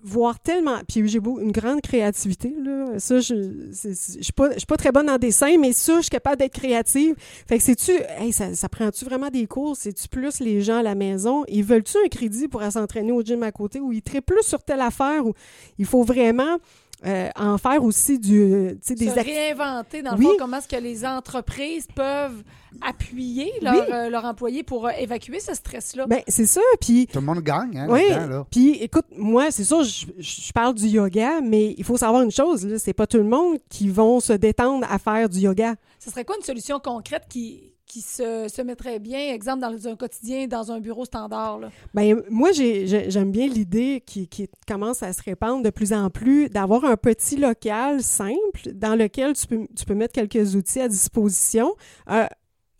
voir 0.04 0.40
tellement 0.40 0.80
puis 0.88 1.06
j'ai 1.08 1.18
une 1.18 1.52
grande 1.52 1.80
créativité 1.80 2.52
là 2.60 2.98
ça 2.98 3.20
je 3.20 3.70
je 3.72 3.92
suis 4.20 4.32
pas 4.32 4.48
pas 4.66 4.76
très 4.76 4.90
bonne 4.90 5.08
en 5.08 5.16
dessin 5.16 5.56
mais 5.60 5.72
ça 5.72 5.96
je 5.96 6.02
suis 6.02 6.10
capable 6.10 6.38
d'être 6.38 6.54
créative 6.54 7.14
fait 7.46 7.58
que 7.58 7.62
c'est 7.62 7.76
tu 7.76 7.92
hey, 8.18 8.32
ça, 8.32 8.52
ça 8.54 8.68
prend 8.68 8.90
tu 8.90 9.04
vraiment 9.04 9.28
des 9.28 9.46
cours? 9.46 9.76
C'est 9.76 9.92
tu 9.92 10.08
plus 10.08 10.40
les 10.40 10.60
gens 10.60 10.78
à 10.78 10.82
la 10.82 10.94
maison? 10.94 11.44
Ils 11.46 11.62
veulent 11.62 11.84
tu 11.84 11.96
un 12.04 12.08
crédit 12.08 12.48
pour 12.48 12.62
s'entraîner 12.64 13.12
au 13.12 13.22
gym 13.22 13.42
à 13.44 13.52
côté 13.52 13.78
ou 13.78 13.92
ils 13.92 14.02
traitent 14.02 14.26
plus 14.26 14.42
sur 14.42 14.62
telle 14.62 14.80
affaire 14.80 15.24
ou 15.24 15.34
il 15.78 15.86
faut 15.86 16.02
vraiment 16.02 16.58
euh, 17.04 17.28
en 17.36 17.58
faire 17.58 17.82
aussi 17.82 18.18
du 18.18 18.40
euh, 18.40 18.70
tu 18.74 18.78
sais 18.82 18.94
des 18.94 19.08
se 19.08 19.14
réinventer, 19.14 20.02
dans 20.02 20.12
le 20.12 20.18
Oui. 20.18 20.24
fond, 20.26 20.32
comment 20.38 20.58
est-ce 20.58 20.68
que 20.68 20.76
les 20.80 21.04
entreprises 21.04 21.86
peuvent 21.94 22.42
appuyer 22.80 23.52
leurs 23.60 23.74
Oui. 23.74 23.80
euh, 23.92 24.20
employés 24.22 24.62
pour 24.62 24.86
euh, 24.86 24.90
évacuer 24.98 25.40
ce 25.40 25.54
stress-là? 25.54 26.06
ben 26.06 26.20
c'est 26.28 26.46
ça 26.46 26.60
puis 26.80 27.06
Tout 27.06 27.18
le 27.20 27.26
monde 27.26 27.40
gagne, 27.40 27.76
hein, 27.78 27.86
Oui, 27.90 28.02
puis 28.50 28.76
écoute, 28.82 29.06
moi, 29.16 29.50
c'est 29.50 29.64
sûr, 29.64 29.82
je, 29.84 30.06
je 30.18 30.52
parle 30.52 30.74
du 30.74 30.86
yoga, 30.86 31.40
mais 31.40 31.74
il 31.76 31.84
faut 31.84 31.96
savoir 31.96 32.22
une 32.22 32.30
chose, 32.30 32.66
là, 32.66 32.78
c'est 32.78 32.92
pas 32.92 33.06
tout 33.06 33.18
le 33.18 33.24
monde 33.24 33.58
qui 33.68 33.88
vont 33.88 34.20
se 34.20 34.32
détendre 34.32 34.86
à 34.90 34.98
faire 34.98 35.28
du 35.28 35.40
yoga. 35.40 35.74
Ce 35.98 36.10
serait 36.10 36.24
quoi 36.24 36.36
une 36.36 36.44
solution 36.44 36.78
concrète 36.80 37.24
qui, 37.28 37.71
qui 37.92 38.00
se, 38.00 38.46
se 38.48 38.62
mettrait 38.62 38.98
bien, 38.98 39.34
exemple, 39.34 39.60
dans 39.60 39.86
un 39.86 39.96
quotidien, 39.96 40.46
dans 40.46 40.72
un 40.72 40.80
bureau 40.80 41.04
standard? 41.04 41.58
Là? 41.58 41.70
Ben, 41.92 42.22
moi, 42.30 42.50
j'ai- 42.52 42.86
j'ai- 42.86 43.10
j'aime 43.10 43.30
bien 43.30 43.46
l'idée 43.48 44.02
qui, 44.06 44.28
qui 44.28 44.48
commence 44.66 45.02
à 45.02 45.12
se 45.12 45.22
répandre 45.22 45.62
de 45.62 45.68
plus 45.68 45.92
en 45.92 46.08
plus 46.08 46.48
d'avoir 46.48 46.86
un 46.86 46.96
petit 46.96 47.36
local 47.36 48.02
simple 48.02 48.72
dans 48.72 48.94
lequel 48.98 49.34
tu 49.34 49.46
peux, 49.46 49.66
tu 49.76 49.84
peux 49.84 49.94
mettre 49.94 50.14
quelques 50.14 50.54
outils 50.54 50.80
à 50.80 50.88
disposition. 50.88 51.74
euh, 52.10 52.24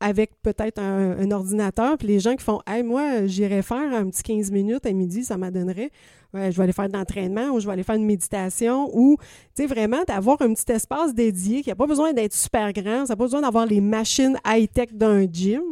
avec 0.03 0.33
peut-être 0.43 0.81
un, 0.81 1.31
ordinateur, 1.31 1.97
puis 1.97 2.09
les 2.09 2.21
gens 2.21 2.35
qui 2.35 2.45
font 2.45 2.61
Hey, 2.67 2.83
moi, 2.83 3.27
j'irais 3.27 3.63
faire 3.63 3.95
un 3.95 4.11
petit 4.11 4.23
15 4.23 4.51
minutes 4.51 4.85
à 4.85 4.93
midi, 4.93 5.25
ça 5.25 5.39
m'adonnerait. 5.39 5.91
Je 6.35 6.41
vais 6.41 6.63
aller 6.63 6.73
faire 6.73 6.89
de 6.89 6.97
l'entraînement 6.97 7.51
ou 7.51 7.61
je 7.61 7.67
vais 7.67 7.73
aller 7.73 7.83
faire 7.83 7.95
une 7.95 8.07
méditation 8.07 8.91
ou, 8.95 9.17
tu 9.55 9.63
sais, 9.63 9.67
vraiment 9.67 10.03
d'avoir 10.07 10.43
un 10.43 10.53
petit 10.55 10.73
espace 10.73 11.15
dédié 11.15 11.63
qui 11.63 11.69
n'a 11.69 11.77
pas 11.77 11.87
besoin 11.87 12.13
d'être 12.13 12.35
super 12.35 12.73
grand, 12.73 13.07
ça 13.07 13.13
n'a 13.13 13.17
pas 13.17 13.25
besoin 13.25 13.43
d'avoir 13.43 13.67
les 13.67 13.81
machines 13.81 14.37
high-tech 14.47 14.93
d'un 14.93 15.25
gym 15.31 15.63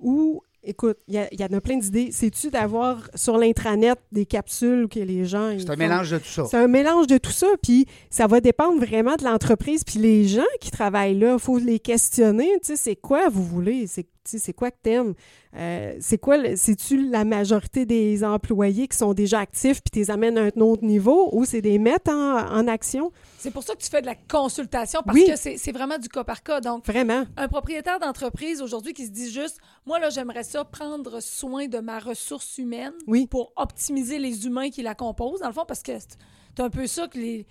ou, 0.00 0.42
écoute, 0.62 0.98
il 1.08 1.14
y, 1.14 1.36
y 1.40 1.44
en 1.44 1.56
a 1.56 1.60
plein 1.60 1.76
d'idées. 1.76 2.10
C'est-tu 2.12 2.50
d'avoir 2.50 3.08
sur 3.14 3.38
l'intranet 3.38 3.98
des 4.12 4.26
capsules 4.26 4.88
que 4.88 5.00
les 5.00 5.24
gens. 5.24 5.54
C'est 5.58 5.68
un 5.70 5.72
font? 5.72 5.78
mélange 5.78 6.10
de 6.10 6.18
tout 6.18 6.28
ça. 6.28 6.44
C'est 6.50 6.56
un 6.56 6.68
mélange 6.68 7.06
de 7.06 7.18
tout 7.18 7.30
ça, 7.30 7.46
puis 7.62 7.86
ça 8.10 8.26
va 8.26 8.40
dépendre 8.40 8.78
vraiment 8.84 9.16
de 9.16 9.24
l'entreprise, 9.24 9.84
puis 9.84 9.98
les 9.98 10.26
gens 10.26 10.42
qui 10.60 10.70
travaillent 10.70 11.18
là, 11.18 11.34
il 11.34 11.38
faut 11.38 11.58
les 11.58 11.78
questionner, 11.78 12.48
tu 12.62 12.68
sais, 12.68 12.76
c'est 12.76 12.96
quoi 12.96 13.28
vous 13.28 13.44
voulez? 13.44 13.86
C'est 13.86 14.06
tu 14.28 14.32
tu 14.32 14.38
sais, 14.38 14.44
c'est 14.44 14.52
quoi 14.52 14.70
que 14.70 14.76
t'aimes? 14.82 15.14
Euh, 15.56 15.96
c'est 16.00 16.18
quoi, 16.18 16.36
c'est-tu 16.56 17.08
la 17.08 17.24
majorité 17.24 17.86
des 17.86 18.22
employés 18.24 18.86
qui 18.88 18.96
sont 18.96 19.14
déjà 19.14 19.38
actifs 19.40 19.80
puis 19.82 19.90
t'es 20.04 20.10
amènes 20.10 20.36
à 20.36 20.42
un 20.54 20.60
autre 20.60 20.84
niveau 20.84 21.30
ou 21.32 21.46
c'est 21.46 21.62
des 21.62 21.78
mettre 21.78 22.10
en, 22.10 22.36
en 22.38 22.68
action? 22.68 23.10
C'est 23.38 23.50
pour 23.50 23.62
ça 23.62 23.74
que 23.74 23.80
tu 23.82 23.88
fais 23.88 24.02
de 24.02 24.06
la 24.06 24.14
consultation, 24.14 25.00
parce 25.02 25.16
Oui. 25.16 25.26
que 25.26 25.36
c'est 25.36 25.72
vraiment 25.72 25.96
du 25.96 26.08
cas 26.08 26.24
par 26.24 26.42
cas. 26.42 26.60
Donc, 26.60 26.84
Vraiment. 26.86 27.24
un 27.38 27.48
propriétaire 27.48 27.98
d'entreprise 28.00 28.60
aujourd'hui 28.60 28.92
qui 28.92 29.06
se 29.06 29.10
dit 29.12 29.30
juste, 29.30 29.58
moi, 29.86 29.98
là, 29.98 30.10
j'aimerais 30.10 30.44
ça 30.44 30.64
prendre 30.64 31.20
soin 31.20 31.66
de 31.68 31.78
ma 31.78 31.98
ressource 32.00 32.58
humaine 32.58 32.92
Oui. 33.06 33.26
pour 33.26 33.52
optimiser 33.56 34.18
les 34.18 34.44
humains 34.46 34.68
qui 34.68 34.82
la 34.82 34.94
composent, 34.94 35.40
dans 35.40 35.46
le 35.48 35.54
fond, 35.54 35.64
parce 35.66 35.82
que 35.82 35.92
c'est 35.98 36.62
un 36.62 36.68
peu 36.70 36.86
ça 36.86 37.08
que 37.08 37.16
les, 37.18 37.46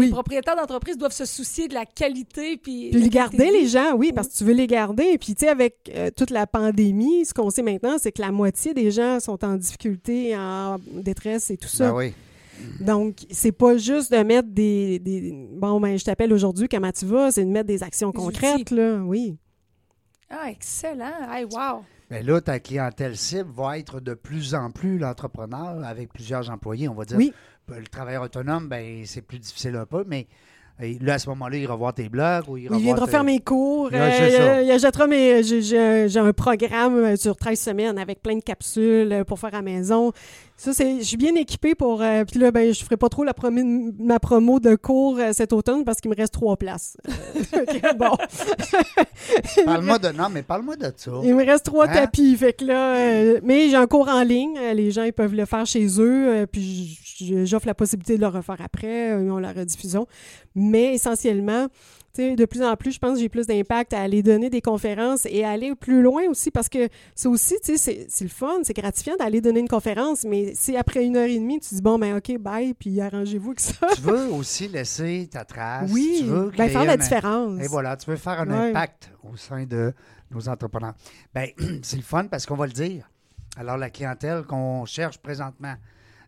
les 0.00 0.10
propriétaires 0.10 0.56
d'entreprise 0.56 0.96
doivent 0.96 1.12
se 1.12 1.24
soucier 1.24 1.68
de 1.68 1.74
la 1.74 1.84
qualité. 1.86 2.56
Puis, 2.56 2.90
Puis 2.90 3.08
garder, 3.08 3.50
les 3.50 3.66
gens, 3.66 3.94
oui, 3.96 4.12
parce 4.12 4.28
que 4.28 4.34
tu 4.38 4.44
veux 4.44 4.52
les 4.52 4.66
garder. 4.66 5.18
Puis, 5.18 5.34
tu 5.34 5.44
sais, 5.44 5.48
avec 5.48 5.90
euh, 5.94 6.10
toute 6.16 6.30
la 6.30 6.46
pandémie, 6.46 7.24
ce 7.24 7.34
qu'on 7.34 7.50
sait 7.50 7.62
maintenant, 7.62 7.96
c'est 7.98 8.12
que 8.12 8.20
la 8.22 8.32
moitié 8.32 8.74
des 8.74 8.90
gens 8.90 9.20
sont 9.20 9.44
en 9.44 9.56
difficulté, 9.56 10.36
en 10.36 10.78
détresse 10.92 11.50
et 11.50 11.56
tout 11.56 11.68
ça. 11.68 11.90
Ben 11.90 11.96
oui. 11.96 12.12
Donc, 12.80 13.16
c'est 13.30 13.52
pas 13.52 13.76
juste 13.76 14.12
de 14.12 14.18
mettre 14.22 14.48
des. 14.48 14.98
des- 14.98 15.32
bon, 15.52 15.80
ben, 15.80 15.98
je 15.98 16.04
t'appelle 16.04 16.32
aujourd'hui, 16.32 16.68
comment 16.68 16.92
tu 16.92 17.06
vas? 17.06 17.32
C'est 17.32 17.44
de 17.44 17.50
mettre 17.50 17.66
des 17.66 17.82
actions 17.82 18.12
concrètes, 18.12 18.70
là, 18.70 18.98
oui. 19.04 19.36
Ah, 20.30 20.50
excellent. 20.50 21.30
Hey, 21.30 21.44
wow. 21.44 21.82
Ben 22.12 22.26
là, 22.26 22.42
ta 22.42 22.60
clientèle 22.60 23.16
cible 23.16 23.50
va 23.50 23.78
être 23.78 23.98
de 23.98 24.12
plus 24.12 24.54
en 24.54 24.70
plus 24.70 24.98
l'entrepreneur 24.98 25.82
avec 25.82 26.12
plusieurs 26.12 26.50
employés. 26.50 26.86
On 26.86 26.94
va 26.94 27.06
dire, 27.06 27.16
Oui. 27.16 27.32
le 27.68 27.86
travailleur 27.86 28.22
autonome, 28.24 28.68
ben, 28.68 29.06
c'est 29.06 29.22
plus 29.22 29.38
difficile 29.38 29.76
un 29.76 29.86
peu, 29.86 30.04
mais 30.06 30.26
euh, 30.82 30.92
là, 31.00 31.14
à 31.14 31.18
ce 31.18 31.28
moment-là, 31.30 31.56
il 31.56 31.66
va 31.68 31.74
voir 31.76 31.94
tes 31.94 32.08
blogs 32.08 32.48
ou 32.48 32.56
il, 32.56 32.64
Il 32.70 32.76
viendra 32.78 33.06
faire 33.06 33.24
mes 33.24 33.40
cours. 33.40 33.90
Ouais, 33.92 33.98
euh, 34.40 34.62
il 34.64 34.70
achètera 34.70 35.06
mes. 35.06 35.42
J'ai, 35.42 35.62
j'ai- 35.62 36.18
un 36.18 36.32
programme 36.32 36.96
euh, 36.96 37.16
sur 37.16 37.36
13 37.36 37.58
semaines 37.58 37.98
avec 37.98 38.22
plein 38.22 38.36
de 38.36 38.42
capsules 38.42 39.12
euh, 39.12 39.24
pour 39.24 39.38
faire 39.38 39.50
à 39.54 39.58
la 39.58 39.62
maison. 39.62 40.12
Ça, 40.56 40.72
c'est, 40.72 40.98
je 40.98 41.04
suis 41.04 41.16
bien 41.16 41.34
équipée 41.34 41.74
pour. 41.74 42.02
euh, 42.02 42.24
Puis 42.24 42.38
là, 42.38 42.50
ben, 42.52 42.72
je 42.72 42.84
ferai 42.84 42.96
pas 42.96 43.08
trop 43.08 43.24
la 43.24 43.32
promi- 43.32 43.92
ma 43.98 44.20
promo 44.20 44.60
de 44.60 44.76
cours 44.76 45.18
euh, 45.18 45.30
cet 45.32 45.52
automne 45.52 45.84
parce 45.84 46.00
qu'il 46.00 46.10
me 46.10 46.16
reste 46.16 46.32
trois 46.34 46.56
places. 46.56 46.96
Euh, 47.54 47.92
bon. 47.94 48.10
Parle-moi 49.64 49.98
de... 49.98 50.08
Non, 50.08 50.28
mais 50.32 50.42
parle-moi 50.42 50.76
de 50.76 50.90
ça. 50.96 51.10
Il 51.22 51.34
me 51.34 51.44
reste 51.44 51.64
trois 51.66 51.86
Hein? 51.86 51.92
tapis. 51.92 52.34
Fait 52.36 52.52
que 52.52 52.64
là, 52.64 52.96
euh, 52.96 53.40
mais 53.42 53.68
j'ai 53.68 53.76
un 53.76 53.86
cours 53.86 54.08
en 54.08 54.22
ligne. 54.22 54.56
Euh, 54.58 54.72
Les 54.74 54.90
gens 54.90 55.02
ils 55.04 55.12
peuvent 55.12 55.34
le 55.34 55.44
faire 55.44 55.66
chez 55.66 55.86
eux. 56.00 56.28
euh, 56.28 56.46
puis 56.46 56.62
j- 56.62 56.98
j- 57.04 57.11
j'offre 57.46 57.66
la 57.66 57.74
possibilité 57.74 58.16
de 58.16 58.20
le 58.20 58.28
refaire 58.28 58.60
après. 58.60 59.12
euh, 59.12 59.30
ont 59.32 59.38
la 59.38 59.52
rediffusion. 59.52 60.06
Mais 60.54 60.94
essentiellement, 60.94 61.68
de 62.18 62.44
plus 62.44 62.62
en 62.62 62.76
plus, 62.76 62.92
je 62.92 62.98
pense 62.98 63.14
que 63.14 63.20
j'ai 63.20 63.30
plus 63.30 63.46
d'impact 63.46 63.94
à 63.94 64.00
aller 64.02 64.22
donner 64.22 64.50
des 64.50 64.60
conférences 64.60 65.24
et 65.24 65.44
à 65.44 65.50
aller 65.50 65.74
plus 65.74 66.02
loin 66.02 66.24
aussi 66.28 66.50
parce 66.50 66.68
que 66.68 66.88
c'est 67.14 67.28
aussi, 67.28 67.54
c'est- 67.62 68.06
le 68.20 68.28
fun, 68.28 68.58
c'est 68.64 68.74
gratifiant 68.76 69.16
d'aller 69.18 69.40
donner 69.40 69.60
une 69.60 69.68
conférence, 69.68 70.24
mais 70.24 70.52
si 70.54 70.76
après 70.76 71.06
une 71.06 71.16
heure 71.16 71.26
et 71.28 71.38
demie, 71.38 71.58
tu 71.58 71.74
dis 71.74 71.80
bon, 71.80 71.98
ben 71.98 72.16
OK, 72.18 72.36
bye, 72.38 72.74
puis 72.74 73.00
arrangez-vous 73.00 73.50
avec 73.52 73.60
ça. 73.60 73.86
tu 73.94 74.02
veux 74.02 74.26
aussi 74.30 74.68
laisser 74.68 75.26
ta 75.32 75.44
trace. 75.46 75.90
oui, 75.90 76.16
Tu 76.18 76.24
veux 76.26 76.50
ben, 76.56 76.68
faire 76.68 76.84
la 76.84 76.92
un- 76.92 76.96
différence. 76.98 77.62
Et 77.64 77.68
voilà, 77.68 77.96
tu 77.96 78.10
veux 78.10 78.16
faire 78.16 78.40
un 78.40 78.50
Ouais. 78.50 78.70
impact 78.70 79.10
au 79.22 79.34
sein 79.38 79.64
de 79.64 79.94
nos 80.30 80.46
entrepreneurs. 80.50 80.94
Ben, 81.34 81.48
c'est 81.82 81.96
le 81.96 82.02
fun 82.02 82.26
parce 82.26 82.44
qu'on 82.44 82.56
va 82.56 82.66
le 82.66 82.72
dire. 82.72 83.08
Alors, 83.56 83.78
la 83.78 83.88
clientèle 83.88 84.42
qu'on 84.44 84.84
cherche 84.84 85.16
présentement 85.18 85.74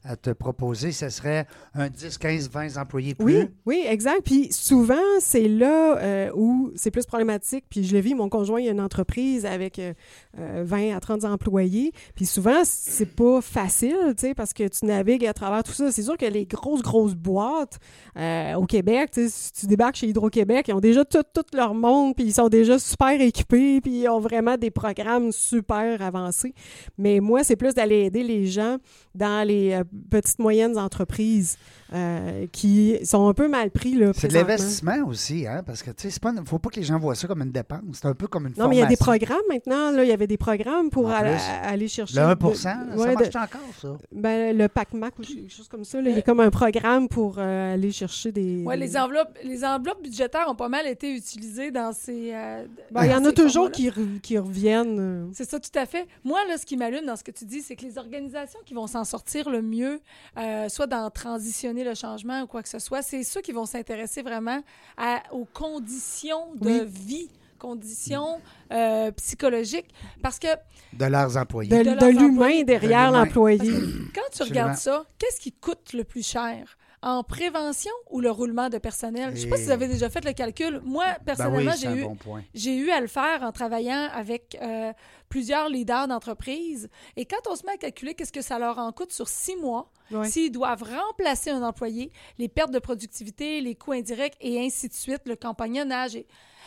à 0.05 0.17
te 0.17 0.31
proposer, 0.31 0.93
ce 0.93 1.09
serait 1.09 1.47
un 1.75 1.89
10, 1.89 2.19
15, 2.19 2.51
20 2.51 2.77
employés 2.77 3.15
plus. 3.15 3.25
Oui, 3.25 3.49
oui, 3.65 3.85
exact. 3.89 4.21
Puis 4.25 4.53
souvent, 4.53 4.95
c'est 5.19 5.49
là 5.49 5.99
euh, 5.99 6.31
où 6.35 6.71
c'est 6.77 6.91
plus 6.91 7.07
problématique. 7.07 7.65
Puis 7.71 7.85
je 7.85 7.95
le 7.95 8.01
vis, 8.01 8.15
mon 8.15 8.29
conjoint, 8.29 8.61
il 8.61 8.69
a 8.69 8.73
une 8.73 8.81
entreprise 8.81 9.47
avec 9.47 9.79
euh, 9.79 9.95
euh, 10.39 10.63
20 10.67 10.95
à 10.95 11.01
30 11.01 11.25
employés. 11.25 11.93
Puis 12.15 12.27
souvent, 12.27 12.63
c'est 12.65 13.15
pas 13.17 13.41
facile, 13.41 13.97
tu 14.17 14.27
sais, 14.29 14.35
parce 14.35 14.53
que 14.53 14.69
tu 14.69 14.85
navigues 14.85 15.27
à 15.27 15.33
travers 15.33 15.63
tout 15.63 15.73
ça. 15.73 15.91
C'est 15.91 16.03
sûr 16.03 16.19
que 16.19 16.27
les 16.27 16.45
grosses, 16.45 16.83
grosses 16.83 17.15
boîtes 17.15 17.79
euh, 18.19 18.55
au 18.55 18.67
Québec, 18.67 19.11
tu 19.13 19.23
sais, 19.23 19.29
si 19.29 19.53
tu 19.53 19.67
débarques 19.67 19.97
chez 19.97 20.09
Hydro-Québec, 20.09 20.67
ils 20.69 20.75
ont 20.75 20.81
déjà 20.81 21.05
tout, 21.05 21.23
tout 21.33 21.45
leur 21.55 21.75
monde, 21.75 22.15
puis 22.15 22.27
ils 22.27 22.35
sont 22.35 22.49
déjà 22.49 22.79
super 22.79 23.19
équipés, 23.21 23.81
puis 23.81 24.03
ils 24.03 24.09
ont 24.09 24.21
vraiment 24.21 24.57
des 24.57 24.71
programmes 24.71 25.33
super 25.33 26.03
avancés. 26.03 26.55
Mais 26.99 27.21
moi, 27.21 27.43
c'est 27.43 27.57
plus 27.57 27.75
d'aller 27.75 28.05
aider 28.05 28.23
les 28.23 28.47
gens 28.47 28.79
dans 29.15 29.47
les 29.47 29.73
euh, 29.73 29.85
petites 30.11 30.39
moyennes 30.39 30.77
entreprises 30.77 31.57
euh, 31.95 32.47
qui 32.53 32.99
sont 33.05 33.29
un 33.29 33.35
peu 33.35 33.49
mal 33.49 33.71
pris 33.71 33.95
là, 33.95 34.13
C'est 34.15 34.29
de 34.29 34.35
l'investissement 34.35 34.97
aussi, 35.07 35.47
hein, 35.47 35.63
parce 35.65 35.83
que 35.83 35.91
tu 35.91 36.03
sais, 36.03 36.11
c'est 36.11 36.23
pas, 36.23 36.31
une- 36.31 36.45
faut 36.45 36.59
pas 36.59 36.71
que 36.71 36.77
les 36.77 36.83
gens 36.83 36.99
voient 36.99 37.15
ça 37.15 37.27
comme 37.29 37.43
une 37.43 37.53
dépense. 37.53 37.81
C'est 37.93 38.07
un 38.09 38.15
peu 38.15 38.27
comme 38.27 38.47
une 38.47 38.55
Non, 38.57 38.69
mais 38.69 38.77
il 38.77 38.81
y 38.81 38.83
a 38.83 38.87
des 38.87 38.97
programmes 38.97 39.39
maintenant. 39.49 39.91
Là, 39.93 40.03
il 40.05 40.09
y 40.09 40.13
avait 40.13 40.27
des 40.27 40.37
programmes 40.37 40.91
pour 40.91 41.11
aller, 41.11 41.89
chercher. 41.89 42.17
Le 42.17 42.23
1 42.23 42.35
de- 42.35 42.55
ça 42.55 42.77
ouais, 42.97 43.15
marche 43.15 43.29
de- 43.31 43.39
encore, 43.39 43.61
ça? 43.81 43.89
ben, 44.13 44.57
le 44.57 44.69
PAC-MAC 44.69 45.19
ou 45.19 45.23
quelque 45.23 45.53
chose 45.53 45.69
comme 45.69 45.85
ça. 45.85 46.01
là, 46.01 46.11
il 46.11 46.17
y 46.17 46.19
a 46.19 46.23
comme 46.23 46.41
un 46.41 46.51
programme 46.51 47.09
pour 47.09 47.37
euh, 47.39 47.75
aller 47.75 47.93
chercher 47.93 48.33
des. 48.33 48.63
Ouais, 48.65 48.77
les 48.77 48.97
enveloppes, 48.97 49.37
les 49.45 49.65
enveloppes 49.65 50.03
budgétaires 50.03 50.47
ont 50.49 50.55
pas 50.57 50.69
mal 50.69 50.87
été 50.87 51.15
utilisées 51.15 51.71
dans 51.71 51.93
ces. 51.93 52.33
euh, 52.35 52.65
Ben, 52.91 53.05
il 53.05 53.11
y 53.11 53.15
en 53.15 53.25
a 53.25 53.33
toujours 53.33 53.71
qui, 53.71 53.89
re- 53.91 54.21
qui 54.21 54.39
reviennent. 54.39 55.31
C'est 55.33 55.49
ça, 55.49 55.61
tout 55.61 55.71
à 55.79 55.87
fait. 55.87 56.07
Moi, 56.25 56.39
là, 56.49 56.57
ce 56.59 56.67
qui 56.67 56.77
m'allume 56.77 57.07
dans 57.07 57.17
ce 57.17 57.25
que 57.25 57.31
tu 57.31 57.45
dis, 57.45 57.61
c'est 57.63 57.77
que 57.77 57.85
les 57.85 57.99
organisations 57.99 58.61
qui 58.65 58.75
vont 58.75 58.87
s'en 58.87 59.05
sortir 59.05 59.49
le 59.51 59.63
mieux, 59.63 60.01
euh, 60.39 60.69
soit 60.69 60.87
dans 60.87 61.09
transitionner 61.11 61.84
le 61.85 61.95
changement 61.95 62.43
ou 62.43 62.47
quoi 62.47 62.63
que 62.63 62.69
ce 62.69 62.79
soit, 62.79 63.03
c'est 63.03 63.23
ceux 63.23 63.41
qui 63.41 63.53
vont 63.53 63.67
s'intéresser 63.67 64.23
vraiment 64.23 64.61
à- 64.97 65.23
aux 65.33 65.45
conditions 65.45 66.55
de 66.57 66.67
Oui. 66.67 66.83
vie, 66.87 67.31
conditions 67.59 68.41
euh, 68.73 69.11
psychologiques. 69.13 69.89
Parce 70.23 70.39
que 70.39 70.49
De 70.93 71.05
leurs 71.07 71.37
employés. 71.37 71.71
De, 71.71 71.79
De 71.79 71.83
de 71.95 72.01
leurs 72.01 72.11
l'humain 72.11 72.63
derrière 72.65 73.11
l'employé. 73.11 73.59
quand 73.59 74.21
tu 74.33 74.43
Absolument. 74.43 74.51
regardes 74.51 74.77
ça, 74.79 75.05
qu'est-ce 75.19 75.41
qui 75.41 75.53
coûte 75.53 75.93
le 75.93 76.05
plus 76.05 76.27
cher? 76.27 76.77
En 77.07 77.23
prévention 77.23 77.91
ou 78.11 78.21
le 78.21 78.31
roulement 78.31 78.71
de 78.71 78.79
personnel? 78.79 79.31
Je 79.31 79.35
ne 79.35 79.37
sais 79.43 79.47
pas 79.49 79.57
si 79.57 79.65
vous 79.65 79.71
avez 79.73 79.89
déjà 79.89 80.09
fait 80.09 80.25
le 80.25 80.33
calcul. 80.33 80.81
Moi, 80.85 81.05
Ben 81.05 81.13
oui, 81.19 81.25
personnellement, 81.27 81.73
j'ai 81.79 81.91
eu, 81.91 82.03
bon 82.05 82.17
point. 82.17 82.43
j'ai 82.55 82.75
eu 82.77 82.91
à 82.91 83.01
le 83.03 83.09
faire 83.09 83.43
en 83.43 83.53
travaillant 83.53 84.09
avec 84.13 84.57
euh, 84.63 84.91
plusieurs 85.29 85.69
leaders 85.69 86.09
d'entreprise. 86.09 86.89
Et 87.17 87.27
quand 87.27 87.47
on 87.51 87.57
se 87.57 87.67
met 87.67 87.73
à 87.73 87.77
calculer 87.77 88.15
qu'est-ce 88.15 88.33
que 88.33 88.41
ça 88.41 88.59
leur 88.59 88.79
en 88.79 88.91
coûte 88.93 89.13
sur 89.13 89.29
six 89.29 89.57
mois, 89.57 89.91
s'ils 90.25 90.51
doivent 90.51 90.83
remplacer 90.85 91.51
un 91.51 91.63
employé, 91.63 92.11
les 92.39 92.49
pertes 92.49 92.71
de 92.71 92.79
productivité, 92.79 93.61
les 93.61 93.75
coûts 93.75 93.93
indirects 93.93 94.37
et 94.41 94.65
ainsi 94.65 94.89
de 94.89 94.95
suite, 94.95 95.23
le 95.27 95.37
compagnonnage. 95.37 96.17
et- 96.17 96.27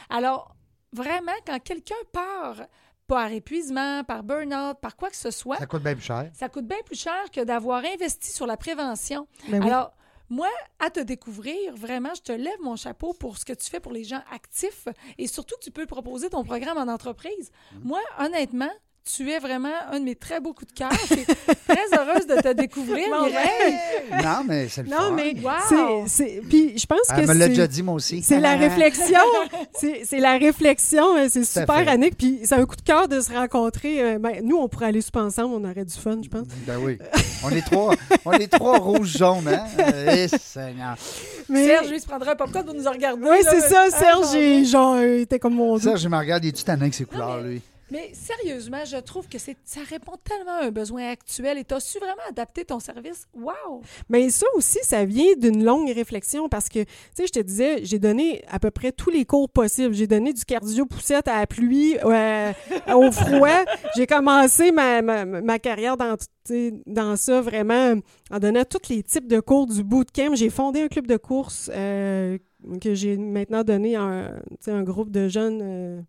Alors, 0.09 0.55
vraiment, 0.93 1.31
quand 1.47 1.59
quelqu'un 1.63 1.95
part 2.11 2.61
par 3.07 3.31
épuisement, 3.31 4.03
par 4.03 4.21
burn-out, 4.21 4.77
par 4.81 4.95
quoi 4.97 5.09
que 5.09 5.15
ce 5.15 5.31
soit, 5.31 5.57
Ça 5.57 5.65
coûte 5.65 5.81
bien 5.81 5.93
plus 5.95 6.03
cher. 6.03 6.29
ça 6.33 6.49
coûte 6.49 6.67
bien 6.67 6.77
plus 6.85 6.99
cher 6.99 7.31
que 7.31 7.41
d'avoir 7.43 7.83
investi 7.85 8.31
sur 8.31 8.45
la 8.45 8.57
prévention. 8.57 9.27
Ben 9.47 9.63
oui. 9.63 9.67
Alors, 9.69 9.93
moi, 10.29 10.49
à 10.79 10.89
te 10.89 10.99
découvrir, 10.99 11.75
vraiment, 11.75 12.13
je 12.15 12.21
te 12.21 12.31
lève 12.31 12.59
mon 12.61 12.75
chapeau 12.75 13.13
pour 13.13 13.37
ce 13.37 13.45
que 13.45 13.53
tu 13.53 13.69
fais 13.69 13.79
pour 13.79 13.93
les 13.93 14.03
gens 14.03 14.21
actifs 14.31 14.87
et 15.17 15.27
surtout, 15.27 15.55
tu 15.61 15.71
peux 15.71 15.85
proposer 15.85 16.29
ton 16.29 16.43
programme 16.43 16.77
en 16.77 16.91
entreprise. 16.91 17.51
Moi, 17.83 18.01
honnêtement, 18.19 18.71
tu 19.15 19.29
es 19.31 19.39
vraiment 19.39 19.69
un 19.91 19.99
de 19.99 20.05
mes 20.05 20.15
très 20.15 20.39
beaux 20.39 20.53
coups 20.53 20.73
de 20.73 20.77
cœur. 20.77 20.89
Je 20.91 21.15
suis 21.15 21.25
très 21.25 21.97
heureuse 21.97 22.27
de 22.27 22.41
te 22.41 22.53
découvrir, 22.53 23.07
Bon, 23.11 23.25
Mireille. 23.25 23.77
Non, 24.23 24.43
mais 24.47 24.67
c'est 24.69 24.83
le 24.83 24.89
Non, 24.89 24.97
fun. 24.97 25.11
mais 25.15 25.33
Wow! 25.41 25.51
c'est- 25.69 26.07
c'est. 26.07 26.41
Puis 26.49 26.77
je 26.77 26.85
pense 26.85 26.99
que 27.09 27.19
Elle 27.21 27.27
me 27.27 27.33
l'a 27.33 27.47
déjà 27.47 27.67
dit, 27.67 27.83
moi 27.83 27.95
aussi. 27.95 28.21
C'est 28.21 28.39
la 28.39 28.55
réflexion. 28.55 29.19
C'est 29.79 30.01
c'est 30.05 30.19
la 30.19 30.37
réflexion. 30.37 31.17
euh, 31.17 31.27
C'est 31.29 31.43
super. 31.45 31.87
Annick. 31.87 32.17
Puis 32.17 32.41
c'est 32.43 32.55
un 32.55 32.65
coup 32.65 32.75
de 32.75 32.81
cœur 32.81 33.07
de 33.07 33.19
se 33.21 33.31
rencontrer. 33.31 34.01
Euh, 34.01 34.19
ben, 34.19 34.41
nous, 34.43 34.57
on 34.57 34.67
pourrait 34.67 34.87
aller 34.87 35.01
super 35.01 35.23
ensemble. 35.23 35.53
On 35.55 35.69
aurait 35.69 35.85
du 35.85 35.95
fun, 35.95 36.17
je 36.23 36.29
pense. 36.29 36.47
Ben 36.65 36.77
oui. 36.81 36.97
On 37.43 37.49
est 37.49 37.61
trois, 37.61 37.93
on 38.25 38.31
est 38.33 38.47
trois 38.51 38.77
rouges-jaunes, 38.79 39.47
hein? 39.47 39.65
Eh, 40.11 40.27
Seigneur. 40.27 40.95
Mais... 41.49 41.65
Serge, 41.67 41.87
lui, 41.89 41.97
il 41.97 42.01
se 42.01 42.07
prendra 42.07 42.31
un 42.31 42.35
popcorn 42.35 42.65
pour 42.65 42.73
nous 42.73 42.89
regarder. 42.89 43.21
Oui, 43.23 43.37
là. 43.43 43.51
c'est 43.51 43.61
ça. 43.61 43.85
Ah, 43.87 43.91
Serge, 43.91 44.65
genre, 44.65 44.95
euh, 44.95 45.21
était 45.21 45.39
comme 45.39 45.53
mon. 45.55 45.77
Serge, 45.79 46.01
je 46.01 46.09
me 46.09 46.17
regarde, 46.17 46.43
il 46.43 46.49
est-tu 46.49 46.63
tanné 46.63 46.81
avec 46.83 46.93
ses 46.93 47.05
couleurs, 47.05 47.37
mais- 47.43 47.49
lui? 47.49 47.61
Mais 47.91 48.11
sérieusement, 48.13 48.83
je 48.85 48.97
trouve 48.97 49.27
que 49.27 49.37
c'est 49.37 49.55
ça 49.63 49.81
répond 49.89 50.13
tellement 50.23 50.59
à 50.59 50.65
un 50.65 50.71
besoin 50.71 51.09
actuel 51.09 51.57
et 51.57 51.63
tu 51.63 51.73
as 51.73 51.79
su 51.79 51.99
vraiment 51.99 52.21
adapter 52.29 52.65
ton 52.65 52.79
service? 52.79 53.27
Wow! 53.33 53.81
Mais 54.09 54.29
ça 54.29 54.45
aussi, 54.55 54.79
ça 54.83 55.05
vient 55.05 55.33
d'une 55.37 55.63
longue 55.63 55.89
réflexion 55.89 56.49
parce 56.49 56.67
que, 56.67 56.83
tu 56.83 56.89
sais, 57.15 57.27
je 57.27 57.31
te 57.31 57.39
disais, 57.39 57.85
j'ai 57.85 57.99
donné 57.99 58.43
à 58.49 58.59
peu 58.59 58.71
près 58.71 58.91
tous 58.91 59.09
les 59.09 59.25
cours 59.25 59.49
possibles. 59.49 59.93
J'ai 59.93 60.07
donné 60.07 60.33
du 60.33 60.43
cardio-poussette 60.43 61.27
à 61.27 61.39
la 61.39 61.47
pluie, 61.47 61.97
euh, 62.03 62.51
au 62.93 63.11
froid. 63.11 63.63
J'ai 63.95 64.05
commencé 64.07 64.71
ma, 64.71 65.01
ma, 65.01 65.25
ma 65.25 65.59
carrière 65.59 65.95
dans, 65.95 66.17
dans 66.85 67.15
ça 67.15 67.41
vraiment 67.41 67.95
en 68.31 68.39
donnant 68.39 68.65
tous 68.65 68.89
les 68.89 69.03
types 69.03 69.27
de 69.27 69.39
cours 69.39 69.67
du 69.67 69.83
bootcamp. 69.83 70.35
J'ai 70.35 70.49
fondé 70.49 70.81
un 70.81 70.87
club 70.87 71.07
de 71.07 71.17
course 71.17 71.71
euh, 71.73 72.37
que 72.81 72.93
j'ai 72.93 73.17
maintenant 73.17 73.63
donné 73.63 73.95
à 73.95 74.01
un, 74.01 74.39
un 74.67 74.83
groupe 74.83 75.11
de 75.11 75.27
jeunes 75.27 75.61
euh, 75.61 76.01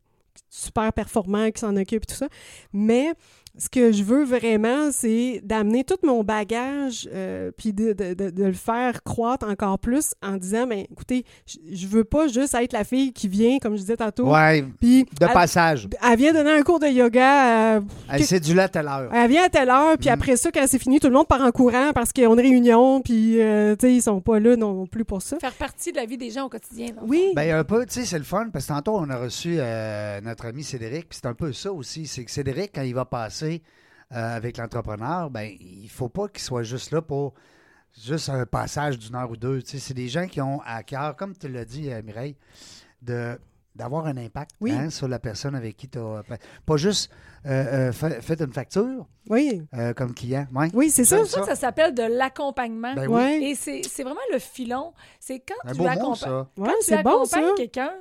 super 0.49 0.93
performants 0.93 1.51
qui 1.51 1.61
s'en 1.61 1.77
occupent 1.77 2.05
et 2.05 2.07
tout 2.07 2.15
ça. 2.15 2.29
Mais 2.73 3.13
ce 3.59 3.69
que 3.69 3.93
je 3.93 4.03
veux 4.05 4.25
vraiment, 4.25 4.91
c'est 4.93 5.41
d'amener 5.45 5.83
tout 5.85 5.97
mon 6.05 6.23
bagage, 6.25 7.09
euh, 7.13 7.51
puis 7.57 7.73
de, 7.73 7.93
de- 7.93 8.15
de- 8.15 8.31
de 8.31 8.45
le 8.45 8.53
faire 8.53 9.03
croître 9.03 9.47
encore 9.49 9.79
plus 9.79 10.15
en 10.23 10.37
disant, 10.37 10.67
mais 10.67 10.87
écoutez, 10.93 11.25
je- 11.47 11.59
je 11.75 11.87
veux 11.89 12.05
pas 12.05 12.29
juste 12.29 12.55
être 12.55 12.73
la 12.73 12.85
fille 12.85 13.13
qui 13.13 13.27
vient, 13.29 13.59
comme 13.59 13.75
je 13.75 13.81
disais 13.81 13.97
tantôt, 13.97 14.33
Ouais, 14.33 14.65
puis 14.81 15.05
de 15.05 15.09
elle, 15.27 15.33
passage. 15.33 15.89
elle 16.09 16.19
vient 16.19 16.33
donner 16.33 16.53
un 16.53 16.63
cours 16.63 16.79
de 16.79 16.87
yoga, 16.87 17.77
euh, 17.77 17.81
Elle 18.09 18.25
s'est 18.25 18.41
du 18.41 18.55
là 18.55 18.69
à 18.73 18.83
l'heure. 18.83 19.11
elle 19.13 19.31
vient 19.31 19.45
à 19.45 19.49
telle 19.49 19.71
heure, 19.71 19.99
puis 19.99 20.09
Mm. 20.09 20.13
après 20.13 20.37
ça, 20.37 20.51
quand 20.53 20.65
c'est 20.69 20.79
fini, 20.79 21.01
tout 21.01 21.09
le 21.09 21.15
monde 21.15 21.27
part 21.27 21.43
en 21.43 21.51
courant 21.51 21.91
parce 21.95 22.13
qu'on 22.13 22.39
est 22.39 22.43
réunion, 22.43 23.01
puis 23.01 23.41
euh, 23.41 23.75
tu 23.77 23.87
sais, 23.87 23.95
ils 23.95 24.03
sont 24.03 24.21
pas 24.21 24.39
là 24.39 24.55
non 24.57 24.87
plus 24.87 25.05
pour 25.05 25.21
ça. 25.21 25.37
Faire 25.41 25.53
partie 25.55 25.91
de 25.91 25.97
la 25.97 26.05
vie 26.07 26.17
des 26.17 26.31
gens 26.31 26.45
au 26.47 26.49
quotidien. 26.49 26.89
le 26.89 27.07
Oui, 27.09 27.33
Ben 27.35 27.57
un 27.59 27.65
peu, 27.65 27.85
tu 27.87 27.95
sais, 27.95 28.05
c'est 28.05 28.19
le 28.19 28.25
fun, 28.25 28.49
parce 28.53 28.67
que 28.67 28.73
tantôt, 28.73 28.95
on 28.97 29.11
a 29.11 29.17
reçu 29.17 29.57
euh, 29.59 30.21
notre 30.21 30.47
ami 30.47 30.63
Cédric, 30.63 31.09
puis 31.09 31.19
c'est 31.21 31.27
un 31.27 31.35
peu 31.35 31.53
ça 31.53 31.73
aussi, 31.73 32.07
c'est 32.07 32.25
que 32.25 32.31
Cédric, 32.31 32.71
quand 32.75 32.83
il 32.83 32.95
va 32.95 33.05
passer 33.05 33.48
euh, 34.13 34.37
avec 34.37 34.57
l'entrepreneur, 34.57 35.31
ben 35.31 35.51
il 35.61 35.89
faut 35.91 36.09
pas 36.09 36.29
qu'il 36.29 36.41
soit 36.43 36.63
juste 36.63 36.91
là 36.93 37.03
pour 37.03 37.35
juste 38.05 38.29
un 38.29 38.47
passage 38.47 38.99
d'une 38.99 39.15
heure 39.15 39.31
ou 39.31 39.37
deux. 39.37 39.63
Tu 39.63 39.73
sais, 39.73 39.79
c'est 39.79 39.95
des 39.95 40.09
gens 40.09 40.27
qui 40.27 40.41
ont 40.41 40.61
à 40.65 40.83
cœur, 40.83 41.17
comme 41.17 41.37
tu 41.37 41.49
l'as 41.49 41.65
dit, 41.65 41.91
euh, 41.93 42.03
Mireille, 42.03 42.37
de 43.03 43.39
d'avoir 43.75 44.07
un 44.07 44.17
impact 44.17 44.51
Oui. 44.61 44.73
hein, 44.73 44.91
sur 44.91 45.07
la 45.07 45.21
personne 45.21 45.55
avec 45.55 45.77
qui 45.77 45.89
tu 45.89 45.99
as... 45.99 46.25
Pas 46.67 46.77
juste 46.77 47.13
euh, 47.47 47.91
euh, 47.91 47.93
fait, 47.93 48.21
fait 48.21 48.41
une 48.41 48.53
facture 48.53 49.07
oui, 49.31 49.63
euh, 49.75 49.93
comme 49.95 50.15
client. 50.15 50.49
Ouais. 50.53 50.69
oui, 50.75 50.91
c'est 50.91 51.05
ça. 51.05 51.19
C'est 51.19 51.23
pour 51.23 51.31
ça 51.31 51.41
que 51.43 51.47
ça 51.47 51.55
s'appelle 51.55 51.95
de 51.95 52.03
l'accompagnement. 52.03 52.95
Ben 52.95 53.07
oui. 53.09 53.45
Et 53.51 53.55
c'est 53.55 53.83
c'est 53.85 54.03
vraiment 54.03 54.19
le 54.33 54.41
filon. 54.41 54.93
C'est 55.21 55.39
quand 55.39 55.55
Un 55.65 55.73
tu 55.73 55.79
beau 55.79 55.89
mot, 56.09 56.15
ça. 56.17 56.49
ouais, 56.57 56.69
Quand 56.69 56.97
tu 56.97 57.03
bon 57.05 57.23
accompagnes 57.23 57.55
quelqu'un, 57.57 57.93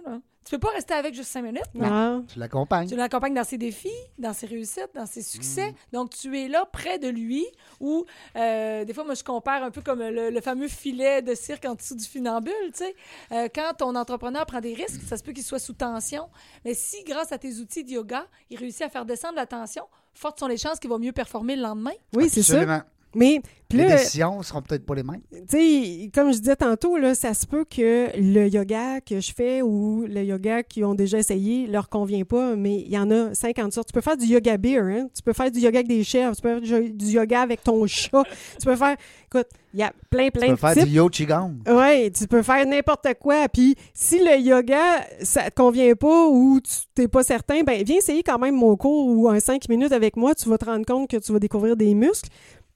tu 0.48 0.56
peux 0.56 0.60
pas 0.68 0.74
rester 0.74 0.94
avec 0.94 1.14
juste 1.14 1.30
cinq 1.30 1.42
minutes. 1.42 1.64
Ah. 1.82 2.20
Tu 2.32 2.40
l'accompagnes. 2.40 2.88
Tu 2.88 2.96
l'accompagnes 2.96 3.34
dans 3.34 3.44
ses 3.44 3.58
défis, 3.58 3.90
dans 4.18 4.34
ses 4.34 4.46
réussites, 4.48 4.90
dans 4.96 5.06
ses 5.06 5.20
Mm. 5.20 5.24
succès. 5.24 5.76
Donc, 5.92 6.12
tu 6.12 6.40
es 6.40 6.48
là 6.48 6.66
près 6.72 7.00
de 7.00 7.08
lui. 7.10 7.46
Ou, 7.80 8.06
euh, 8.36 8.86
des 8.86 8.94
fois, 8.94 9.04
moi, 9.04 9.14
je 9.14 9.24
compare 9.24 9.64
un 9.64 9.72
peu 9.72 9.82
comme 9.82 10.00
le, 10.00 10.30
le 10.30 10.42
fameux 10.42 10.68
filet 10.68 11.22
de 11.22 11.36
cirque 11.36 11.66
en 11.66 11.76
dessous 11.76 11.96
du 11.96 12.06
funambule. 12.06 12.54
Tu 12.74 12.80
sais, 12.86 12.96
Euh, 13.32 13.48
quand 13.54 13.74
ton 13.78 13.96
entrepreneur 13.96 14.46
prend 14.46 14.62
des 14.62 14.74
risques, 14.74 15.02
ça 15.08 15.18
se 15.18 15.24
peut 15.24 15.34
qu'il 15.34 15.44
soit 15.44 15.60
sous 15.60 15.74
tension. 15.74 16.30
Mais 16.66 16.74
si, 16.74 17.04
grâce 17.04 17.32
à 17.32 17.38
tes 17.38 17.56
outils 17.58 17.84
de 17.84 17.92
yoga, 17.92 18.26
il 18.50 18.58
réussit 18.58 18.84
à 18.84 18.90
faire 18.90 19.06
descendre 19.06 19.36
la 19.36 19.46
tension, 19.46 19.84
fortes 20.14 20.40
sont 20.40 20.48
les 20.48 20.58
chances 20.58 20.80
qu'il 20.80 20.90
va 20.90 20.98
mieux 20.98 21.12
performer 21.12 21.56
le 21.56 21.62
lendemain. 21.64 21.92
Oui, 22.16 22.30
c'est 22.30 22.42
ça. 22.44 22.86
Mais 23.16 23.42
puis 23.70 23.80
Les 23.80 23.86
là, 23.90 23.98
décisions 23.98 24.42
seront 24.44 24.62
peut-être 24.62 24.86
pas 24.86 24.96
les 24.96 25.04
mêmes. 25.04 25.20
tu 25.32 25.58
sais, 25.58 26.10
comme 26.14 26.32
je 26.32 26.38
disais 26.40 26.56
tantôt, 26.56 26.98
là, 26.98 27.16
ça 27.16 27.34
se 27.34 27.46
peut 27.46 27.66
que 27.66 28.08
le 28.18 28.48
yoga 28.48 29.02
que 29.02 29.20
je 29.20 29.34
fais 29.34 29.62
ou 29.62 30.06
le 30.08 30.24
yoga 30.24 30.64
qu'ils 30.64 30.86
ont 30.86 30.96
déjà 30.96 31.18
essayé 31.18 31.68
leur 31.68 31.90
convient 31.90 32.24
pas, 32.24 32.56
mais 32.56 32.76
il 32.80 32.90
y 32.92 32.98
en 32.98 33.12
a 33.12 33.34
50 33.34 33.74
sortes. 33.74 33.88
Tu 33.88 33.94
peux 33.94 34.00
faire 34.02 34.16
du 34.16 34.26
yoga 34.26 34.56
beer, 34.58 34.80
hein? 34.80 35.08
tu 35.14 35.22
peux 35.22 35.34
faire 35.34 35.52
du 35.52 35.60
yoga 35.60 35.80
avec 35.80 35.88
des 35.90 36.04
chèvres, 36.06 36.34
tu 36.36 36.42
peux 36.42 36.62
faire 36.62 36.92
du 36.94 37.06
yoga 37.12 37.42
avec 37.42 37.62
ton 37.64 37.86
chat, 37.88 38.24
tu 38.60 38.66
peux 38.66 38.76
faire... 38.76 38.96
Écoute, 39.30 39.48
il 39.74 39.82
y 39.82 39.84
a 39.84 39.92
plein, 40.10 40.30
plein 40.30 40.42
Tu 40.44 40.48
peux 40.48 40.56
de 40.56 40.60
faire 40.60 40.74
types. 40.74 40.86
du 40.86 40.92
yo 40.92 41.10
qigong. 41.10 41.56
Oui, 41.68 42.10
tu 42.14 42.26
peux 42.28 42.42
faire 42.44 42.66
n'importe 42.66 43.08
quoi. 43.20 43.50
Puis 43.50 43.76
si 43.94 44.20
le 44.20 44.40
yoga, 44.40 45.06
ça 45.22 45.52
te 45.52 45.56
convient 45.56 45.94
pas 45.96 46.28
ou 46.30 46.62
tu 46.62 46.72
t'es 46.96 47.10
pas 47.10 47.24
certain, 47.24 47.62
ben 47.64 47.84
viens 47.84 47.98
essayer 47.98 48.24
quand 48.24 48.40
même 48.40 48.56
mon 48.56 48.78
cours 48.78 49.08
ou 49.08 49.28
un 49.28 49.42
5 49.42 49.68
minutes 49.68 49.92
avec 49.92 50.16
moi. 50.16 50.34
Tu 50.34 50.48
vas 50.48 50.58
te 50.58 50.64
rendre 50.64 50.86
compte 50.86 51.10
que 51.10 51.18
tu 51.18 51.34
vas 51.34 51.40
découvrir 51.40 51.76
des 51.76 51.94
muscles. 51.94 52.30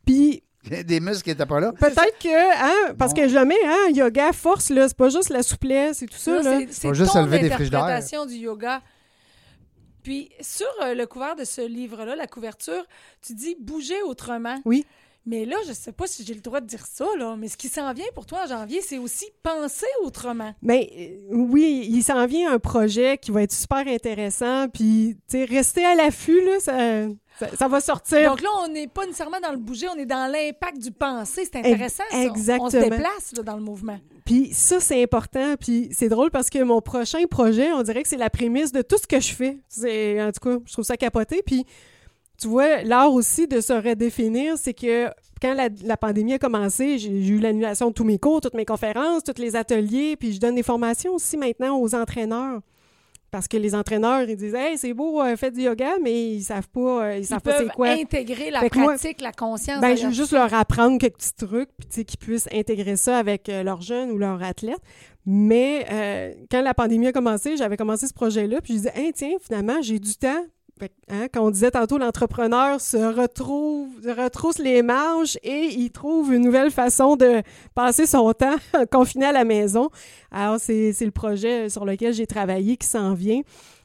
Puis 0.05 0.43
Des 0.85 0.99
muscles 0.99 1.23
qui 1.23 1.29
n'étaient 1.31 1.45
pas 1.47 1.59
là. 1.59 1.71
peut-être 1.73 2.19
que, 2.19 2.29
hein, 2.89 2.93
parce 2.97 3.13
Bon. 3.15 3.21
que 3.23 3.27
jamais, 3.27 3.55
hein, 3.65 3.87
yoga 3.95 4.31
force, 4.31 4.69
là, 4.69 4.87
c'est 4.87 4.95
pas 4.97 5.09
juste 5.09 5.29
la 5.29 5.41
souplesse 5.41 6.03
et 6.03 6.05
tout 6.05 6.17
ça, 6.17 6.43
c'est- 6.43 6.67
c'est 6.71 6.93
juste 6.93 7.13
ton 7.13 7.19
enlever 7.21 7.39
des 7.39 7.51
interprétation 7.51 8.27
du 8.27 8.35
yoga. 8.35 8.81
Puis, 10.03 10.29
sur 10.39 10.67
euh, 10.83 10.93
le 10.95 11.05
couvert 11.05 11.35
de 11.35 11.43
ce 11.45 11.61
livre-là, 11.67 12.15
la 12.15 12.27
couverture, 12.27 12.83
tu 13.25 13.33
dis 13.33 13.55
bouger 13.59 14.01
autrement. 14.03 14.59
Oui. 14.65 14.85
Mais 15.27 15.45
là, 15.45 15.55
je 15.67 15.73
sais 15.73 15.91
pas 15.91 16.07
si 16.07 16.23
j'ai 16.25 16.33
le 16.33 16.41
droit 16.41 16.61
de 16.61 16.65
dire 16.65 16.83
ça, 16.87 17.05
là, 17.19 17.35
mais 17.37 17.47
ce 17.47 17.55
qui 17.55 17.67
s'en 17.67 17.93
vient 17.93 18.05
pour 18.15 18.25
toi 18.25 18.39
en 18.43 18.47
janvier, 18.47 18.81
c'est 18.81 18.97
aussi 18.97 19.25
penser 19.43 19.85
autrement. 20.03 20.55
Mais 20.63 20.89
euh, 21.31 21.35
oui, 21.35 21.87
il 21.91 22.01
s'en 22.03 22.25
vient 22.25 22.51
un 22.51 22.57
projet 22.57 23.19
qui 23.19 23.29
va 23.29 23.43
être 23.43 23.51
super 23.51 23.87
intéressant. 23.87 24.67
Puis, 24.69 25.17
tu 25.29 25.37
sais, 25.37 25.45
rester 25.45 25.85
à 25.85 25.93
l'affût, 25.93 26.43
là, 26.43 26.59
ça, 26.59 26.73
ça, 27.41 27.55
ça 27.55 27.67
va 27.67 27.81
sortir. 27.81 28.29
Donc 28.29 28.41
là, 28.41 28.49
on 28.63 28.67
n'est 28.67 28.87
pas 28.87 29.05
nécessairement 29.05 29.39
dans 29.41 29.51
le 29.51 29.57
bouger, 29.57 29.87
on 29.93 29.97
est 29.97 30.05
dans 30.05 30.31
l'impact 30.31 30.77
du 30.77 30.91
penser. 30.91 31.47
C'est 31.51 31.57
intéressant, 31.57 32.03
ça. 32.09 32.17
On 32.17 32.23
se 32.23 32.27
exactement. 32.27 32.83
déplace 32.83 33.33
là, 33.35 33.43
dans 33.43 33.55
le 33.55 33.63
mouvement. 33.63 33.99
Puis 34.25 34.53
ça, 34.53 34.79
c'est 34.79 35.01
important. 35.01 35.55
Puis 35.59 35.89
c'est 35.91 36.09
drôle 36.09 36.31
parce 36.31 36.49
que 36.49 36.61
mon 36.63 36.81
prochain 36.81 37.23
projet, 37.29 37.71
on 37.71 37.81
dirait 37.81 38.03
que 38.03 38.09
c'est 38.09 38.17
la 38.17 38.29
prémisse 38.29 38.71
de 38.71 38.81
tout 38.81 38.97
ce 38.97 39.07
que 39.07 39.19
je 39.19 39.33
fais. 39.33 39.59
C'est, 39.67 40.21
en 40.21 40.31
tout 40.31 40.49
cas, 40.49 40.57
je 40.65 40.73
trouve 40.73 40.85
ça 40.85 40.97
capoté. 40.97 41.41
Puis 41.45 41.65
tu 42.39 42.47
vois, 42.47 42.83
l'art 42.83 43.13
aussi 43.13 43.47
de 43.47 43.61
se 43.61 43.73
redéfinir, 43.73 44.57
c'est 44.57 44.73
que 44.73 45.07
quand 45.41 45.53
la, 45.53 45.69
la 45.83 45.97
pandémie 45.97 46.33
a 46.33 46.39
commencé, 46.39 46.97
j'ai 46.99 47.27
eu 47.27 47.39
l'annulation 47.39 47.89
de 47.89 47.93
tous 47.93 48.03
mes 48.03 48.19
cours, 48.19 48.41
toutes 48.41 48.53
mes 48.53 48.65
conférences, 48.65 49.23
tous 49.23 49.41
les 49.41 49.55
ateliers. 49.55 50.15
Puis 50.15 50.33
je 50.33 50.39
donne 50.39 50.55
des 50.55 50.63
formations 50.63 51.15
aussi 51.15 51.37
maintenant 51.37 51.79
aux 51.79 51.95
entraîneurs. 51.95 52.61
Parce 53.31 53.47
que 53.47 53.55
les 53.55 53.73
entraîneurs, 53.75 54.29
ils 54.29 54.35
disent 54.35 54.53
Hey, 54.53 54.77
c'est 54.77 54.93
beau, 54.93 55.21
euh, 55.21 55.37
faites 55.37 55.53
du 55.53 55.61
yoga, 55.61 55.93
mais 56.01 56.33
ils 56.33 56.43
savent 56.43 56.67
pas, 56.67 57.05
euh, 57.05 57.15
ils 57.15 57.21
Ils 57.21 57.25
savent 57.25 57.39
pas 57.41 57.59
c'est 57.59 57.69
quoi. 57.71 57.89
intégrer 57.91 58.51
la 58.51 58.59
Fait 58.59 58.69
que 58.69 58.77
moi, 58.77 58.95
pratique, 58.95 59.21
la 59.21 59.31
conscience. 59.31 59.79
Ben, 59.79 59.95
je 59.95 60.07
veux 60.07 60.13
juste 60.13 60.33
leur 60.33 60.53
apprendre 60.53 60.97
quelques 60.97 61.15
petits 61.15 61.33
trucs, 61.35 61.69
puis 61.77 61.87
tu 61.87 61.95
sais, 61.95 62.03
qu'ils 62.03 62.19
puissent 62.19 62.49
intégrer 62.53 62.97
ça 62.97 63.17
avec 63.17 63.47
euh, 63.47 63.63
leurs 63.63 63.81
jeunes 63.81 64.11
ou 64.11 64.17
leurs 64.17 64.43
athlètes. 64.43 64.81
Mais 65.25 65.85
euh, 65.91 66.33
quand 66.49 66.61
la 66.61 66.73
pandémie 66.73 67.07
a 67.07 67.11
commencé, 67.13 67.55
j'avais 67.55 67.77
commencé 67.77 68.07
ce 68.07 68.13
projet-là, 68.13 68.59
puis 68.61 68.73
je 68.73 68.77
disais, 68.79 68.93
hey, 68.95 69.13
tiens, 69.13 69.37
finalement, 69.41 69.81
j'ai 69.81 69.99
du 69.99 70.15
temps. 70.15 70.43
Que, 70.81 70.87
hein, 71.09 71.27
quand 71.31 71.45
on 71.45 71.51
disait 71.51 71.69
tantôt, 71.69 71.99
l'entrepreneur 71.99 72.81
se 72.81 72.97
retrouve, 72.97 73.89
retrousse 74.03 74.57
les 74.57 74.81
marges 74.81 75.37
et 75.43 75.67
il 75.77 75.91
trouve 75.91 76.33
une 76.33 76.41
nouvelle 76.41 76.71
façon 76.71 77.15
de 77.15 77.43
passer 77.75 78.07
son 78.07 78.33
temps 78.33 78.55
confiné 78.91 79.27
à 79.27 79.31
la 79.31 79.43
maison. 79.43 79.91
Alors, 80.31 80.59
c'est 80.59 80.95
le 80.99 81.11
projet 81.11 81.69
sur 81.69 81.85
lequel 81.85 82.15
j'ai 82.15 82.25
travaillé 82.25 82.77
qui 82.77 82.87
s'en 82.87 83.13
vient. 83.13 83.41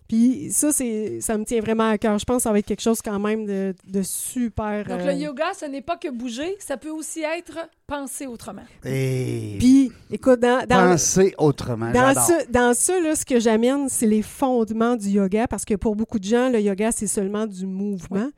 Puis 0.08 0.48
ça, 0.50 0.72
c'est 0.72 1.20
ça 1.20 1.36
me 1.36 1.44
tient 1.44 1.60
vraiment 1.60 1.90
à 1.90 1.98
cœur. 1.98 2.18
Je 2.18 2.24
pense 2.24 2.38
que 2.38 2.42
ça 2.44 2.52
va 2.52 2.58
être 2.58 2.66
quelque 2.66 2.82
chose 2.82 3.00
quand 3.02 3.18
même 3.18 3.44
de, 3.44 3.74
de 3.86 4.02
super... 4.02 4.84
Donc, 4.84 5.00
euh, 5.00 5.06
le 5.06 5.14
yoga, 5.14 5.46
ce 5.58 5.66
n'est 5.66 5.82
pas 5.82 5.96
que 5.96 6.08
bouger, 6.08 6.56
ça 6.60 6.76
peut 6.76 6.90
aussi 6.90 7.22
être 7.22 7.58
penser 7.86 8.26
autrement. 8.26 8.62
Et 8.84 9.56
Puis, 9.58 9.90
écoute, 10.10 10.40
dans, 10.40 10.66
dans, 10.66 10.92
penser 10.92 11.34
autrement. 11.38 11.90
dans, 11.90 12.14
ça, 12.14 12.44
dans 12.48 12.74
ça, 12.74 13.00
là, 13.00 13.16
ce 13.16 13.24
que 13.24 13.40
j'amène, 13.40 13.88
c'est 13.88 14.06
les 14.06 14.22
fondements 14.22 14.96
du 14.96 15.08
yoga, 15.08 15.48
parce 15.48 15.64
que 15.64 15.74
pour 15.74 15.96
beaucoup 15.96 16.18
de 16.18 16.24
gens, 16.24 16.48
le 16.50 16.60
yoga, 16.60 16.92
c'est 16.92 17.06
seulement 17.06 17.46
du 17.46 17.66
mouvement. 17.66 18.30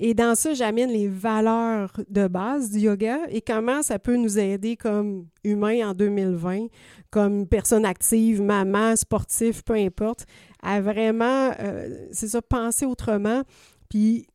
Et 0.00 0.14
dans 0.14 0.36
ça, 0.36 0.54
j'amène 0.54 0.90
les 0.90 1.08
valeurs 1.08 1.92
de 2.08 2.28
base 2.28 2.70
du 2.70 2.78
yoga 2.78 3.18
et 3.28 3.40
comment 3.40 3.82
ça 3.82 3.98
peut 3.98 4.14
nous 4.14 4.38
aider 4.38 4.76
comme 4.76 5.26
humains 5.42 5.88
en 5.88 5.92
2020, 5.92 6.66
comme 7.10 7.48
personne 7.48 7.84
active, 7.84 8.40
maman, 8.40 8.94
sportif, 8.94 9.64
peu 9.64 9.74
importe, 9.74 10.24
à 10.62 10.80
vraiment, 10.80 11.52
euh, 11.60 12.06
c'est 12.12 12.28
ça, 12.28 12.42
penser 12.42 12.86
autrement, 12.86 13.42
puis 13.88 14.26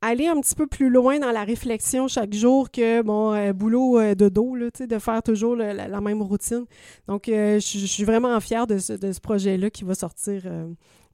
aller 0.00 0.26
un 0.26 0.40
petit 0.40 0.54
peu 0.54 0.66
plus 0.66 0.90
loin 0.90 1.18
dans 1.18 1.32
la 1.32 1.44
réflexion 1.44 2.06
chaque 2.06 2.32
jour 2.32 2.70
que 2.70 3.02
mon 3.02 3.34
euh, 3.34 3.52
boulot 3.52 3.98
euh, 3.98 4.14
de 4.14 4.28
dos, 4.28 4.54
là, 4.54 4.66
de 4.78 4.98
faire 4.98 5.22
toujours 5.22 5.56
la, 5.56 6.00
même 6.00 6.22
routine. 6.22 6.64
Donc, 7.08 7.24
je 7.26 7.58
suis 7.58 8.04
vraiment 8.04 8.38
fière 8.40 8.66
de 8.66 8.78
ce, 8.78 8.92
de 8.92 9.12
ce 9.12 9.20
projet-là 9.20 9.70
qui 9.70 9.84
va 9.84 9.94
sortir 9.94 10.42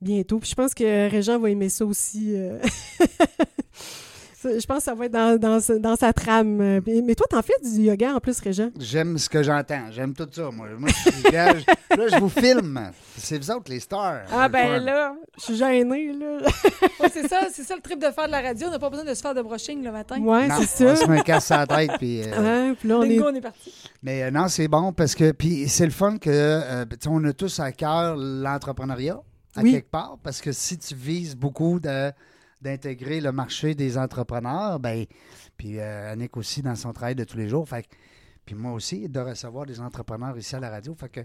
bientôt. 0.01 0.39
Puis 0.39 0.51
je 0.51 0.55
pense 0.55 0.75
que 0.75 1.09
Régent 1.11 1.39
va 1.39 1.51
aimer 1.51 1.69
ça 1.69 1.87
aussi. 1.87 2.35
Je 4.45 4.67
pense 4.67 4.79
que 4.79 4.85
ça 4.85 4.95
va 4.95 5.07
être 5.07 5.13
dans, 5.13 5.39
dans, 5.39 5.59
dans 5.81 5.97
sa 5.97 6.13
trame. 6.13 6.61
Euh, 6.61 6.81
Mais, 7.05 7.15
toi, 7.15 7.27
t'en 7.29 7.43
fais 7.43 7.55
du 7.63 7.83
yoga 7.83 8.15
en 8.15 8.21
plus, 8.21 8.39
Régent? 8.41 8.71
J'aime 8.79 9.19
ce 9.19 9.29
que 9.29 9.43
j'entends. 9.43 9.91
J'aime 9.91 10.15
tout 10.15 10.29
ça. 10.31 10.51
Moi, 10.53 10.69
moi 10.79 10.89
je, 10.91 11.11
suis- 11.11 11.23
je- 11.23 11.97
là, 11.99 12.09
je 12.09 12.19
vous 12.21 12.29
filme. 12.29 12.91
C'est 13.17 13.39
vous 13.39 13.51
autres, 13.51 13.71
les 13.71 13.81
stars. 13.81 14.23
Ah 14.33 14.49
ben 14.49 14.79
là, 14.83 15.15
je 15.39 15.43
suis 15.43 15.57
gênée, 15.57 16.13
là. 16.13 16.39
Ouais, 17.01 17.11
c'est 17.13 17.29
ça, 17.29 17.41
c'est 17.53 17.65
ça 17.65 17.75
le 17.77 17.83
trip 17.83 17.99
de 17.99 18.07
faire 18.11 18.27
de 18.27 18.31
la 18.33 18.41
radio. 18.41 18.69
On 18.69 18.71
n'a 18.71 18.79
pas 18.79 18.89
besoin 18.89 19.05
de 19.05 19.13
se 19.15 19.21
faire 19.21 19.35
de 19.35 19.43
brushing 19.43 19.83
le 19.85 19.93
matin. 19.93 20.19
Ouais, 20.23 20.49
c'est 20.67 20.87
On 20.87 20.95
ça. 20.95 20.97
se 20.97 21.07
met 21.11 21.19
un 21.19 21.23
casse 21.23 21.51
à 21.51 21.59
la 21.59 21.67
tête. 21.67 21.91
Puis, 21.99 22.23
euh, 22.23 22.33
Hein, 22.71 22.75
puis 22.79 22.89
là, 22.89 22.99
on 22.99 23.03
est... 23.03 23.21
On 23.21 23.35
est 23.35 23.41
parti. 23.41 23.73
Mais 24.03 24.23
euh, 24.23 24.31
non, 24.31 24.49
c'est 24.49 24.69
bon 24.69 24.93
parce 24.93 25.15
que. 25.15 25.33
Puis 25.33 25.69
c'est 25.69 25.85
le 25.85 25.91
fun 25.91 26.17
que. 26.19 26.31
euh, 26.31 26.85
tu 26.89 26.97
sais, 27.01 27.09
on 27.11 27.23
a 27.25 27.33
tous 27.33 27.61
à 27.61 27.73
cœur 27.73 28.17
l'entrepreneuriat, 28.17 29.21
à 29.57 29.63
Oui. 29.63 29.73
quelque 29.73 29.91
part. 29.91 30.17
Parce 30.23 30.41
que 30.41 30.53
si 30.53 30.79
tu 30.79 30.95
vises 30.95 31.37
beaucoup 31.37 31.79
de- 31.81 32.11
d'intégrer 32.65 33.21
le 33.21 33.31
marché 33.31 33.75
des 33.75 33.97
entrepreneurs, 33.99 34.81
ben. 34.81 35.05
Puis 35.57 35.79
euh, 35.79 36.13
Annick 36.13 36.37
aussi 36.37 36.63
dans 36.63 36.75
son 36.75 36.93
travail 36.93 37.15
de 37.15 37.25
tous 37.25 37.37
les 37.37 37.49
jours. 37.49 37.69
Fait 37.69 37.83
que- 37.83 37.95
puis 38.47 38.55
moi 38.55 38.73
aussi, 38.73 39.09
de 39.09 39.21
recevoir 39.21 39.67
des 39.67 39.79
entrepreneurs 39.81 40.37
ici 40.37 40.57
à 40.57 40.61
la 40.61 40.71
radio. 40.71 40.95
Fait 40.95 41.09
que. 41.09 41.21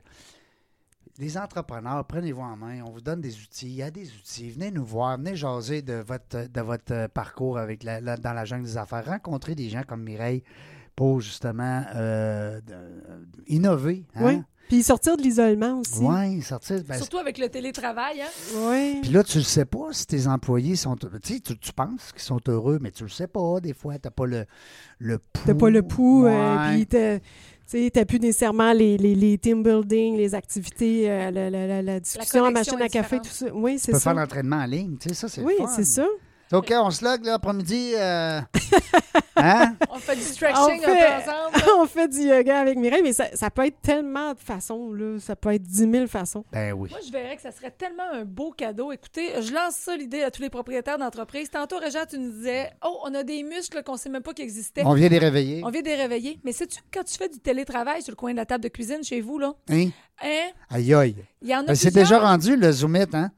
Les 1.18 1.38
entrepreneurs, 1.38 2.06
prenez-vous 2.06 2.42
en 2.42 2.56
main. 2.56 2.82
On 2.86 2.92
vous 2.92 3.02
donne 3.02 3.20
des 3.20 3.36
outils. 3.42 3.68
Il 3.68 3.76
y 3.76 3.84
a 3.84 3.92
des 3.92 4.08
outils. 4.14 4.52
Venez 4.52 4.72
nous 4.72 4.86
voir. 4.86 5.18
Venez 5.18 5.36
jaser 5.36 5.82
de 5.82 5.96
votre, 5.96 6.48
de 6.48 6.62
votre 6.62 6.94
euh, 6.94 7.08
parcours 7.10 7.58
avec 7.58 7.84
la- 7.84 8.00
dans 8.18 8.34
la 8.34 8.46
jungle 8.46 8.64
des 8.66 8.78
affaires. 8.78 9.06
Rencontrez 9.06 9.54
des 9.56 9.68
gens 9.70 9.84
comme 9.86 10.04
Mireille 10.04 10.44
pour 10.96 11.20
justement 11.20 11.84
euh, 11.96 12.62
de- 12.62 13.26
innover. 13.48 14.06
hein? 14.16 14.22
Puis 14.70 14.84
sortir 14.84 15.18
de 15.18 15.22
l'isolement 15.24 15.80
aussi. 15.80 16.00
Oui, 16.02 16.42
sortir. 16.42 16.82
ben, 16.88 16.96
Surtout 16.96 17.18
avec 17.18 17.38
le 17.40 17.50
télétravail, 17.50 18.22
hein? 18.22 18.28
Ouais. 18.70 19.00
Puis 19.02 19.12
là, 19.12 19.24
tu 19.24 19.40
ne 19.40 19.44
sais 19.44 19.66
pas 19.66 19.88
si 19.92 20.06
tes 20.08 20.28
employés 20.28 20.76
sont. 20.78 20.96
Tu 20.96 21.08
sais, 21.24 21.40
tu, 21.42 21.58
tu 21.58 21.74
penses 21.74 22.12
qu'ils 22.14 22.22
sont 22.22 22.40
heureux, 22.48 22.78
mais 22.80 22.92
tu 22.92 23.04
le 23.04 23.10
sais 23.10 23.28
pas. 23.28 23.60
Des 23.60 23.74
fois, 23.74 23.96
tu 23.96 24.02
n'as 24.06 24.12
pas 24.12 24.26
le, 24.28 24.46
le 25.00 25.18
pouls. 25.18 25.44
T'as 25.48 25.54
pas 25.56 25.70
le 25.72 25.82
pouls, 25.82 26.26
euh, 26.28 26.30
Ouais. 26.70 26.76
puis 26.76 26.86
t'as- 26.86 27.20
tu 27.20 27.26
sais, 27.66 27.92
t'as 27.92 28.06
plus 28.06 28.20
nécessairement 28.20 28.72
les, 28.74 28.98
les, 28.98 29.16
les 29.16 29.38
team 29.38 29.62
building, 29.64 30.16
les 30.18 30.34
activités, 30.36 31.10
euh, 31.10 31.30
la, 31.32 31.50
la- 31.50 31.68
la- 31.68 31.82
la 31.82 32.00
discussion 32.00 32.44
en 32.44 32.52
machine 32.52 32.82
à 32.82 32.90
café, 32.90 33.18
tout 33.18 33.30
ça. 33.30 33.48
Oui, 33.54 33.74
tu 33.74 33.80
c'est 33.80 33.92
peux 33.92 33.98
ça. 34.00 34.12
faire 34.12 34.20
l'entraînement 34.22 34.58
en 34.58 34.66
ligne. 34.66 34.98
Tu 35.00 35.10
sais, 35.10 35.16
ça, 35.16 35.28
c'est 35.28 35.42
le 35.42 35.48
Oui, 35.48 35.54
c'est 35.76 35.84
ça. 35.84 36.06
OK, 36.52 36.74
on 36.76 36.90
se 36.92 37.06
log 37.06 37.24
l'après-midi. 37.26 37.94
euh, 37.96 38.42
Hein? 39.42 39.76
On 39.90 40.00
fait 40.00 40.16
du 40.18 40.22
stretching 40.22 40.58
On 40.60 40.68
fait- 40.82 40.86
un 40.86 41.22
peu 41.22 41.30
ensemble. 41.32 41.66
On 41.82 41.86
fait 41.86 42.08
du 42.10 42.20
yoga 42.28 42.60
avec 42.60 42.78
Mireille, 42.78 43.02
mais 43.04 43.14
ça, 43.14 43.26
ça 43.34 43.50
peut 43.50 43.66
être 43.66 43.80
tellement 43.82 44.34
de 44.34 44.40
façons, 44.40 44.92
là. 44.92 45.18
Ça 45.20 45.36
peut 45.38 45.54
être 45.54 45.62
10 45.64 45.90
000 45.92 46.08
façons. 46.08 46.44
Ben 46.52 46.74
oui. 46.74 46.90
Moi, 46.90 47.00
je 47.06 47.12
verrais 47.12 47.38
que 47.38 47.42
ça 47.42 47.52
serait 47.52 47.72
tellement 47.72 48.04
un 48.12 48.26
beau 48.26 48.52
cadeau. 48.52 48.92
Écoutez, 48.92 49.42
je 49.42 49.54
lance 49.54 49.76
ça 49.76 49.96
l'idée 49.96 50.24
à 50.24 50.32
tous 50.32 50.42
les 50.42 50.50
propriétaires 50.50 50.98
d'entreprises. 50.98 51.50
Tantôt, 51.50 51.78
Régent, 51.78 52.06
tu 52.10 52.18
nous 52.20 52.32
disais 52.32 52.70
Oh, 52.86 53.00
on 53.06 53.14
a 53.16 53.24
des 53.24 53.44
muscles 53.44 53.82
qu'on 53.84 53.96
sait 53.96 54.10
même 54.10 54.24
pas 54.24 54.34
qu'ils 54.34 54.44
existaient. 54.44 54.82
On 54.86 54.94
vient 54.94 55.08
les 55.10 55.20
réveiller. 55.20 55.62
On 55.64 55.70
vient 55.70 55.82
de 55.82 55.88
les 55.88 55.96
réveiller. 55.96 56.40
Mais 56.44 56.52
sais-tu, 56.52 56.80
quand 56.94 57.04
tu 57.06 57.16
fais 57.16 57.30
du 57.30 57.40
télétravail 57.40 58.02
sur 58.02 58.12
le 58.12 58.18
coin 58.18 58.32
de 58.32 58.38
la 58.38 58.46
table 58.46 58.64
de 58.66 58.70
cuisine 58.70 59.04
chez 59.04 59.22
vous, 59.22 59.40
là, 59.40 59.54
Hein? 59.70 59.88
hein, 60.22 60.50
Aïe, 60.70 60.94
aïe. 60.94 61.16
il 61.42 61.48
y 61.50 61.56
en 61.56 61.60
a 61.60 61.64
Ben, 61.68 61.76
c'est 61.76 61.94
déjà 61.94 62.20
rendu 62.20 62.58
le 62.58 62.70
Zoomit, 62.74 63.06
hein? 63.14 63.32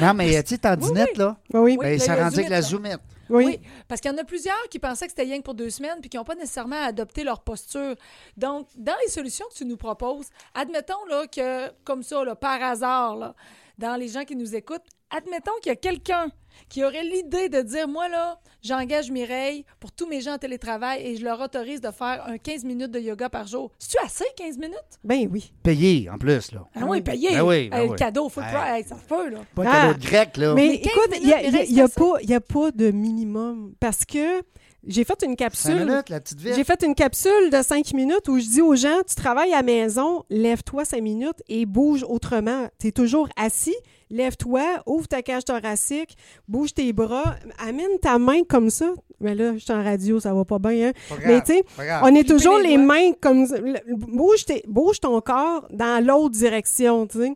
Non, 0.00 0.14
mais 0.14 0.42
tu 0.42 0.50
sais, 0.50 0.58
t'en 0.58 0.76
dinette, 0.76 1.16
là. 1.16 1.36
Oui, 1.52 1.60
oui. 1.60 1.76
Ben, 1.80 1.92
Oui, 1.94 2.00
ça 2.00 2.26
avec 2.26 2.48
la 2.48 2.62
Zoomit. 2.62 2.90
oui. 3.30 3.44
Oui, 3.46 3.60
parce 3.88 4.00
qu'il 4.00 4.10
y 4.10 4.14
en 4.14 4.18
a 4.18 4.24
plusieurs 4.24 4.68
qui 4.70 4.78
pensaient 4.78 5.06
que 5.06 5.12
c'était 5.12 5.22
rien 5.22 5.38
que 5.38 5.44
pour 5.44 5.54
deux 5.54 5.70
semaines 5.70 5.98
puis 6.00 6.10
qui 6.10 6.16
n'ont 6.16 6.24
pas 6.24 6.34
nécessairement 6.34 6.82
adopté 6.82 7.24
leur 7.24 7.40
posture. 7.40 7.94
Donc, 8.36 8.68
dans 8.76 8.96
les 9.04 9.10
solutions 9.10 9.46
que 9.50 9.54
tu 9.54 9.64
nous 9.64 9.76
proposes, 9.76 10.28
admettons 10.54 11.04
là, 11.08 11.26
que, 11.26 11.70
comme 11.84 12.02
ça, 12.02 12.24
là, 12.24 12.34
par 12.34 12.62
hasard, 12.62 13.16
là, 13.16 13.34
dans 13.78 13.96
les 13.96 14.08
gens 14.08 14.24
qui 14.24 14.36
nous 14.36 14.54
écoutent, 14.54 14.84
admettons 15.10 15.52
qu'il 15.62 15.70
y 15.70 15.72
a 15.72 15.76
quelqu'un 15.76 16.28
qui 16.68 16.84
aurait 16.84 17.04
l'idée 17.04 17.48
de 17.48 17.60
dire 17.62 17.88
Moi, 17.88 18.08
là, 18.08 18.38
j'engage 18.62 19.10
Mireille 19.10 19.64
pour 19.80 19.92
tous 19.92 20.06
mes 20.06 20.20
gens 20.20 20.34
en 20.34 20.38
télétravail 20.38 21.02
et 21.06 21.16
je 21.16 21.24
leur 21.24 21.40
autorise 21.40 21.80
de 21.80 21.90
faire 21.90 22.24
un 22.26 22.38
15 22.38 22.64
minutes 22.64 22.90
de 22.90 23.00
yoga 23.00 23.28
par 23.28 23.46
jour. 23.46 23.70
C'est-tu 23.78 24.04
assez, 24.04 24.24
15 24.36 24.58
minutes? 24.58 24.74
Ben 25.02 25.28
oui. 25.30 25.52
Payé, 25.62 26.08
en 26.10 26.18
plus, 26.18 26.52
là. 26.52 26.64
Ah 26.74 26.84
oui, 26.86 27.00
payé. 27.02 27.30
Ben 27.32 27.42
oui, 27.42 27.68
ben 27.68 27.82
oui. 27.82 27.88
Le 27.90 27.94
cadeau, 27.96 28.28
full 28.28 28.42
Hey. 28.44 28.52
price, 28.52 28.68
hey, 28.76 28.84
ça 28.84 28.96
se 28.96 29.04
peut, 29.04 29.28
là. 29.30 29.38
Pas 29.54 29.62
Ah. 29.66 29.72
cadeau 29.88 29.98
de 29.98 30.06
grec, 30.06 30.36
là. 30.36 30.54
Mais, 30.54 30.68
Mais 30.68 30.80
15 30.80 30.92
écoute, 30.92 31.18
il 31.20 31.26
n'y 31.26 31.32
a, 31.32 31.42
y 31.42 31.72
y 31.72 31.88
pas, 31.88 32.22
y 32.22 32.34
a 32.34 32.40
pas 32.40 32.70
de 32.70 32.90
minimum 32.90 33.74
parce 33.80 34.04
que 34.04 34.42
j'ai 34.86 35.04
fait 35.04 35.22
une 35.22 35.30
Cinq 35.30 35.36
capsule. 35.36 35.74
minutes, 35.86 36.08
la 36.08 36.20
petite. 36.20 36.38
J'ai 36.40 36.64
fait 36.64 36.82
une 36.82 36.94
capsule 36.94 37.50
de 37.50 37.62
cinq 37.62 37.92
minutes 37.94 38.28
où 38.28 38.38
je 38.38 38.46
dis 38.46 38.60
aux 38.62 38.74
gens, 38.74 39.00
tu 39.06 39.14
travailles 39.14 39.52
à 39.52 39.56
la 39.56 39.62
maison, 39.62 40.24
lève-toi 40.30 40.84
cinq 40.84 41.02
minutes 41.02 41.42
et 41.48 41.66
bouge 41.66 42.04
autrement. 42.08 42.68
Tu 42.78 42.88
es 42.88 42.92
toujours 42.92 43.28
assis, 43.36 43.74
lève-toi, 44.10 44.62
ouvre 44.86 45.08
ta 45.08 45.22
cage 45.22 45.44
thoracique, 45.44 46.16
bouge 46.48 46.74
tes 46.74 46.92
bras, 46.92 47.36
amène 47.58 47.98
ta 48.00 48.18
main 48.18 48.42
comme 48.48 48.70
ça. 48.70 48.92
Mais 49.20 49.34
là, 49.34 49.54
je 49.54 49.58
suis 49.58 49.72
en 49.72 49.82
radio, 49.82 50.20
ça 50.20 50.34
va 50.34 50.44
pas 50.44 50.58
bien. 50.58 50.88
Hein? 50.88 50.92
Pas 51.08 51.14
Mais 51.26 51.40
tu 51.40 51.54
sais, 51.54 51.64
on 52.02 52.14
est 52.14 52.28
toujours 52.28 52.58
les 52.58 52.70
les 52.70 52.78
mains 52.78 53.12
comme 53.20 53.46
bouge, 53.88 54.44
tes- 54.44 54.64
bouge 54.66 55.00
ton 55.00 55.20
corps 55.20 55.66
dans 55.70 56.04
l'autre 56.04 56.30
direction, 56.34 57.06
tu 57.06 57.18
sais. 57.18 57.32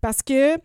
Parce 0.00 0.22
que 0.22 0.56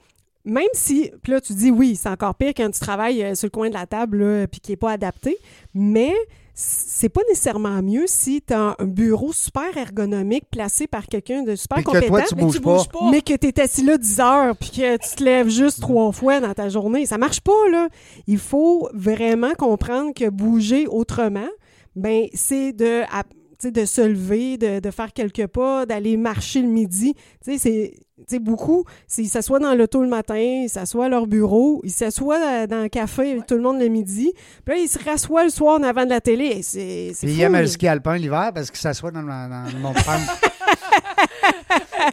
même 0.47 0.67
si, 0.73 1.11
puis 1.21 1.31
là, 1.33 1.41
tu 1.41 1.53
dis 1.53 1.69
oui, 1.71 1.95
c'est 1.95 2.09
encore 2.09 2.35
pire 2.35 2.53
quand 2.55 2.69
tu 2.71 2.79
travailles 2.79 3.23
euh, 3.23 3.35
sur 3.35 3.45
le 3.47 3.51
coin 3.51 3.69
de 3.69 3.73
la 3.75 3.85
table, 3.85 4.17
là, 4.23 4.47
puis 4.47 4.59
qui 4.59 4.71
n'est 4.71 4.77
pas 4.77 4.91
adapté, 4.91 5.37
mais 5.73 6.13
c'est 6.59 7.09
pas 7.09 7.21
nécessairement 7.29 7.83
mieux 7.83 8.05
si 8.07 8.41
tu 8.41 8.51
as 8.53 8.75
un 8.79 8.85
bureau 8.85 9.31
super 9.31 9.77
ergonomique 9.77 10.45
placé 10.49 10.87
par 10.87 11.05
quelqu'un 11.05 11.43
de 11.43 11.55
super 11.55 11.75
Puis 11.75 11.83
que 11.85 11.89
compétent. 11.91 12.07
toi, 12.15 12.23
tu 12.27 12.35
Mais 12.35 12.41
bouges 12.41 12.55
tu 12.55 12.61
pas. 12.61 12.77
bouges 12.77 12.89
pas. 12.89 13.11
Mais 13.11 13.21
que 13.21 13.35
tu 13.35 13.47
es 13.47 13.59
assis 13.59 13.83
là 13.83 13.95
10 13.99 14.19
heures 14.19 14.57
puis 14.57 14.71
que 14.71 14.97
tu 14.97 15.15
te 15.17 15.23
lèves 15.23 15.49
juste 15.49 15.81
trois 15.81 16.11
fois 16.11 16.39
dans 16.39 16.55
ta 16.55 16.69
journée. 16.69 17.05
Ça 17.05 17.19
marche 17.19 17.41
pas, 17.41 17.69
là. 17.69 17.89
Il 18.25 18.39
faut 18.39 18.89
vraiment 18.93 19.53
comprendre 19.55 20.15
que 20.15 20.27
bouger 20.29 20.87
autrement, 20.87 21.47
ben 21.95 22.25
c'est 22.33 22.73
de, 22.73 23.01
à- 23.11 23.23
tu 23.23 23.67
sais, 23.67 23.71
de 23.71 23.85
se 23.85 24.01
lever, 24.01 24.57
de, 24.57 24.79
de 24.79 24.89
faire 24.91 25.13
quelques 25.13 25.45
pas, 25.47 25.85
d'aller 25.85 26.17
marcher 26.17 26.63
le 26.63 26.69
midi. 26.69 27.13
Tu 27.45 27.59
sais, 27.59 27.93
sais, 28.27 28.39
beaucoup, 28.39 28.85
ils 29.17 29.27
s'assoient 29.29 29.59
dans 29.59 29.73
l'auto 29.75 30.01
le 30.01 30.07
matin, 30.09 30.37
ils 30.37 30.69
s'assoient 30.69 31.05
à 31.05 31.09
leur 31.09 31.27
bureau, 31.27 31.81
ils 31.83 31.91
s'assoient 31.91 32.65
dans 32.67 32.77
un 32.77 32.89
café 32.89 33.31
avec 33.33 33.45
tout 33.45 33.55
le 33.55 33.61
monde 33.61 33.79
le 33.79 33.87
midi, 33.87 34.31
puis 34.65 34.75
là, 34.75 34.81
ils 34.81 34.87
se 34.87 34.97
rassoient 35.03 35.43
le 35.43 35.49
soir 35.49 35.79
en 35.79 35.83
avant 35.83 36.05
de 36.05 36.09
la 36.09 36.21
télé. 36.21 36.45
Et 36.45 36.61
C'est 36.63 37.11
c'est 37.13 37.27
Puis 37.27 37.35
il 37.35 37.39
fou, 37.39 37.45
aime 37.45 37.53
là. 37.53 37.61
le 37.61 37.67
ski 37.67 37.87
alpin 37.87 38.17
l'hiver 38.17 38.51
parce 38.53 38.71
qu'il 38.71 38.79
s'assoit 38.79 39.11
dans, 39.11 39.21
le- 39.21 39.27
dans 39.27 39.65
le. 39.71 39.97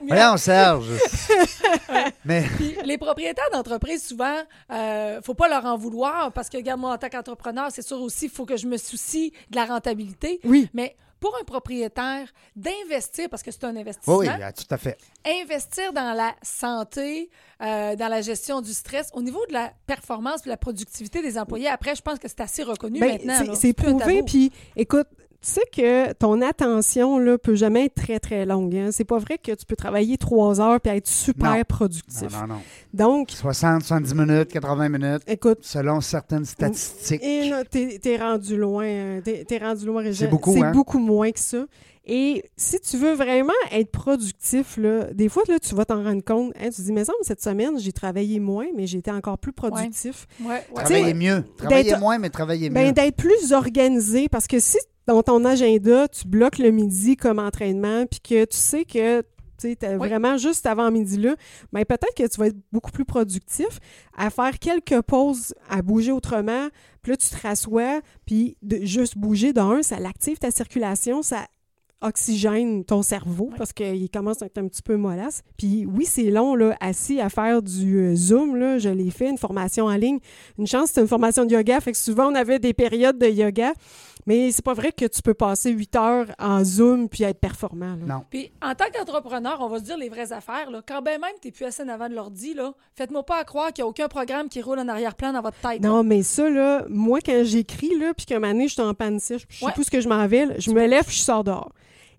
Voyons, 0.09 0.37
Serge. 0.37 0.87
Mais 2.25 2.45
Puis 2.57 2.75
les 2.85 2.99
propriétaires 2.99 3.49
d'entreprises, 3.53 4.07
souvent, 4.07 4.37
euh, 4.73 5.21
faut 5.23 5.35
pas 5.35 5.49
leur 5.49 5.65
en 5.65 5.77
vouloir 5.77 6.33
parce 6.33 6.49
que, 6.49 6.57
regarde, 6.57 6.81
moi, 6.81 6.93
en 6.93 6.99
tant 6.99 7.09
qu'entrepreneur, 7.09 7.69
c'est 7.71 7.83
sûr 7.87 8.01
aussi, 8.01 8.27
il 8.27 8.31
faut 8.31 8.45
que 8.45 8.57
je 8.57 8.67
me 8.67 8.77
soucie 8.77 9.33
de 9.51 9.57
la 9.57 9.65
rentabilité. 9.67 10.41
Oui. 10.45 10.69
Mais 10.75 10.97
pour 11.25 11.35
un 11.41 11.45
propriétaire, 11.45 12.29
d'investir, 12.55 13.31
parce 13.31 13.43
que 13.43 13.51
c'est 13.51 13.65
un 13.65 13.75
investissement, 13.75 14.19
oui, 14.19 14.27
tout 14.29 14.67
à 14.69 14.77
fait. 14.77 14.99
investir 15.25 15.95
dans 15.95 16.13
la 16.13 16.35
santé, 16.43 17.31
euh, 17.63 17.97
dans 17.97 18.09
la 18.09 18.21
gestion 18.21 18.61
du 18.61 18.75
stress, 18.75 19.09
au 19.15 19.23
niveau 19.23 19.41
de 19.47 19.55
la 19.55 19.73
performance 19.87 20.43
de 20.43 20.51
la 20.51 20.59
productivité 20.59 21.23
des 21.23 21.39
employés, 21.39 21.69
après, 21.69 21.95
je 21.95 22.03
pense 22.03 22.19
que 22.19 22.29
c'est 22.29 22.43
assez 22.43 22.63
reconnu 22.63 23.01
Ben, 23.01 23.13
maintenant. 23.13 23.55
c'est- 23.55 23.73
prouvé. 23.73 24.23
Puis, 24.23 24.53
écoute, 24.77 25.07
tu 25.45 25.51
sais 25.51 25.61
que 25.71 26.13
ton 26.15 26.41
attention 26.41 27.19
là, 27.19 27.37
peut 27.37 27.55
jamais 27.55 27.87
être 27.87 27.95
très, 27.95 28.19
très 28.19 28.47
longue. 28.47 28.75
Hein? 28.75 28.89
C'est 28.93 29.05
pas 29.05 29.19
vrai 29.19 29.37
que 29.37 29.53
tu 29.53 29.67
peux 29.67 29.77
travailler 29.77 30.17
trois 30.17 30.61
heures 30.61 30.81
puis 30.81 30.93
être 30.97 31.07
super 31.07 31.57
Non. 31.57 31.63
productif. 31.69 32.33
Non, 32.33 32.41
non, 32.47 32.55
non. 32.55 32.61
Donc, 32.95 33.31
60, 33.31 33.83
70 33.83 34.15
minutes, 34.15 34.49
80 34.53 34.89
minutes, 34.89 35.23
écoute, 35.27 35.59
selon 35.63 36.01
certaines 36.01 36.45
statistiques. 36.47 37.23
et 37.23 37.51
là, 37.51 37.63
t'es 37.65 38.17
rendu 38.17 38.57
loin. 38.57 38.85
hein. 38.87 39.21
T'es 39.23 39.59
rendu 39.59 39.85
loin. 39.87 40.05
C'est 40.13 40.29
beaucoup, 40.29 40.55
C'est 40.55 40.63
hein? 40.63 40.73
beaucoup 40.73 40.99
moins 40.99 41.31
que 41.31 41.41
ça. 41.41 41.65
Et 42.07 42.45
si 42.57 42.79
tu 42.81 42.99
veux 42.99 43.15
vraiment 43.15 43.53
être 43.73 43.91
productif, 43.91 44.77
là, 44.77 45.05
des 45.15 45.29
fois, 45.31 45.43
là, 45.49 45.59
tu 45.59 45.75
vas 45.75 45.85
t'en 45.87 46.03
rendre 46.05 46.23
compte. 46.23 46.53
Hein, 46.61 46.65
tu 46.71 46.77
te 46.77 46.83
dis, 46.83 46.93
mais 46.93 47.05
ça, 47.05 47.15
cette 47.23 47.41
semaine, 47.43 47.79
j'ai 47.79 47.93
travaillé 47.93 48.41
moins, 48.41 48.67
mais 48.77 48.87
j'ai 48.87 48.99
été 48.99 49.11
encore 49.11 49.39
plus 49.39 49.53
productif. 49.53 50.27
Ouais, 50.41 50.63
ouais. 50.75 50.85
Travailler 50.85 51.15
mieux. 51.15 51.45
Travailler 51.57 51.85
d'être- 51.91 52.01
moins, 52.01 52.19
mais 52.19 52.29
travailler 52.29 52.69
mieux. 52.69 52.75
Ben, 52.75 52.93
d'être 52.93 53.17
plus 53.17 53.53
organisé 53.55 54.29
parce 54.29 54.47
que 54.47 54.59
si 54.61 54.77
dans 55.07 55.23
ton 55.23 55.45
agenda, 55.45 56.09
tu 56.09 56.27
bloques 56.29 56.59
le 56.59 56.71
midi 56.71 57.17
comme 57.17 57.39
entraînement, 57.39 58.07
puis 58.07 58.21
que 58.21 58.45
tu 58.45 58.57
sais 58.57 58.85
que 58.85 59.23
tu 59.61 59.77
Oui. 59.81 59.95
vraiment 59.97 60.37
juste 60.37 60.67
avant 60.67 60.91
midi 60.91 61.17
là, 61.17 61.37
ben 61.73 61.85
peut-être 61.87 62.15
que 62.15 62.27
tu 62.27 62.39
vas 62.39 62.49
être 62.49 62.57
beaucoup 62.73 62.91
plus 62.91 63.05
productif 63.07 63.79
à 64.17 64.29
faire 64.29 64.59
quelques 64.59 65.01
pauses, 65.03 65.55
à 65.71 65.81
bouger 65.81 66.13
autrement. 66.13 66.69
Puis 67.03 67.13
là, 67.13 67.17
tu 67.17 67.29
te 67.29 67.41
rassois, 67.47 68.01
puis 68.27 68.57
de 68.63 68.85
juste 68.85 69.17
bouger 69.17 69.53
d'un, 69.55 69.83
ça 69.83 69.99
l'active 70.01 70.39
ta 70.39 70.51
circulation, 70.51 71.23
ça 71.23 71.47
oxygène 72.05 72.85
ton 72.85 73.03
cerveau 73.03 73.51
parce 73.57 73.73
qu'il 73.73 74.09
commence 74.11 74.43
à 74.43 74.47
être 74.47 74.59
un 74.59 74.69
petit 74.69 74.83
peu 74.83 74.97
mollasse. 74.97 75.43
Puis 75.57 75.87
oui, 75.87 76.05
c'est 76.05 76.31
long, 76.31 76.55
là, 76.55 76.77
assis 76.81 77.21
à 77.21 77.29
faire 77.29 77.63
du 77.63 77.99
euh, 77.99 78.15
Zoom, 78.15 78.57
là, 78.57 78.79
je 78.79 78.89
l'ai 78.89 79.11
fait, 79.11 79.31
une 79.31 79.39
formation 79.39 79.87
en 79.87 79.95
ligne. 79.97 80.19
Une 80.59 80.67
chance, 80.67 80.91
c'est 80.93 81.01
une 81.01 81.09
formation 81.09 81.45
de 81.45 81.53
yoga, 81.53 81.81
fait 81.81 81.93
que 81.93 81.99
souvent, 81.99 82.31
on 82.31 82.35
avait 82.35 82.59
des 82.59 82.73
périodes 82.75 83.19
de 83.19 83.27
yoga, 83.27 83.73
mais 84.27 84.51
c'est 84.53 84.65
pas 84.65 84.75
vrai 84.75 84.93
que 84.93 85.05
tu 85.07 85.21
peux 85.23 85.35
passer 85.35 85.71
huit 85.71 85.95
heures 85.97 86.27
en 86.39 86.65
Zoom 86.65 87.09
puis 87.09 87.25
être 87.25 87.41
performant. 87.41 87.97
là. 87.97 88.15
Non. 88.15 88.25
Puis, 88.31 88.53
en 88.63 88.75
tant 88.75 88.87
qu'entrepreneur, 88.93 89.59
on 89.61 89.69
va 89.69 89.79
se 89.79 89.85
dire 89.85 89.99
les 89.99 90.09
vraies 90.09 90.33
affaires. 90.33 90.71
Là. 90.71 90.83
Quand 90.87 91.03
ben 91.03 91.21
même 91.21 91.33
tu 91.43 91.53
plus 91.53 91.65
assis 91.65 91.83
en 91.83 91.89
avant 91.89 92.09
de 92.09 92.15
l'ordi, 92.15 92.55
là, 92.55 92.73
faites-moi 92.95 93.23
pas 93.25 93.39
à 93.41 93.45
croire 93.45 93.73
qu'il 93.73 93.83
n'y 93.83 93.87
a 93.87 93.91
aucun 93.91 94.09
programme 94.09 94.49
qui 94.49 94.63
roule 94.63 94.79
en 94.79 94.89
arrière-plan 94.89 95.33
dans 95.33 95.43
votre 95.43 95.59
tête. 95.61 95.83
là. 95.83 95.89
Non, 95.89 96.03
mais 96.05 96.23
ça, 96.23 96.49
là, 96.49 96.85
moi, 96.89 97.19
quand 97.25 97.43
j'écris, 97.45 97.99
là, 97.99 98.13
puis 98.15 98.25
qu'un 98.27 98.39
moment 98.39 98.53
donné, 98.53 98.69
je 98.69 98.73
suis 98.75 98.83
en 98.83 98.95
panne 98.95 99.19
sèche, 99.21 99.47
puis 99.47 99.57
je 99.57 99.61
sais 99.61 99.67
Ouais. 99.67 99.73
plus 99.73 99.85
ce 99.85 99.91
que 99.91 100.01
je 100.01 100.09
m'en 100.09 100.27
vais, 100.27 100.47
là, 100.47 100.55
je 100.59 100.71
me 100.71 100.87
lève, 100.87 101.05
je 101.09 101.19
sors 101.19 101.45
dehors. 101.45 101.73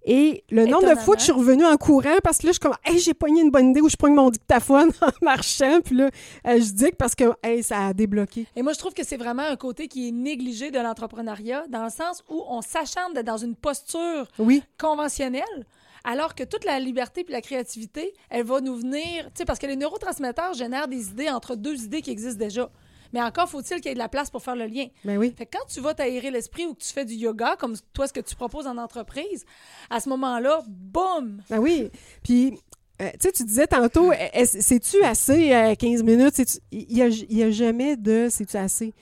Et 0.07 0.43
le 0.51 0.67
nombre 0.67 0.87
de 0.87 0.95
fois 0.99 1.15
que 1.15 1.19
je 1.21 1.25
suis 1.25 1.33
revenue 1.33 1.65
en 1.65 1.77
courant, 1.77 2.17
parce 2.23 2.37
que 2.37 2.45
là, 2.45 2.51
je 2.51 2.53
suis 2.53 2.59
comme, 2.59 2.75
hey, 2.85 2.99
j'ai 2.99 3.15
pogné 3.15 3.41
une 3.41 3.49
bonne 3.49 3.71
idée 3.71 3.81
où 3.81 3.89
je 3.89 3.95
pogne 3.95 4.13
mon 4.13 4.29
dictaphone 4.29 4.91
en 5.01 5.25
marchant, 5.25 5.81
puis 5.83 5.95
là, 5.95 6.11
euh, 6.47 6.59
je 6.59 6.71
dis 6.71 6.91
que 6.91 6.95
parce 6.95 7.15
que, 7.15 7.23
hey, 7.43 7.63
ça 7.63 7.87
a 7.87 7.93
débloqué. 7.93 8.45
Et 8.55 8.61
moi, 8.61 8.73
je 8.73 8.77
trouve 8.79 8.93
que 8.93 9.03
c'est 9.03 9.17
vraiment 9.17 9.43
un 9.43 9.55
côté 9.55 9.87
qui 9.87 10.07
est 10.07 10.11
négligé 10.11 10.69
de 10.69 10.77
l'entrepreneuriat, 10.79 11.65
dans 11.69 11.83
le 11.83 11.89
sens 11.89 12.23
où 12.29 12.43
on 12.47 12.61
s'acharne 12.61 13.13
d'être 13.13 13.25
dans 13.25 13.37
une 13.37 13.55
posture 13.55 14.27
Oui. 14.37 14.61
conventionnelle, 14.77 15.65
alors 16.03 16.35
que 16.35 16.43
toute 16.43 16.65
la 16.65 16.79
liberté 16.79 17.23
puis 17.23 17.33
la 17.33 17.41
créativité, 17.41 18.13
elle 18.29 18.45
va 18.45 18.61
nous 18.61 18.75
venir, 18.75 19.25
tu 19.25 19.31
sais, 19.39 19.45
parce 19.45 19.57
que 19.57 19.65
les 19.65 19.75
neurotransmetteurs 19.75 20.53
génèrent 20.53 20.87
des 20.87 21.09
idées 21.09 21.29
entre 21.29 21.55
deux 21.55 21.83
idées 21.83 22.01
qui 22.03 22.11
existent 22.11 22.37
déjà. 22.37 22.69
Mais 23.13 23.21
encore 23.21 23.49
faut-il 23.49 23.77
qu'il 23.77 23.85
y 23.87 23.91
ait 23.91 23.93
de 23.93 23.99
la 23.99 24.09
place 24.09 24.29
pour 24.29 24.41
faire 24.43 24.55
le 24.55 24.65
lien. 24.65 24.85
Ben 25.03 25.17
oui. 25.17 25.33
Fait 25.37 25.45
que 25.45 25.57
quand 25.57 25.65
tu 25.67 25.79
vas 25.81 25.93
t'aérer 25.93 26.31
l'esprit 26.31 26.65
ou 26.65 26.73
que 26.73 26.83
tu 26.83 26.91
fais 26.91 27.05
du 27.05 27.13
yoga, 27.15 27.55
comme 27.57 27.75
toi, 27.93 28.07
ce 28.07 28.13
que 28.13 28.19
tu 28.19 28.35
proposes 28.35 28.67
en 28.67 28.77
entreprise, 28.77 29.45
à 29.89 29.99
ce 29.99 30.09
moment-là, 30.09 30.61
boum! 30.67 31.41
Ben 31.49 31.59
oui. 31.59 31.89
Puis, 32.23 32.53
euh, 33.01 33.09
tu 33.13 33.17
sais, 33.21 33.31
tu 33.31 33.43
disais 33.43 33.67
tantôt, 33.67 34.11
est- 34.13 34.45
c'est-tu 34.61 35.03
assez 35.03 35.53
euh, 35.53 35.75
15 35.75 36.03
minutes? 36.03 36.41
Il 36.71 36.87
n'y 36.93 37.01
a, 37.01 37.07
y 37.07 37.43
a 37.43 37.51
jamais 37.51 37.95
de 37.97 38.27
c'est-tu 38.29 38.57
assez? 38.57 38.93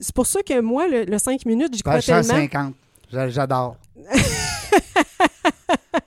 C'est 0.00 0.14
pour 0.14 0.26
ça 0.26 0.42
que 0.42 0.60
moi, 0.60 0.86
le, 0.88 1.04
le 1.04 1.18
5 1.18 1.46
minutes, 1.46 1.74
j'y 1.74 1.82
crois 1.82 2.00
tellement. 2.00 2.22
150. 2.22 2.74
J'a- 3.12 3.28
J'adore. 3.28 3.76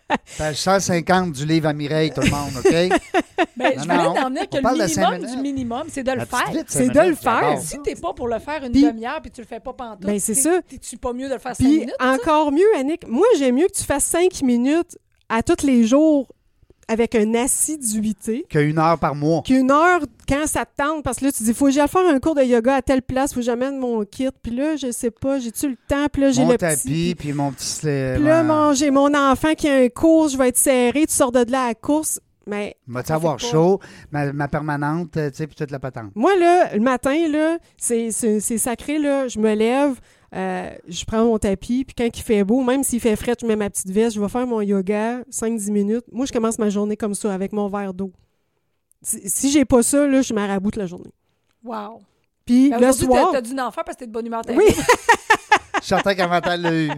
Page 0.37 0.55
150 0.57 1.31
du 1.31 1.45
livre 1.45 1.67
à 1.67 1.73
Mireille, 1.73 2.11
tout 2.13 2.21
le 2.21 2.29
monde, 2.29 2.51
OK? 2.57 2.99
Ben, 3.57 3.73
Non, 3.77 3.83
je 3.83 3.89
voulais 3.89 4.23
venir 4.25 4.49
que 4.49 4.57
On 4.57 4.61
parle 4.61 4.77
le 4.77 4.83
de 4.83 4.87
cinq 4.87 5.01
minimum 5.01 5.17
minutes. 5.21 5.35
du 5.35 5.41
minimum, 5.41 5.83
c'est 5.89 6.03
de 6.03 6.11
le 6.11 6.17
La 6.17 6.25
petite 6.25 6.37
faire. 6.45 6.51
vite, 6.51 6.65
C'est 6.67 6.89
de 6.89 6.93
le 6.99 7.03
minutes, 7.05 7.19
faire. 7.19 7.41
j'adore 7.41 7.61
Si 7.61 7.81
t'es 7.81 7.95
pas 7.95 8.13
pour 8.13 8.27
le 8.27 8.39
faire 8.39 8.63
une 8.63 8.71
Puis- 8.71 8.83
demi-heure 8.83 9.21
puis 9.21 9.31
tu 9.31 9.41
le 9.41 9.47
fais 9.47 9.59
pas 9.59 9.73
pantoute, 9.73 10.05
Ben, 10.05 10.19
c'est 10.19 10.33
t'es- 10.35 10.41
ça. 10.41 10.61
T'es-tu 10.67 10.97
pas 10.97 11.13
mieux 11.13 11.27
de 11.29 11.33
le 11.33 11.39
faire 11.39 11.55
cinq 11.55 11.63
Puis 11.63 11.79
minutes? 11.79 11.93
ça? 11.99 12.11
encore 12.13 12.51
mieux, 12.51 12.67
Annick, 12.77 13.07
moi, 13.07 13.25
j'aime 13.37 13.55
mieux 13.55 13.67
que 13.67 13.73
tu 13.77 13.83
fasses 13.83 14.05
cinq 14.05 14.41
minutes 14.41 14.97
à 15.29 15.41
tous 15.41 15.65
les 15.65 15.85
jours 15.85 16.27
avec 16.87 17.15
une 17.15 17.35
assiduité 17.35 18.45
Qu'une 18.49 18.77
heure 18.79 18.97
par 18.99 19.15
mois. 19.15 19.41
qu'une 19.41 19.71
heure 19.71 20.01
quand 20.27 20.45
ça 20.47 20.65
te 20.65 20.71
tente. 20.83 21.03
Parce 21.03 21.17
que 21.17 21.25
là, 21.25 21.31
tu 21.31 21.43
dis, 21.43 21.53
faut 21.53 21.65
que 21.65 21.71
j'aille 21.71 21.87
faire 21.87 22.07
un 22.07 22.19
cours 22.19 22.35
de 22.35 22.43
yoga 22.43 22.75
à 22.75 22.81
telle 22.81 23.01
place, 23.01 23.33
faut 23.33 23.39
que 23.39 23.45
j'amène 23.45 23.77
mon 23.77 24.03
kit. 24.05 24.29
Puis 24.43 24.55
là, 24.55 24.75
je 24.75 24.91
sais 24.91 25.11
pas, 25.11 25.39
j'ai-tu 25.39 25.69
le 25.69 25.77
temps? 25.87 26.07
Puis 26.11 26.21
là, 26.21 26.31
j'ai 26.31 26.43
Mon 26.43 26.51
le 26.51 26.57
tapis, 26.57 26.81
petit... 26.81 27.15
puis 27.17 27.33
mon 27.33 27.51
petit... 27.51 27.65
slip, 27.65 28.15
Puis 28.15 28.23
là, 28.23 28.43
mon- 28.43 28.73
j'ai 28.73 28.91
mon 28.91 29.13
enfant 29.15 29.53
qui 29.55 29.67
a 29.67 29.75
un 29.75 29.89
cours, 29.89 30.29
je 30.29 30.37
vais 30.37 30.49
être 30.49 30.57
serré, 30.57 31.05
tu 31.07 31.13
sors 31.13 31.31
de 31.31 31.43
là 31.51 31.63
à 31.63 31.67
la 31.69 31.75
course. 31.75 32.19
Mais 32.47 32.75
Vas-tu 32.87 33.11
avoir 33.11 33.39
chaud, 33.39 33.79
ma, 34.11 34.31
ma 34.31 34.47
permanente, 34.47 35.17
euh, 35.17 35.31
tu 35.31 35.37
sais, 35.37 35.47
puis 35.47 35.55
toute 35.55 35.71
la 35.71 35.79
patente. 35.79 36.11
Moi, 36.13 36.35
là, 36.37 36.75
le 36.75 36.79
matin, 36.79 37.27
là, 37.27 37.57
c'est 37.75 38.11
c'est- 38.11 38.39
c'est 38.39 38.59
sacré, 38.59 38.99
là. 38.99 39.27
Je 39.27 39.39
me 39.39 39.55
lève, 39.55 39.99
euh, 40.33 40.69
je 40.87 41.05
prends 41.05 41.23
mon 41.25 41.37
tapis, 41.37 41.85
puis 41.85 41.93
quand 41.97 42.05
il 42.17 42.23
fait 42.23 42.43
beau, 42.43 42.63
même 42.63 42.83
s'il 42.83 42.99
fait 42.99 43.15
frais, 43.15 43.35
je 43.39 43.45
mets 43.45 43.55
ma 43.55 43.69
petite 43.69 43.89
veste, 43.91 44.15
je 44.15 44.21
vais 44.21 44.29
faire 44.29 44.47
mon 44.47 44.61
yoga 44.61 45.21
5-10 45.31 45.71
minutes. 45.71 46.05
Moi, 46.11 46.25
je 46.25 46.33
commence 46.33 46.57
ma 46.59 46.69
journée 46.69 46.97
comme 46.97 47.13
ça, 47.15 47.33
avec 47.33 47.51
mon 47.53 47.67
verre 47.67 47.93
d'eau. 47.93 48.11
Si, 49.01 49.21
si 49.29 49.51
j'ai 49.51 49.65
pas 49.65 49.83
ça, 49.83 50.07
là, 50.07 50.21
je 50.21 50.33
m'araboute 50.33 50.75
la 50.77 50.85
journée. 50.87 51.11
Wow. 51.63 52.01
Puis 52.45 52.69
Ben, 52.69 52.79
le 52.79 52.91
soir... 52.91 53.31
t'as- 53.31 53.41
T'as 53.41 53.47
dû 53.47 53.59
en 53.59 53.71
faire 53.71 53.83
parce 53.83 53.95
que 53.95 53.99
t'es 53.99 54.07
de 54.07 54.11
bonne 54.11 54.25
humeur. 54.25 54.41
Oui. 54.49 54.53
aimé. 54.53 54.65
Je 55.81 55.89
sentais 55.89 56.15
qu'Avantal 56.15 56.61
l'a 56.61 56.73
eu. 56.73 56.89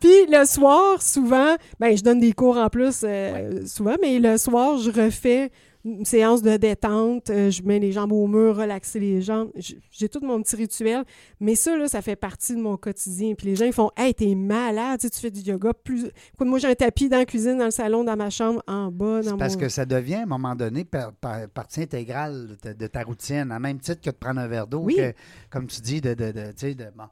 Puis 0.00 0.26
le 0.28 0.44
soir, 0.46 1.00
souvent, 1.00 1.54
ben 1.78 1.96
je 1.96 2.02
donne 2.02 2.18
des 2.18 2.32
cours 2.32 2.56
en 2.56 2.68
plus 2.68 3.02
euh, 3.04 3.64
souvent, 3.66 3.94
mais 4.00 4.18
le 4.18 4.36
soir, 4.38 4.78
je 4.78 4.90
refais 4.90 5.50
une 5.98 6.04
séance 6.04 6.42
de 6.42 6.56
détente, 6.56 7.30
euh, 7.30 7.50
je 7.50 7.62
mets 7.62 7.78
les 7.78 7.92
jambes 7.92 8.12
au 8.12 8.26
mur, 8.26 8.56
relaxer 8.56 9.00
les 9.00 9.20
jambes. 9.22 9.50
J'ai 9.90 10.08
tout 10.08 10.20
mon 10.22 10.40
petit 10.42 10.56
rituel, 10.56 11.04
mais 11.40 11.54
ça, 11.54 11.76
là, 11.76 11.88
ça 11.88 12.02
fait 12.02 12.16
partie 12.16 12.54
de 12.54 12.60
mon 12.60 12.76
quotidien. 12.76 13.34
Puis 13.36 13.46
les 13.48 13.56
gens, 13.56 13.64
ils 13.64 13.72
font 13.72 13.90
Hey, 13.96 14.14
t'es 14.14 14.34
malade, 14.34 15.00
tu 15.00 15.06
sais, 15.06 15.10
tu 15.10 15.20
fais 15.20 15.30
du 15.30 15.40
yoga. 15.40 15.72
Plus... 15.72 16.06
Écoute, 16.34 16.46
moi, 16.48 16.58
j'ai 16.58 16.68
un 16.68 16.74
tapis 16.74 17.08
dans 17.08 17.18
la 17.18 17.24
cuisine, 17.24 17.58
dans 17.58 17.64
le 17.66 17.70
salon, 17.70 18.04
dans 18.04 18.16
ma 18.16 18.30
chambre, 18.30 18.62
en 18.66 18.90
bas, 18.90 19.22
dans 19.22 19.30
C'est 19.32 19.36
parce 19.36 19.54
mon. 19.54 19.60
que 19.60 19.68
ça 19.68 19.84
devient, 19.86 20.14
à 20.16 20.22
un 20.22 20.26
moment 20.26 20.54
donné, 20.54 20.84
par- 20.84 21.12
par- 21.12 21.48
partie 21.48 21.82
intégrale 21.82 22.48
de 22.48 22.54
ta, 22.54 22.74
de 22.74 22.86
ta 22.86 23.02
routine, 23.02 23.50
à 23.50 23.58
même 23.58 23.78
titre 23.78 24.00
que 24.00 24.10
de 24.10 24.16
prendre 24.16 24.40
un 24.40 24.48
verre 24.48 24.66
d'eau, 24.66 24.80
Oui. 24.80 24.96
que, 24.96 25.12
comme 25.50 25.66
tu 25.66 25.80
dis, 25.80 26.00
de, 26.00 26.14
de, 26.14 26.32
de- 26.32 26.90
bon. 26.96 27.04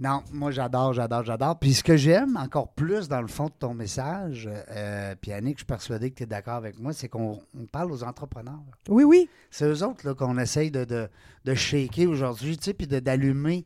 Non, 0.00 0.22
moi, 0.32 0.50
j'adore, 0.50 0.92
j'adore, 0.94 1.24
j'adore. 1.24 1.58
Puis 1.58 1.74
ce 1.74 1.84
que 1.84 1.96
j'aime 1.96 2.36
encore 2.36 2.72
plus 2.72 3.08
dans 3.08 3.20
le 3.20 3.28
fond 3.28 3.46
de 3.46 3.52
ton 3.58 3.74
message, 3.74 4.48
euh, 4.70 5.14
puis 5.20 5.32
Annick, 5.32 5.56
je 5.58 5.60
suis 5.60 5.66
persuadé 5.66 6.10
que 6.10 6.16
tu 6.16 6.22
es 6.24 6.26
d'accord 6.26 6.54
avec 6.54 6.78
moi, 6.78 6.92
c'est 6.92 7.08
qu'on 7.08 7.40
on 7.58 7.66
parle 7.66 7.92
aux 7.92 8.02
entrepreneurs. 8.02 8.58
Oui, 8.88 9.04
oui. 9.04 9.28
C'est 9.50 9.66
eux 9.66 9.82
autres 9.84 10.06
là, 10.06 10.14
qu'on 10.14 10.38
essaye 10.38 10.70
de, 10.70 10.84
de, 10.84 11.08
de 11.44 11.54
shaker 11.54 12.08
aujourd'hui, 12.08 12.56
tu 12.56 12.64
sais, 12.64 12.74
puis 12.74 12.86
de- 12.86 12.98
d'allumer 13.00 13.64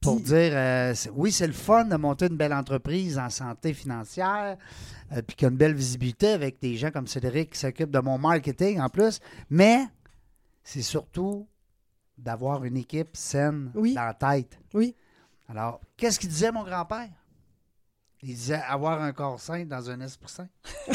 pour 0.00 0.18
dire, 0.20 0.50
euh, 0.54 0.94
oui, 1.14 1.30
c'est 1.30 1.46
le 1.46 1.52
fun 1.52 1.84
de 1.84 1.96
monter 1.96 2.26
une 2.26 2.36
belle 2.36 2.52
entreprise 2.52 3.18
en 3.18 3.30
santé 3.30 3.72
financière, 3.72 4.56
euh, 5.12 5.22
puis 5.22 5.36
qui 5.36 5.44
a 5.44 5.48
une 5.48 5.56
belle 5.56 5.74
visibilité 5.74 6.28
avec 6.32 6.60
des 6.60 6.74
gens 6.76 6.90
comme 6.90 7.06
Cédric 7.06 7.50
qui 7.50 7.58
s'occupe 7.60 7.90
de 7.90 8.00
mon 8.00 8.18
marketing 8.18 8.80
en 8.80 8.88
plus, 8.88 9.20
mais 9.48 9.84
c'est 10.64 10.82
surtout 10.82 11.46
d'avoir 12.18 12.64
une 12.64 12.76
équipe 12.76 13.16
saine 13.16 13.70
Oui. 13.74 13.94
dans 13.94 14.04
la 14.04 14.14
tête. 14.14 14.58
Oui. 14.74 14.94
Alors, 15.48 15.80
qu'est-ce 15.96 16.18
qu'il 16.18 16.28
disait 16.28 16.52
mon 16.52 16.64
grand-père? 16.64 17.08
Il 18.24 18.36
disait 18.36 18.60
avoir 18.68 19.02
un 19.02 19.12
corps 19.12 19.40
sain 19.40 19.64
dans 19.64 19.90
un 19.90 20.00
esprit 20.00 20.28
sain. 20.28 20.46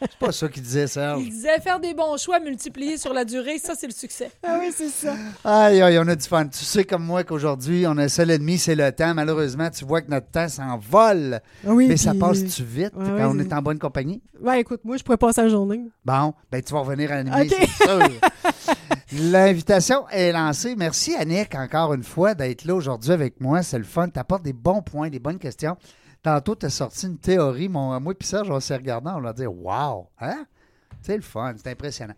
c'est 0.00 0.18
pas 0.18 0.32
ça 0.32 0.48
qu'il 0.48 0.64
disait, 0.64 0.88
Serge. 0.88 1.22
Il 1.22 1.30
disait 1.30 1.60
faire 1.60 1.78
des 1.78 1.94
bons 1.94 2.16
choix 2.20 2.40
multipliés 2.40 2.98
sur 2.98 3.14
la 3.14 3.24
durée, 3.24 3.58
ça, 3.58 3.74
c'est 3.76 3.86
le 3.86 3.92
succès. 3.92 4.32
Ah 4.42 4.58
oui, 4.60 4.72
c'est 4.74 4.88
ça. 4.88 5.14
Aïe, 5.44 5.80
aïe, 5.80 5.96
on 6.00 6.08
a 6.08 6.16
du 6.16 6.26
fun. 6.26 6.48
Tu 6.48 6.64
sais 6.64 6.82
comme 6.82 7.04
moi 7.04 7.22
qu'aujourd'hui, 7.22 7.86
on 7.86 7.96
a 7.96 8.04
un 8.04 8.08
seul 8.08 8.32
ennemi, 8.32 8.58
c'est 8.58 8.74
le 8.74 8.90
temps. 8.90 9.14
Malheureusement, 9.14 9.70
tu 9.70 9.84
vois 9.84 10.02
que 10.02 10.10
notre 10.10 10.28
temps 10.28 10.48
s'envole. 10.48 11.40
Ah 11.64 11.72
oui, 11.72 11.86
mais 11.86 11.96
ça 11.96 12.12
passe-tu 12.12 12.64
vite 12.64 12.92
Ouais, 12.96 13.04
quand 13.06 13.14
ouais, 13.14 13.24
on 13.24 13.38
est 13.38 13.52
en 13.52 13.62
bonne 13.62 13.78
compagnie? 13.78 14.20
Ben, 14.40 14.54
écoute, 14.54 14.80
moi, 14.82 14.96
je 14.96 15.04
pourrais 15.04 15.16
passer 15.16 15.42
la 15.42 15.48
journée. 15.48 15.84
Bon, 16.04 16.34
ben 16.50 16.60
tu 16.60 16.72
vas 16.72 16.80
revenir 16.80 17.12
à 17.12 17.16
animer, 17.16 17.42
OK. 17.42 17.54
c'est 17.56 17.84
sûr. 17.84 18.00
L'invitation 19.12 20.06
est 20.10 20.32
lancée. 20.32 20.76
Merci, 20.76 21.14
Annick, 21.14 21.54
encore 21.54 21.94
une 21.94 22.02
fois, 22.02 22.34
d'être 22.34 22.64
là 22.64 22.74
aujourd'hui 22.74 23.12
avec 23.12 23.40
moi. 23.40 23.62
C'est 23.62 23.78
le 23.78 23.84
fun. 23.84 24.08
Tu 24.08 24.18
apportes 24.18 24.42
des 24.42 24.52
bons 24.52 24.82
points, 24.82 25.08
des 25.08 25.18
bonnes 25.18 25.38
questions. 25.38 25.76
Tantôt, 26.22 26.54
tu 26.54 26.66
as 26.66 26.70
sorti 26.70 27.06
une 27.06 27.16
théorie. 27.16 27.68
Mon, 27.68 27.98
moi 28.00 28.12
et 28.12 28.24
Serge, 28.24 28.50
on 28.50 28.60
s'est 28.60 28.76
regardé, 28.76 29.10
on 29.14 29.20
l'a 29.20 29.32
dit 29.32 29.46
Wow! 29.46 30.08
Hein? 30.20 30.44
C'est 31.00 31.16
le 31.16 31.22
fun, 31.22 31.54
c'est 31.56 31.70
impressionnant. 31.70 32.14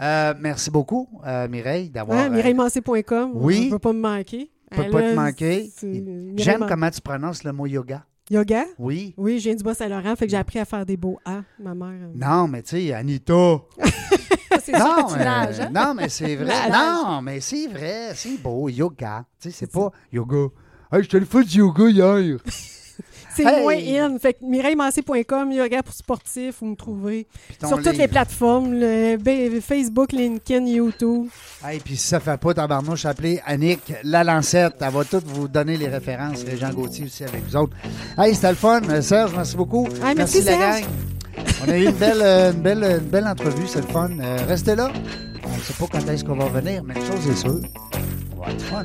Euh, 0.00 0.34
merci 0.40 0.70
beaucoup, 0.70 1.08
euh, 1.26 1.46
Mireille, 1.48 1.90
d'avoir. 1.90 2.18
Ouais, 2.18 2.26
euh, 2.26 2.30
MireilleMancé.com. 2.30 3.32
Oui. 3.34 3.66
On 3.66 3.70
peut 3.70 3.78
pas 3.78 3.92
me 3.92 4.00
manquer. 4.00 4.50
peut 4.70 4.82
Elle, 4.84 4.90
pas 4.90 5.02
te 5.02 5.14
manquer. 5.14 5.70
J'aime 6.36 6.66
comment 6.66 6.90
tu 6.90 7.00
prononces 7.00 7.44
le 7.44 7.52
mot 7.52 7.66
yoga. 7.66 8.04
Yoga? 8.30 8.64
Oui. 8.78 9.14
Oui, 9.16 9.38
je 9.38 9.44
viens 9.44 9.54
du 9.54 9.62
Bas-Saint-Laurent, 9.64 10.16
fait 10.16 10.26
que 10.26 10.30
j'ai 10.30 10.36
appris 10.36 10.58
à 10.58 10.64
faire 10.64 10.86
des 10.86 10.96
beaux 10.96 11.18
A, 11.24 11.42
ma 11.58 11.74
mère. 11.74 11.88
euh. 12.08 12.12
Non, 12.14 12.48
mais 12.48 12.62
tu 12.62 12.70
sais, 12.70 12.92
Anita. 12.92 13.32
C'est 14.64 14.72
Non, 14.72 15.06
hein? 15.16 15.48
non, 15.72 15.94
mais 15.94 16.08
c'est 16.08 16.36
vrai. 16.36 16.70
Non, 16.70 17.20
mais 17.22 17.40
c'est 17.40 17.66
vrai. 17.66 18.12
C'est 18.14 18.36
beau. 18.40 18.68
Yoga. 18.68 19.24
Tu 19.40 19.50
sais, 19.50 19.56
c'est 19.60 19.72
pas 19.72 19.90
yoga. 20.12 20.48
Hey, 20.92 21.02
je 21.02 21.08
te 21.08 21.16
le 21.16 21.24
fais 21.24 21.42
du 21.42 21.58
yoga 21.58 21.88
hier. 21.88 22.36
C'est 23.34 23.44
Hey! 23.44 23.62
moins 23.62 23.74
in. 24.14 24.18
Fait 24.18 24.34
que 24.34 24.44
MireilleMancé.com, 24.44 25.52
yoga 25.52 25.82
pour 25.82 25.94
sportifs, 25.94 26.56
vous 26.60 26.66
me 26.66 26.76
trouvez. 26.76 27.26
Sur 27.66 27.82
toutes 27.82 27.96
les 27.96 28.08
plateformes, 28.08 28.72
le 28.74 29.18
Facebook, 29.60 30.12
LinkedIn, 30.12 30.66
YouTube. 30.66 31.28
Hey, 31.64 31.80
puis 31.80 31.96
si 31.96 32.08
ça 32.08 32.20
fait 32.20 32.36
pas 32.38 32.54
tabarnouche, 32.54 33.04
appelez 33.06 33.40
Annick 33.46 33.80
La 34.04 34.24
Lancette. 34.24 34.74
Elle 34.80 34.90
va 34.92 35.04
toutes 35.04 35.26
vous 35.26 35.48
donner 35.48 35.76
les 35.76 35.88
références. 35.88 36.44
Les 36.44 36.56
Jean 36.56 36.70
Gauthier 36.70 37.04
aussi 37.06 37.24
avec 37.24 37.42
vous 37.44 37.56
autres. 37.56 37.76
Hey, 38.18 38.34
c'était 38.34 38.50
le 38.50 38.54
fun. 38.56 38.80
Euh, 38.88 39.00
Serge, 39.02 39.32
merci 39.34 39.56
beaucoup. 39.56 39.86
Hey, 40.04 40.14
merci, 40.16 40.42
la 40.42 40.56
gang. 40.56 40.84
On 41.64 41.70
a 41.70 41.78
eu 41.78 41.84
une 41.86 41.92
belle, 41.92 42.20
euh, 42.22 42.52
une 42.52 42.60
belle, 42.60 42.82
une 42.84 43.08
belle 43.08 43.26
entrevue. 43.26 43.66
C'est 43.66 43.80
le 43.80 43.86
fun. 43.86 44.10
Euh, 44.20 44.36
restez 44.46 44.74
là. 44.74 44.90
On 45.44 45.56
ne 45.56 45.60
sait 45.62 45.72
pas 45.74 45.86
quand 45.90 46.08
est-ce 46.10 46.24
qu'on 46.24 46.36
va 46.36 46.44
revenir, 46.44 46.82
mais 46.84 46.94
une 46.94 47.06
chose 47.06 47.28
est 47.28 47.36
sûre. 47.36 47.60
On 48.36 48.44
va 48.44 48.52
être 48.52 48.62
fun. 48.62 48.84